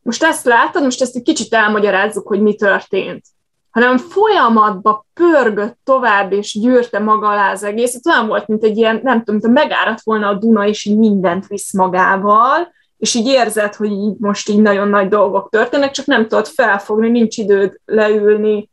most 0.04 0.24
ezt 0.24 0.46
látod, 0.46 0.84
most 0.84 1.02
ezt 1.02 1.16
egy 1.16 1.22
kicsit 1.22 1.54
elmagyarázzuk, 1.54 2.28
hogy 2.28 2.42
mi 2.42 2.56
történt 2.56 3.26
hanem 3.74 3.98
folyamatba 3.98 5.06
pörgött 5.14 5.78
tovább, 5.84 6.32
és 6.32 6.60
gyűrte 6.60 7.00
maga 7.00 7.28
alá 7.28 7.52
az 7.52 7.64
egészet. 7.64 8.06
Olyan 8.06 8.28
volt, 8.28 8.48
mint 8.48 8.64
egy 8.64 8.78
ilyen, 8.78 9.00
nem 9.04 9.24
tudom, 9.24 9.40
mint 9.42 9.54
megáradt 9.54 10.02
volna 10.04 10.28
a 10.28 10.34
Duna, 10.34 10.68
és 10.68 10.86
így 10.86 10.98
mindent 10.98 11.48
visz 11.48 11.74
magával, 11.74 12.74
és 12.98 13.14
így 13.14 13.28
érzed, 13.28 13.76
hogy 13.76 13.92
így 13.92 14.16
most 14.18 14.50
így 14.50 14.62
nagyon 14.62 14.88
nagy 14.88 15.08
dolgok 15.08 15.50
történnek, 15.50 15.92
csak 15.92 16.06
nem 16.06 16.28
tudod 16.28 16.48
felfogni, 16.48 17.10
nincs 17.10 17.38
időd 17.38 17.80
leülni, 17.86 18.72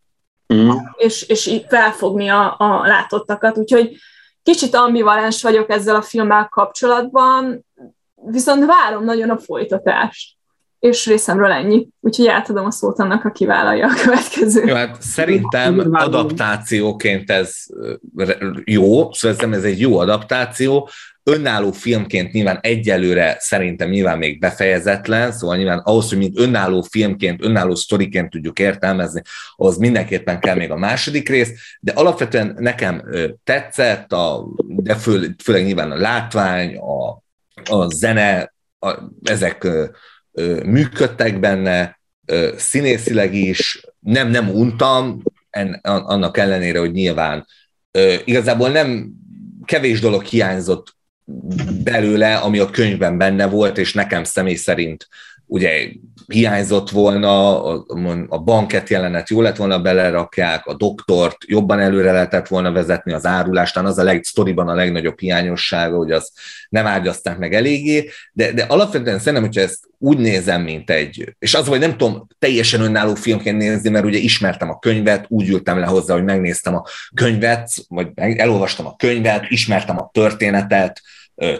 Mm. 0.54 0.70
és, 0.96 1.22
és 1.22 1.46
így 1.46 1.64
felfogni 1.68 2.28
a, 2.28 2.54
a 2.58 2.86
látottakat. 2.86 3.58
Úgyhogy 3.58 3.96
kicsit 4.42 4.74
ambivalens 4.74 5.42
vagyok 5.42 5.70
ezzel 5.70 5.94
a 5.94 6.02
filmmel 6.02 6.48
kapcsolatban, 6.48 7.66
viszont 8.14 8.66
várom 8.66 9.04
nagyon 9.04 9.30
a 9.30 9.38
folytatást. 9.38 10.36
És 10.80 11.06
részemről 11.06 11.50
ennyi. 11.50 11.88
Úgyhogy 12.00 12.26
átadom 12.26 12.66
a 12.66 12.70
szót 12.70 12.98
annak, 12.98 13.24
aki 13.24 13.46
vállalja 13.46 13.86
a 13.86 14.02
következő. 14.02 14.64
Jó, 14.66 14.74
hát 14.74 15.02
szerintem 15.02 15.88
adaptációként 15.92 17.30
ez 17.30 17.54
jó, 18.64 19.12
szóval 19.12 19.54
ez 19.54 19.64
egy 19.64 19.80
jó 19.80 19.98
adaptáció. 19.98 20.88
Önálló 21.22 21.72
filmként 21.72 22.32
nyilván 22.32 22.58
egyelőre 22.60 23.36
szerintem 23.38 23.88
nyilván 23.88 24.18
még 24.18 24.38
befejezetlen, 24.38 25.32
szóval 25.32 25.56
nyilván 25.56 25.78
ahhoz, 25.78 26.08
hogy 26.08 26.18
mint 26.18 26.38
önálló 26.38 26.82
filmként, 26.82 27.44
önálló 27.44 27.74
sztoriként 27.74 28.30
tudjuk 28.30 28.58
értelmezni, 28.58 29.22
ahhoz 29.56 29.76
mindenképpen 29.76 30.40
kell 30.40 30.56
még 30.56 30.70
a 30.70 30.76
második 30.76 31.28
rész, 31.28 31.50
de 31.80 31.92
alapvetően 31.92 32.56
nekem 32.58 33.02
tetszett, 33.44 34.12
a, 34.12 34.46
de 34.66 34.94
fő, 34.94 35.34
főleg 35.42 35.64
nyilván 35.64 35.90
a 35.90 35.96
látvány, 35.96 36.76
a, 36.76 37.22
a 37.74 37.88
zene, 37.88 38.52
a, 38.78 38.98
ezek 39.22 39.68
működtek 40.64 41.40
benne, 41.40 42.00
színészileg 42.56 43.34
is, 43.34 43.80
nem, 44.00 44.28
nem 44.28 44.48
untam, 44.48 45.22
en, 45.50 45.80
annak 45.82 46.38
ellenére, 46.38 46.78
hogy 46.78 46.92
nyilván 46.92 47.46
igazából 48.24 48.68
nem 48.68 49.10
kevés 49.64 50.00
dolog 50.00 50.24
hiányzott 50.24 50.96
belőle, 51.84 52.36
ami 52.36 52.58
a 52.58 52.70
könyvben 52.70 53.18
benne 53.18 53.46
volt, 53.46 53.78
és 53.78 53.92
nekem 53.92 54.24
személy 54.24 54.54
szerint 54.54 55.08
ugye 55.50 55.88
hiányzott 56.26 56.90
volna, 56.90 57.64
a, 57.64 57.84
a 58.28 58.38
banket 58.38 58.88
jelenet 58.88 59.28
jó 59.28 59.40
lett 59.40 59.56
volna 59.56 59.80
belerakják, 59.80 60.66
a 60.66 60.74
doktort 60.74 61.36
jobban 61.46 61.80
előre 61.80 62.12
lehetett 62.12 62.48
volna 62.48 62.72
vezetni, 62.72 63.12
az 63.12 63.26
árulástán 63.26 63.84
az 63.84 63.98
a 63.98 64.02
leg, 64.02 64.24
sztoriban 64.24 64.68
a 64.68 64.74
legnagyobb 64.74 65.18
hiányossága, 65.18 65.96
hogy 65.96 66.10
az 66.10 66.32
nem 66.68 66.86
ágyazták 66.86 67.38
meg 67.38 67.54
eléggé, 67.54 68.10
de, 68.32 68.52
de 68.52 68.62
alapvetően 68.62 69.18
szerintem, 69.18 69.42
hogyha 69.42 69.60
ezt 69.60 69.88
úgy 69.98 70.18
nézem, 70.18 70.62
mint 70.62 70.90
egy, 70.90 71.34
és 71.38 71.54
az, 71.54 71.66
hogy 71.66 71.78
nem 71.78 71.96
tudom 71.96 72.26
teljesen 72.38 72.80
önálló 72.80 73.14
filmként 73.14 73.58
nézni, 73.58 73.90
mert 73.90 74.04
ugye 74.04 74.18
ismertem 74.18 74.70
a 74.70 74.78
könyvet, 74.78 75.24
úgy 75.28 75.48
ültem 75.48 75.78
le 75.78 75.86
hozzá, 75.86 76.14
hogy 76.14 76.24
megnéztem 76.24 76.74
a 76.74 76.84
könyvet, 77.14 77.70
vagy 77.88 78.08
elolvastam 78.14 78.86
a 78.86 78.96
könyvet, 78.96 79.44
ismertem 79.48 79.98
a 79.98 80.10
történetet, 80.12 81.00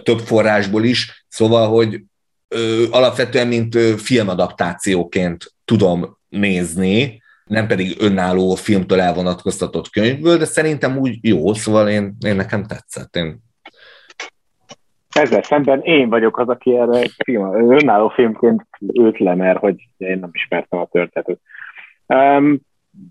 több 0.02 0.18
forrásból 0.18 0.84
is, 0.84 1.24
szóval, 1.28 1.68
hogy 1.68 2.00
ö, 2.50 2.84
alapvetően, 2.90 3.46
mint 3.46 3.74
ö, 3.74 3.92
filmadaptációként 3.96 5.54
tudom 5.64 6.18
nézni, 6.28 7.22
nem 7.44 7.66
pedig 7.66 7.96
önálló 8.00 8.54
filmtől 8.54 9.00
elvonatkoztatott 9.00 9.90
könyvből, 9.90 10.36
de 10.36 10.44
szerintem 10.44 10.98
úgy 10.98 11.18
jó, 11.22 11.54
szóval 11.54 11.88
én, 11.88 12.16
én 12.26 12.36
nekem 12.36 12.64
tetszett. 12.64 13.16
Én... 13.16 13.38
Ezzel 15.10 15.42
szemben 15.42 15.80
én 15.80 16.08
vagyok 16.08 16.38
az, 16.38 16.48
aki 16.48 16.76
erre 16.76 17.06
film, 17.24 17.70
önálló 17.70 18.08
filmként 18.08 18.66
ült 18.92 19.18
le, 19.18 19.34
mert 19.34 19.58
hogy 19.58 19.74
én 19.96 20.18
nem 20.18 20.30
ismertem 20.32 20.78
a 20.78 20.88
történetet. 20.92 21.38
Um, 22.06 22.60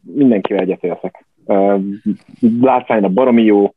mindenkivel 0.02 0.62
egyetértek. 0.62 1.26
Um, 1.46 2.02
látványra 2.62 3.10
baromi 3.10 3.44
jó, 3.44 3.74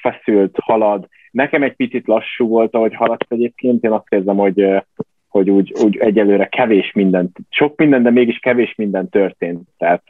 feszült, 0.00 0.56
halad, 0.62 1.08
Nekem 1.32 1.62
egy 1.62 1.76
picit 1.76 2.06
lassú 2.06 2.48
volt, 2.48 2.74
ahogy 2.74 2.94
haladt 2.94 3.26
egyébként. 3.28 3.84
Én 3.84 3.90
azt 3.90 4.06
érzem, 4.08 4.36
hogy, 4.36 4.82
hogy 5.28 5.50
úgy, 5.50 5.72
úgy 5.84 5.96
egyelőre 5.96 6.46
kevés 6.46 6.92
minden, 6.92 7.30
sok 7.48 7.76
minden, 7.76 8.02
de 8.02 8.10
mégis 8.10 8.38
kevés 8.38 8.74
minden 8.74 9.08
történt. 9.08 9.68
Tehát 9.78 10.02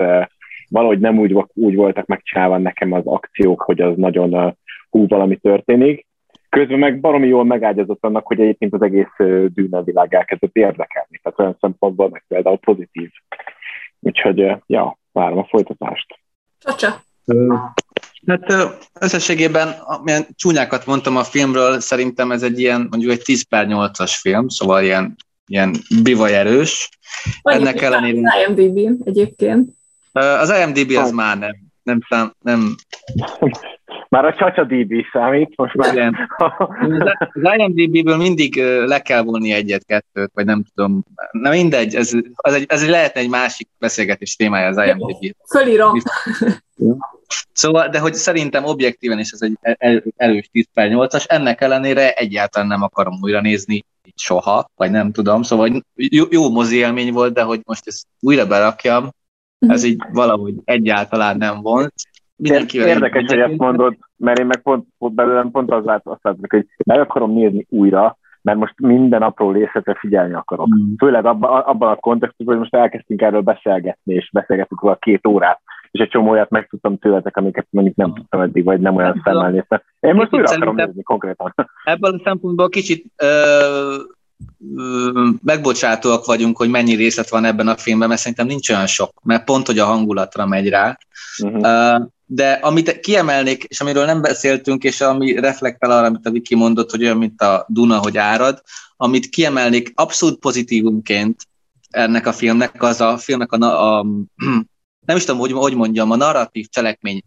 valahogy 0.68 0.98
nem 0.98 1.18
úgy, 1.18 1.36
úgy 1.52 1.74
voltak 1.74 2.06
megcsinálva 2.06 2.58
nekem 2.58 2.92
az 2.92 3.06
akciók, 3.06 3.62
hogy 3.62 3.80
az 3.80 3.96
nagyon 3.96 4.56
hú, 4.90 5.06
valami 5.06 5.36
történik. 5.36 6.06
Közben 6.48 6.78
meg 6.78 7.00
baromi 7.00 7.26
jól 7.26 7.44
megágyazott 7.44 8.04
annak, 8.04 8.26
hogy 8.26 8.40
egyébként 8.40 8.72
az 8.74 8.82
egész 8.82 9.14
dűne 9.54 9.82
világ 9.82 10.14
elkezdett 10.14 10.56
érdekelni. 10.56 11.20
Tehát 11.22 11.38
olyan 11.38 11.56
szempontból 11.60 12.08
meg 12.08 12.24
például 12.28 12.58
pozitív. 12.58 13.10
Úgyhogy, 14.00 14.52
ja, 14.66 14.98
várom 15.12 15.38
a 15.38 15.44
folytatást. 15.44 16.18
Csacsa. 16.58 16.88
Hát 18.26 18.54
összességében, 19.00 19.68
amilyen 19.68 20.26
csúnyákat 20.36 20.86
mondtam 20.86 21.16
a 21.16 21.24
filmről, 21.24 21.80
szerintem 21.80 22.32
ez 22.32 22.42
egy 22.42 22.60
ilyen, 22.60 22.86
mondjuk 22.90 23.12
egy 23.12 23.22
10 23.22 23.42
per 23.42 23.66
8-as 23.68 24.12
film, 24.20 24.48
szóval 24.48 24.82
ilyen 24.82 25.16
ilyen 25.52 25.76
bivajerős. 26.02 26.88
Ennek 27.42 27.80
ellenére... 27.80 28.18
Az 28.18 28.48
IMDb 28.48 29.02
egyébként. 29.04 29.70
Az 30.12 30.50
IMDb 30.50 30.96
az 30.96 31.10
már 31.10 31.38
nem. 31.38 31.56
Nem, 31.82 32.00
nem, 32.08 32.34
nem. 32.40 32.74
Már 34.12 34.24
a 34.24 34.34
csacsa 34.34 34.64
DB 34.64 34.92
számít, 35.12 35.56
most 35.56 35.74
már. 35.74 35.92
Igen. 35.92 36.16
Az 37.32 37.42
IMDb-ből 37.56 38.16
mindig 38.16 38.56
le 38.86 38.98
kell 38.98 39.22
vonni 39.22 39.52
egyet-kettőt, 39.52 40.30
vagy 40.34 40.44
nem 40.44 40.64
tudom. 40.74 41.04
Na 41.30 41.50
mindegy, 41.50 41.94
ez, 41.94 42.12
ez, 42.36 42.54
egy, 42.54 42.64
ez 42.68 42.88
lehetne 42.88 43.20
egy 43.20 43.28
másik 43.28 43.68
beszélgetés 43.78 44.36
témája 44.36 44.68
az 44.68 44.86
IMDb. 44.86 45.36
Fölírom. 45.50 45.92
Szóval, 47.52 47.88
de 47.88 47.98
hogy 47.98 48.14
szerintem 48.14 48.64
objektíven 48.64 49.18
is 49.18 49.30
ez 49.30 49.42
egy 49.42 49.58
erős 50.16 50.48
10 50.52 50.66
per 50.74 50.88
8-as, 50.92 51.24
ennek 51.28 51.60
ellenére 51.60 52.12
egyáltalán 52.12 52.68
nem 52.68 52.82
akarom 52.82 53.18
újra 53.20 53.40
nézni 53.40 53.84
soha, 54.14 54.70
vagy 54.76 54.90
nem 54.90 55.12
tudom, 55.12 55.42
szóval 55.42 55.82
jó, 55.94 56.24
jó 56.30 56.50
mozi 56.50 56.76
élmény 56.76 57.12
volt, 57.12 57.32
de 57.34 57.42
hogy 57.42 57.60
most 57.64 57.86
ezt 57.86 58.06
újra 58.20 58.46
berakjam, 58.46 59.10
ez 59.58 59.84
így 59.84 60.02
valahogy 60.12 60.54
egyáltalán 60.64 61.36
nem 61.36 61.60
volt. 61.60 61.94
Mindenkivel 62.42 62.88
Érdekes, 62.88 63.24
hogy 63.26 63.38
ezt 63.38 63.56
mondod, 63.56 63.96
mert 64.16 64.38
én 64.38 64.46
meg 64.46 64.62
pont, 64.62 64.86
pont 64.98 65.14
belőlem 65.14 65.50
pont 65.50 65.70
az 65.70 65.84
lát, 65.84 66.00
azt 66.04 66.20
látom, 66.22 66.40
hogy 66.48 66.66
meg 66.84 67.00
akarom 67.00 67.32
nézni 67.32 67.66
újra, 67.68 68.18
mert 68.42 68.58
most 68.58 68.74
minden 68.76 69.22
apró 69.22 69.50
részletre 69.50 69.94
figyelni 69.98 70.34
akarok. 70.34 70.68
Mm. 70.74 70.94
Főleg 70.98 71.24
abban, 71.26 71.60
abban 71.60 71.90
a 71.90 71.96
kontextusban, 71.96 72.54
hogy 72.54 72.62
most 72.70 72.82
elkezdtünk 72.82 73.22
erről 73.22 73.40
beszélgetni, 73.40 74.14
és 74.14 74.30
beszélgettünk 74.32 74.80
róla 74.80 74.96
két 74.96 75.26
órát, 75.26 75.60
és 75.90 76.00
egy 76.00 76.08
csomó 76.08 76.30
olyat 76.30 76.50
megtudtam 76.50 76.98
tőletek, 76.98 77.36
amiket 77.36 77.66
mondjuk 77.70 77.96
nem 77.96 78.14
tudtam 78.14 78.40
eddig, 78.40 78.64
vagy 78.64 78.80
nem 78.80 78.96
olyan 78.96 79.20
szemmel 79.24 79.50
néztem. 79.50 79.82
Én 80.00 80.14
most 80.14 80.34
újra 80.34 80.50
akarom 80.50 80.74
nézni 80.74 81.02
konkrétan. 81.02 81.54
Ebből 81.84 82.14
a 82.14 82.20
szempontból 82.24 82.68
kicsit 82.68 83.04
ö, 83.16 83.26
ö, 84.76 85.28
megbocsátóak 85.44 86.24
vagyunk, 86.24 86.56
hogy 86.56 86.70
mennyi 86.70 86.94
részlet 86.94 87.30
van 87.30 87.44
ebben 87.44 87.68
a 87.68 87.76
filmben, 87.76 88.08
mert 88.08 88.20
szerintem 88.20 88.46
nincs 88.46 88.70
olyan 88.70 88.86
sok, 88.86 89.10
mert 89.22 89.44
pont, 89.44 89.66
hogy 89.66 89.78
a 89.78 89.84
hangulatra 89.84 90.46
megy 90.46 90.68
rá. 90.68 90.98
Uh-huh. 91.42 92.10
De 92.34 92.52
amit 92.52 93.00
kiemelnék, 93.00 93.64
és 93.64 93.80
amiről 93.80 94.04
nem 94.04 94.20
beszéltünk, 94.20 94.84
és 94.84 95.00
ami 95.00 95.32
reflektál 95.32 95.90
arra, 95.90 96.06
amit 96.06 96.26
a 96.26 96.30
Viki 96.30 96.54
mondott, 96.54 96.90
hogy 96.90 97.02
olyan, 97.02 97.16
mint 97.16 97.40
a 97.40 97.66
Duna, 97.68 97.98
hogy 97.98 98.18
árad, 98.18 98.62
amit 98.96 99.28
kiemelnék 99.28 99.92
abszolút 99.94 100.38
pozitívumként 100.38 101.48
ennek 101.90 102.26
a 102.26 102.32
filmnek, 102.32 102.82
az 102.82 103.00
a 103.00 103.16
filmnek 103.18 103.52
a, 103.52 103.56
a, 103.56 103.98
a 103.98 104.06
nem 105.06 105.16
is 105.16 105.24
tudom, 105.24 105.40
hogy, 105.40 105.52
hogy 105.52 105.74
mondjam, 105.74 106.10
a 106.10 106.16
narratív 106.16 106.68
cselekmény 106.68 107.22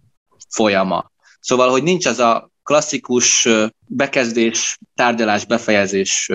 folyama. 0.50 1.12
Szóval, 1.40 1.70
hogy 1.70 1.84
nincs 1.84 2.06
az 2.06 2.20
a 2.20 2.50
klasszikus 2.64 3.48
bekezdés, 3.88 4.78
tárgyalás, 4.96 5.46
befejezés 5.46 6.32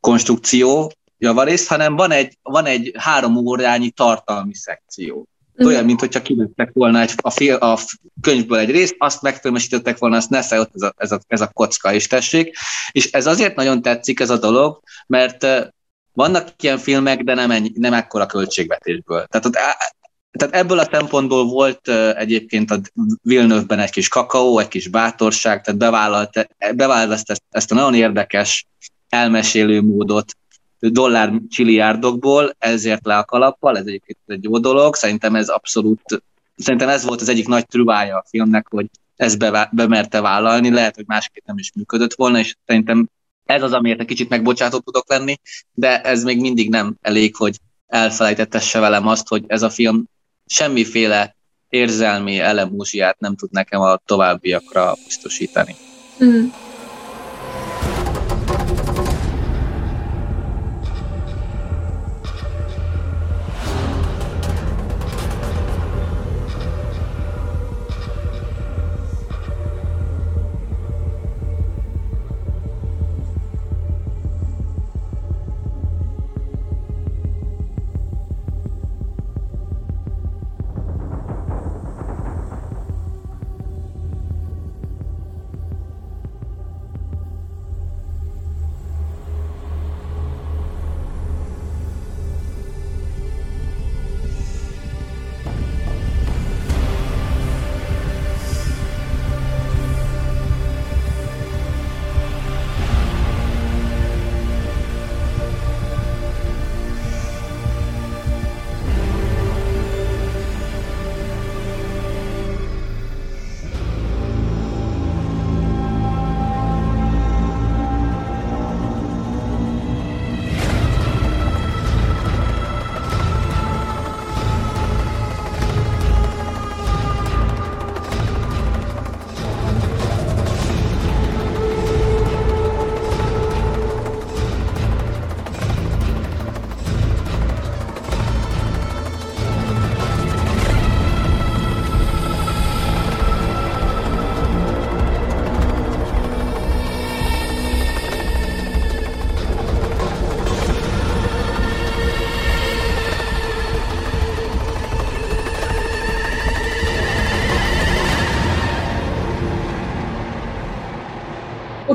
konstrukció 0.00 0.92
javarészt, 1.18 1.68
hanem 1.68 1.96
van 1.96 2.10
egy, 2.10 2.38
van 2.42 2.66
egy 2.66 2.92
három 2.98 3.36
órányi 3.36 3.90
tartalmi 3.90 4.54
szekció. 4.54 5.26
Mm. 5.62 5.66
Olyan, 5.66 5.84
mint 5.84 6.00
hogyha 6.00 6.22
kivettek 6.22 6.70
volna 6.72 7.00
egy, 7.00 7.12
a, 7.16 7.30
fél, 7.30 7.54
a 7.54 7.78
könyvből 8.20 8.58
egy 8.58 8.70
részt, 8.70 8.94
azt 8.98 9.22
megfilmesítettek 9.22 9.98
volna, 9.98 10.16
azt 10.16 10.30
nesze 10.30 10.60
ott 10.60 10.70
ez 10.74 10.82
a, 10.82 10.94
ez, 10.96 11.12
a, 11.12 11.20
ez 11.26 11.40
a 11.40 11.50
kocka 11.52 11.92
is 11.92 12.06
tessék. 12.06 12.56
És 12.92 13.10
ez 13.10 13.26
azért 13.26 13.56
nagyon 13.56 13.82
tetszik 13.82 14.20
ez 14.20 14.30
a 14.30 14.38
dolog, 14.38 14.80
mert 15.06 15.46
vannak 16.12 16.48
ilyen 16.62 16.78
filmek, 16.78 17.22
de 17.22 17.34
nem, 17.34 17.50
ennyi, 17.50 17.72
nem 17.74 17.92
ekkora 17.92 18.26
költségvetésből. 18.26 19.26
Tehát 19.26 19.46
ott 19.46 19.58
tehát 20.30 20.54
ebből 20.54 20.78
a 20.78 20.88
szempontból 20.92 21.44
volt 21.44 21.88
egyébként 22.16 22.70
a 22.70 22.80
Villeneuve-ben 23.22 23.78
egy 23.78 23.90
kis 23.90 24.08
kakaó, 24.08 24.58
egy 24.58 24.68
kis 24.68 24.88
bátorság, 24.88 25.62
tehát 25.62 25.80
bevállalt, 25.80 26.48
bevállalt 26.74 27.12
ezt, 27.12 27.42
ezt 27.50 27.72
a 27.72 27.74
nagyon 27.74 27.94
érdekes 27.94 28.66
elmesélő 29.08 29.82
módot 29.82 30.36
dollár 30.80 31.32
csiliárdokból, 31.48 32.54
ezért 32.58 33.04
le 33.04 33.16
a 33.16 33.24
kalappal, 33.24 33.76
ez 33.78 33.86
egyébként 33.86 34.18
egy 34.26 34.44
jó 34.44 34.58
dolog, 34.58 34.94
szerintem 34.94 35.34
ez 35.34 35.48
abszolút, 35.48 36.22
szerintem 36.56 36.88
ez 36.88 37.04
volt 37.04 37.20
az 37.20 37.28
egyik 37.28 37.48
nagy 37.48 37.66
trüvája 37.66 38.16
a 38.16 38.24
filmnek, 38.28 38.66
hogy 38.68 38.86
ezt 39.16 39.38
be, 39.38 39.68
bemerte 39.72 40.20
vállalni, 40.20 40.70
lehet, 40.70 40.94
hogy 40.94 41.04
másképp 41.06 41.46
nem 41.46 41.58
is 41.58 41.72
működött 41.74 42.14
volna, 42.14 42.38
és 42.38 42.54
szerintem 42.66 43.08
ez 43.44 43.62
az, 43.62 43.72
amiért 43.72 44.00
egy 44.00 44.06
kicsit 44.06 44.28
megbocsátott 44.28 44.84
tudok 44.84 45.08
lenni, 45.08 45.36
de 45.72 46.00
ez 46.00 46.24
még 46.24 46.40
mindig 46.40 46.70
nem 46.70 46.96
elég, 47.00 47.36
hogy 47.36 47.56
elfelejtettesse 47.86 48.78
velem 48.78 49.06
azt, 49.06 49.28
hogy 49.28 49.44
ez 49.46 49.62
a 49.62 49.70
film 49.70 50.04
semmiféle 50.46 51.36
érzelmi 51.68 52.38
elemúzsiát 52.38 53.20
nem 53.20 53.36
tud 53.36 53.50
nekem 53.50 53.80
a 53.80 53.96
továbbiakra 53.96 54.94
biztosítani. 55.06 55.74
Mm. 56.24 56.44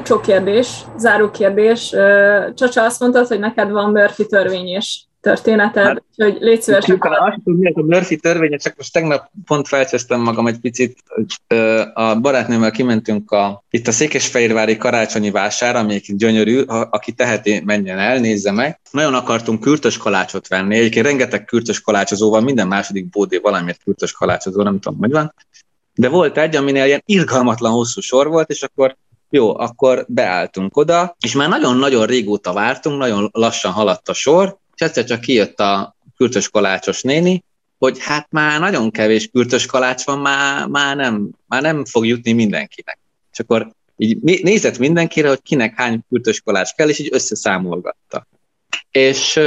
Utolsó 0.06 0.22
kérdés, 0.22 0.86
záró 0.97 1.32
kérdés. 1.32 1.89
Csacsa 2.53 2.84
azt 2.84 2.99
mondtad, 2.99 3.28
hogy 3.28 3.39
neked 3.39 3.72
van 3.72 3.91
Murphy 3.91 4.26
törvény 4.26 4.68
és 4.68 4.99
történeted, 5.22 5.86
hát, 5.86 6.03
hogy 6.16 6.38
légy 6.39 6.62
szíves. 6.62 6.86
Azt 6.88 7.41
tudom, 7.43 7.60
mi 7.60 7.72
a 7.74 7.82
Murphy 7.82 8.16
törvénye, 8.16 8.58
csak 8.58 8.74
most 8.78 8.93
tegnap 8.93 9.30
pont 9.45 9.68
felcsesztem 9.68 10.22
magam 10.22 10.47
egy 10.47 10.60
picit, 10.60 10.97
a 11.93 12.16
barátnőmmel 12.16 12.72
kimentünk 12.72 13.32
a, 13.32 13.64
itt 13.70 13.88
a 13.88 13.91
Székesfehérvári 13.91 14.78
karácsonyi 14.78 15.32
vására, 15.32 15.80
ami 15.80 16.01
gyönyörű, 16.08 16.62
aki 16.89 17.12
teheti, 17.12 17.62
menjen 17.66 17.99
el, 17.99 18.20
nézze 18.20 18.51
meg. 18.51 18.80
Nagyon 18.91 19.14
akartunk 19.14 19.60
kürtös 19.60 19.97
kalácsot 19.97 20.47
venni, 20.47 20.78
egyébként 20.78 21.06
rengeteg 21.06 21.45
kürtös 21.45 21.82
kalácsozó 21.82 22.30
van, 22.30 22.43
minden 22.43 22.68
második 22.68 23.10
bódé 23.10 23.38
valamiért 23.38 23.84
kürtös 23.84 24.12
kalácsozó, 24.12 24.62
nem 24.62 24.80
tudom, 24.80 24.99
hogy 24.99 25.12
van. 25.12 25.34
De 25.97 26.10
volt 26.10 26.38
egy, 26.38 26.56
aminél 26.56 26.86
ilyen 26.86 27.03
irgalmatlan 27.06 27.72
hosszú 27.72 28.01
sor 28.01 28.28
volt, 28.28 28.49
és 28.49 28.62
akkor 28.62 28.97
jó, 29.30 29.57
akkor 29.57 30.05
beálltunk 30.07 30.78
oda, 30.78 31.15
és 31.19 31.34
már 31.34 31.49
nagyon-nagyon 31.49 32.05
régóta 32.05 32.53
vártunk, 32.53 32.97
nagyon 32.97 33.30
lassan 33.32 33.71
haladt 33.71 34.09
a 34.09 34.13
sor, 34.13 34.57
és 34.76 34.82
egyszer 34.82 35.03
csak 35.03 35.21
kijött 35.21 35.59
a 35.59 35.95
kürtös 36.17 36.49
kalácsos 36.49 37.01
néni, 37.01 37.43
hogy 37.78 37.99
hát 37.99 38.28
már 38.30 38.59
nagyon 38.59 38.91
kevés 38.91 39.28
kürtös 39.28 39.65
kalács 39.65 40.05
van, 40.05 40.19
már, 40.19 40.67
már, 40.67 40.95
nem, 40.95 41.30
már 41.47 41.61
nem 41.61 41.86
fog 41.86 42.05
jutni 42.05 42.32
mindenkinek. 42.32 42.99
És 43.32 43.39
akkor 43.39 43.71
így 43.97 44.43
nézett 44.43 44.78
mindenkire, 44.78 45.28
hogy 45.28 45.41
kinek 45.41 45.76
hány 45.76 46.01
kürtös 46.09 46.41
kalács 46.41 46.71
kell, 46.71 46.89
és 46.89 46.99
így 46.99 47.09
összeszámolgatta. 47.11 48.28
és 48.91 49.39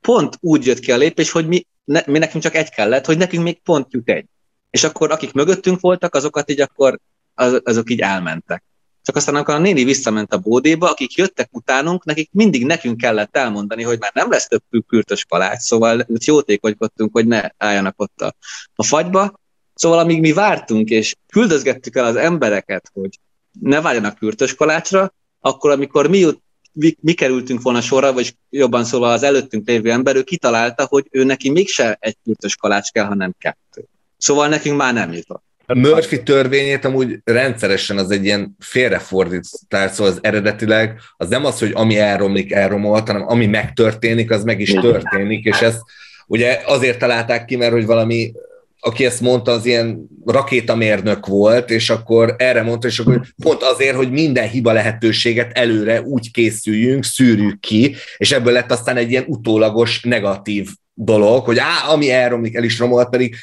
pont 0.00 0.36
úgy 0.40 0.66
jött 0.66 0.78
ki 0.78 0.92
a 0.92 0.96
lépés, 0.96 1.30
hogy 1.30 1.46
mi, 1.46 1.66
ne, 1.84 2.02
mi 2.06 2.18
nekünk 2.18 2.42
csak 2.42 2.54
egy 2.54 2.70
kellett, 2.70 3.04
hogy 3.06 3.18
nekünk 3.18 3.42
még 3.42 3.60
pont 3.62 3.86
jut 3.90 4.08
egy. 4.08 4.26
És 4.70 4.84
akkor 4.84 5.10
akik 5.10 5.32
mögöttünk 5.32 5.80
voltak, 5.80 6.14
azokat 6.14 6.50
így 6.50 6.60
akkor 6.60 6.98
az, 7.34 7.60
azok 7.64 7.90
így 7.90 8.00
elmentek. 8.00 8.62
Csak 9.06 9.16
aztán, 9.16 9.34
amikor 9.34 9.54
a 9.54 9.58
néni 9.58 9.84
visszament 9.84 10.32
a 10.32 10.38
bódéba, 10.38 10.90
akik 10.90 11.14
jöttek 11.14 11.48
utánunk, 11.52 12.04
nekik 12.04 12.28
mindig 12.32 12.66
nekünk 12.66 12.96
kellett 12.96 13.36
elmondani, 13.36 13.82
hogy 13.82 13.98
már 13.98 14.10
nem 14.14 14.30
lesz 14.30 14.48
több 14.48 14.62
kürtös 14.88 15.24
kalács, 15.24 15.60
szóval 15.60 16.04
úgy 16.06 16.26
jótékonykodtunk, 16.26 17.12
hogy 17.12 17.26
ne 17.26 17.48
álljanak 17.56 17.94
ott 17.96 18.20
a, 18.20 18.34
a 18.74 18.84
fagyba. 18.84 19.40
Szóval 19.74 19.98
amíg 19.98 20.20
mi 20.20 20.32
vártunk, 20.32 20.88
és 20.90 21.14
küldözgettük 21.26 21.96
el 21.96 22.04
az 22.04 22.16
embereket, 22.16 22.90
hogy 22.92 23.18
ne 23.60 23.80
várjanak 23.80 24.18
kürtös 24.18 24.54
kalácsra, 24.54 25.14
akkor 25.40 25.70
amikor 25.70 26.08
mi, 26.08 26.26
mi, 26.72 26.96
mi 27.00 27.12
kerültünk 27.12 27.62
volna 27.62 27.80
sorra, 27.80 28.12
vagy 28.12 28.36
jobban 28.50 28.84
szóval 28.84 29.10
az 29.10 29.22
előttünk 29.22 29.66
lévő 29.66 29.90
ember, 29.90 30.16
ő 30.16 30.22
kitalálta, 30.22 30.86
hogy 30.86 31.06
ő 31.10 31.24
neki 31.24 31.50
mégse 31.50 31.96
egy 32.00 32.16
kürtös 32.24 32.56
kalács 32.56 32.90
kell, 32.90 33.06
hanem 33.06 33.34
kettő. 33.38 33.84
Szóval 34.16 34.48
nekünk 34.48 34.76
már 34.76 34.94
nem 34.94 35.12
jutott. 35.12 35.44
A 35.66 35.74
Murphy 35.74 36.22
törvényét 36.22 36.84
amúgy 36.84 37.18
rendszeresen 37.24 37.98
az 37.98 38.10
egy 38.10 38.24
ilyen 38.24 38.56
félrefordítás, 38.58 39.90
szóval 39.90 40.12
az 40.12 40.18
eredetileg 40.22 41.00
az 41.16 41.28
nem 41.28 41.44
az, 41.44 41.58
hogy 41.58 41.70
ami 41.74 41.98
elromlik, 41.98 42.52
elromolt, 42.52 43.06
hanem 43.06 43.28
ami 43.28 43.46
megtörténik, 43.46 44.30
az 44.30 44.44
meg 44.44 44.60
is 44.60 44.72
történik, 44.72 45.44
és 45.44 45.60
ezt 45.60 45.80
ugye 46.26 46.60
azért 46.64 46.98
találták 46.98 47.44
ki, 47.44 47.56
mert 47.56 47.72
hogy 47.72 47.86
valami 47.86 48.32
aki 48.80 49.04
ezt 49.04 49.20
mondta, 49.20 49.52
az 49.52 49.66
ilyen 49.66 50.08
rakétamérnök 50.24 51.26
volt, 51.26 51.70
és 51.70 51.90
akkor 51.90 52.34
erre 52.38 52.62
mondta, 52.62 52.86
és 52.86 52.98
akkor 52.98 53.20
pont 53.42 53.62
azért, 53.62 53.96
hogy 53.96 54.10
minden 54.10 54.48
hiba 54.48 54.72
lehetőséget 54.72 55.58
előre 55.58 56.02
úgy 56.02 56.30
készüljünk, 56.30 57.04
szűrjük 57.04 57.60
ki, 57.60 57.94
és 58.16 58.32
ebből 58.32 58.52
lett 58.52 58.70
aztán 58.70 58.96
egy 58.96 59.10
ilyen 59.10 59.24
utólagos 59.26 60.02
negatív 60.02 60.68
dolog, 60.94 61.44
hogy 61.44 61.58
á, 61.58 61.88
ami 61.88 62.10
elromlik, 62.10 62.54
el 62.54 62.64
is 62.64 62.78
romolt, 62.78 63.08
pedig 63.08 63.34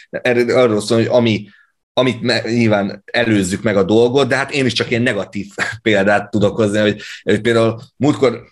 arról 0.48 0.82
szól, 0.82 0.98
hogy 0.98 1.08
ami 1.10 1.46
amit 1.94 2.22
me, 2.22 2.42
nyilván 2.42 3.04
előzzük 3.06 3.62
meg 3.62 3.78
a 3.78 3.84
dolgot, 3.84 4.28
de 4.28 4.36
hát 4.36 4.52
én 4.52 4.66
is 4.66 4.74
csak 4.74 4.90
ilyen 4.90 5.02
negatív 5.02 5.48
példát 5.82 6.32
tudok 6.32 6.56
hozni, 6.56 6.80
hogy, 6.80 7.02
hogy 7.24 7.42
például 7.42 7.82
múltkor, 7.98 8.44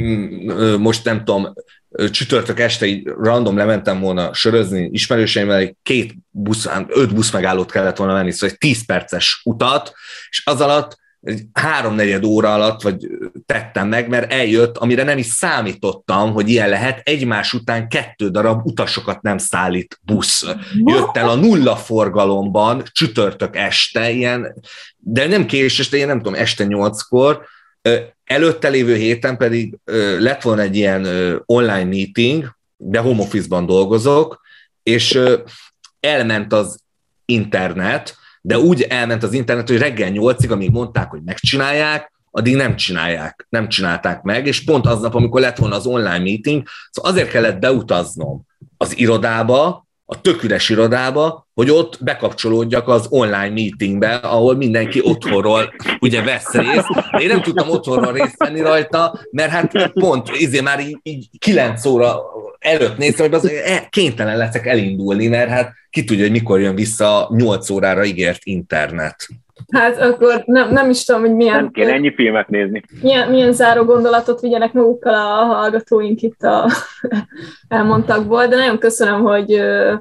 mm, 0.00 0.74
most 0.74 1.04
nem 1.04 1.24
tudom, 1.24 1.52
csütörtök 2.10 2.60
este 2.60 2.86
így 2.86 3.06
random 3.06 3.56
lementem 3.56 4.00
volna 4.00 4.34
sörözni 4.34 4.88
ismerőseimmel, 4.92 5.76
két 5.82 6.14
busz, 6.30 6.68
öt 6.88 7.14
busz 7.14 7.32
megállót 7.32 7.70
kellett 7.70 7.96
volna 7.96 8.12
menni, 8.12 8.30
szóval 8.30 8.48
egy 8.50 8.58
tíz 8.58 8.84
perces 8.86 9.40
utat, 9.44 9.92
és 10.30 10.42
az 10.44 10.60
alatt 10.60 11.00
egy 11.22 11.42
háromnegyed 11.52 12.24
óra 12.24 12.54
alatt 12.54 12.82
vagy 12.82 13.06
tettem 13.46 13.88
meg, 13.88 14.08
mert 14.08 14.32
eljött, 14.32 14.76
amire 14.78 15.02
nem 15.02 15.18
is 15.18 15.26
számítottam, 15.26 16.32
hogy 16.32 16.48
ilyen 16.48 16.68
lehet, 16.68 17.00
egymás 17.08 17.52
után 17.52 17.88
kettő 17.88 18.28
darab 18.28 18.66
utasokat 18.66 19.22
nem 19.22 19.38
szállít 19.38 20.00
busz. 20.02 20.46
Jött 20.84 21.16
el 21.16 21.28
a 21.28 21.34
nulla 21.34 21.76
forgalomban, 21.76 22.82
csütörtök 22.92 23.56
este, 23.56 24.10
ilyen, 24.10 24.54
de 24.96 25.26
nem 25.26 25.46
késő 25.46 25.82
este, 25.82 25.96
ilyen 25.96 26.08
nem 26.08 26.20
tudom, 26.20 26.34
este 26.34 26.64
nyolckor, 26.64 27.46
előtte 28.24 28.68
lévő 28.68 28.94
héten 28.94 29.36
pedig 29.36 29.78
lett 30.18 30.42
volna 30.42 30.62
egy 30.62 30.76
ilyen 30.76 31.06
online 31.46 31.84
meeting, 31.84 32.56
de 32.76 32.98
home 32.98 33.22
office-ban 33.22 33.66
dolgozok, 33.66 34.40
és 34.82 35.18
elment 36.00 36.52
az 36.52 36.80
internet, 37.24 38.16
de 38.42 38.58
úgy 38.58 38.82
elment 38.82 39.22
az 39.22 39.32
internet, 39.32 39.68
hogy 39.68 39.78
reggel 39.78 40.08
nyolcig, 40.08 40.50
amíg 40.50 40.70
mondták, 40.70 41.10
hogy 41.10 41.22
megcsinálják, 41.22 42.12
addig 42.30 42.56
nem 42.56 42.76
csinálják, 42.76 43.46
nem 43.48 43.68
csinálták 43.68 44.22
meg, 44.22 44.46
és 44.46 44.64
pont 44.64 44.86
aznap, 44.86 45.14
amikor 45.14 45.40
lett 45.40 45.56
volna 45.56 45.76
az 45.76 45.86
online 45.86 46.18
meeting, 46.18 46.66
szóval 46.90 47.10
azért 47.10 47.30
kellett 47.30 47.58
beutaznom 47.58 48.46
az 48.76 48.98
irodába, 48.98 49.86
a 50.12 50.20
töküres 50.20 50.68
irodába, 50.68 51.46
hogy 51.54 51.70
ott 51.70 51.98
bekapcsolódjak 52.04 52.88
az 52.88 53.06
online 53.10 53.48
meetingbe, 53.48 54.14
ahol 54.14 54.56
mindenki 54.56 55.00
otthonról 55.04 55.74
ugye 56.00 56.22
vesz 56.22 56.52
részt. 56.52 56.86
Én 57.18 57.28
nem 57.28 57.42
tudtam 57.42 57.70
otthonról 57.70 58.12
részt 58.12 58.36
venni 58.36 58.60
rajta, 58.60 59.20
mert 59.30 59.50
hát 59.50 59.92
pont 59.92 60.30
izé 60.38 60.60
már 60.60 60.80
így, 60.80 60.98
így 61.02 61.28
9 61.38 61.84
óra 61.84 62.22
előtt 62.58 62.96
néztem, 62.96 63.26
hogy 63.26 63.34
az 63.34 63.50
e, 63.50 63.86
kénytelen 63.90 64.36
leszek 64.36 64.66
elindulni, 64.66 65.26
mert 65.26 65.50
hát 65.50 65.72
ki 65.90 66.04
tudja, 66.04 66.22
hogy 66.22 66.32
mikor 66.32 66.60
jön 66.60 66.74
vissza 66.74 67.30
8 67.36 67.70
órára 67.70 68.04
ígért 68.04 68.40
internet. 68.42 69.28
Hát 69.70 70.00
akkor 70.00 70.42
nem, 70.44 70.70
nem 70.70 70.90
is 70.90 71.04
tudom, 71.04 71.20
hogy 71.20 71.34
milyen... 71.34 71.56
Nem 71.56 71.70
kéne 71.70 71.92
ennyi 71.92 72.14
filmet 72.14 72.48
nézni. 72.48 72.82
Milyen, 73.02 73.30
milyen 73.30 73.52
záró 73.52 73.84
gondolatot 73.84 74.40
vigyenek 74.40 74.72
magukkal 74.72 75.14
a 75.14 75.44
hallgatóink 75.44 76.22
itt 76.22 76.42
a 76.42 76.70
elmondtakból, 77.68 78.46
de 78.46 78.56
nagyon 78.56 78.78
köszönöm, 78.78 79.20
hogy 79.20 79.52
uh, 79.52 79.98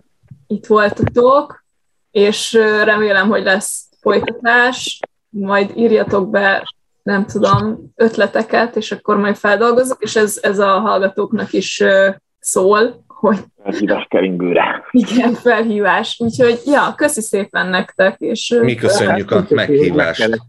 itt 0.47 0.66
voltatok, 0.66 1.64
és 2.12 2.53
uh, 2.53 2.84
remélem, 2.84 3.30
hogy 3.30 3.43
lesz 3.43 3.86
folytatás, 4.01 4.99
majd 5.30 5.72
írjatok 5.76 6.30
be, 6.30 6.74
nem 7.03 7.26
tudom, 7.26 7.91
ötleteket, 7.95 8.76
és 8.76 8.91
akkor 8.91 9.18
majd 9.18 9.36
feldolgozok, 9.36 10.01
és 10.01 10.16
ez, 10.16 10.39
ez 10.41 10.59
a 10.59 10.80
hallgatóknak 10.80 11.53
is 11.53 11.80
uh, 11.80 12.16
szól, 12.39 13.03
hogy... 13.22 13.38
Felhívás 13.63 14.05
keringőre. 14.09 14.84
Igen, 14.91 15.34
felhívás. 15.34 16.15
Úgyhogy, 16.19 16.59
ja, 16.65 16.93
köszi 16.95 17.22
szépen 17.22 17.67
nektek. 17.67 18.15
És, 18.19 18.59
Mi 18.61 18.76
köszönjük 18.76 19.32
a 19.32 19.45
meghívást. 19.49 20.39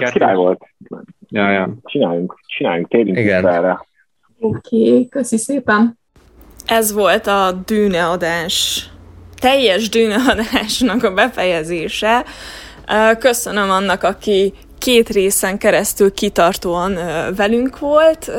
Ez 0.00 0.10
király 0.10 0.34
volt. 0.34 0.60
Ja, 1.28 1.50
ja. 1.50 1.74
Csináljunk, 1.84 2.40
csináljunk, 2.46 2.88
térjünk 2.88 3.18
Igen. 3.18 3.46
erre. 3.46 3.86
Oké, 4.40 4.88
okay, 4.88 5.08
köszi 5.08 5.36
szépen. 5.36 5.98
Ez 6.66 6.92
volt 6.92 7.26
a 7.26 7.62
dűneadás, 7.66 8.88
teljes 9.40 9.88
dűneadásnak 9.88 11.02
a 11.02 11.14
befejezése. 11.14 12.24
Köszönöm 13.18 13.70
annak, 13.70 14.02
aki 14.02 14.52
két 14.78 15.08
részen 15.08 15.58
keresztül 15.58 16.12
kitartóan 16.12 16.98
velünk 17.36 17.78
volt 17.78 18.30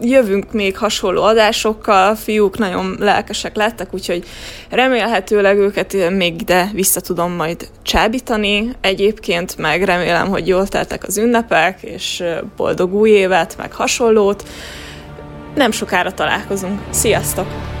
jövünk 0.00 0.52
még 0.52 0.76
hasonló 0.76 1.22
adásokkal, 1.22 2.14
fiúk 2.14 2.58
nagyon 2.58 2.96
lelkesek 2.98 3.56
lettek, 3.56 3.94
úgyhogy 3.94 4.24
remélhetőleg 4.70 5.58
őket 5.58 6.10
még 6.10 6.40
ide 6.40 6.70
vissza 6.72 7.00
tudom 7.00 7.32
majd 7.32 7.68
csábítani. 7.82 8.70
Egyébként 8.80 9.56
meg 9.56 9.82
remélem, 9.82 10.28
hogy 10.28 10.46
jól 10.46 10.66
teltek 10.66 11.04
az 11.06 11.18
ünnepek, 11.18 11.82
és 11.82 12.22
boldog 12.56 12.94
új 12.94 13.10
évet, 13.10 13.56
meg 13.56 13.72
hasonlót. 13.72 14.44
Nem 15.54 15.70
sokára 15.70 16.12
találkozunk. 16.12 16.80
Sziasztok! 16.90 17.79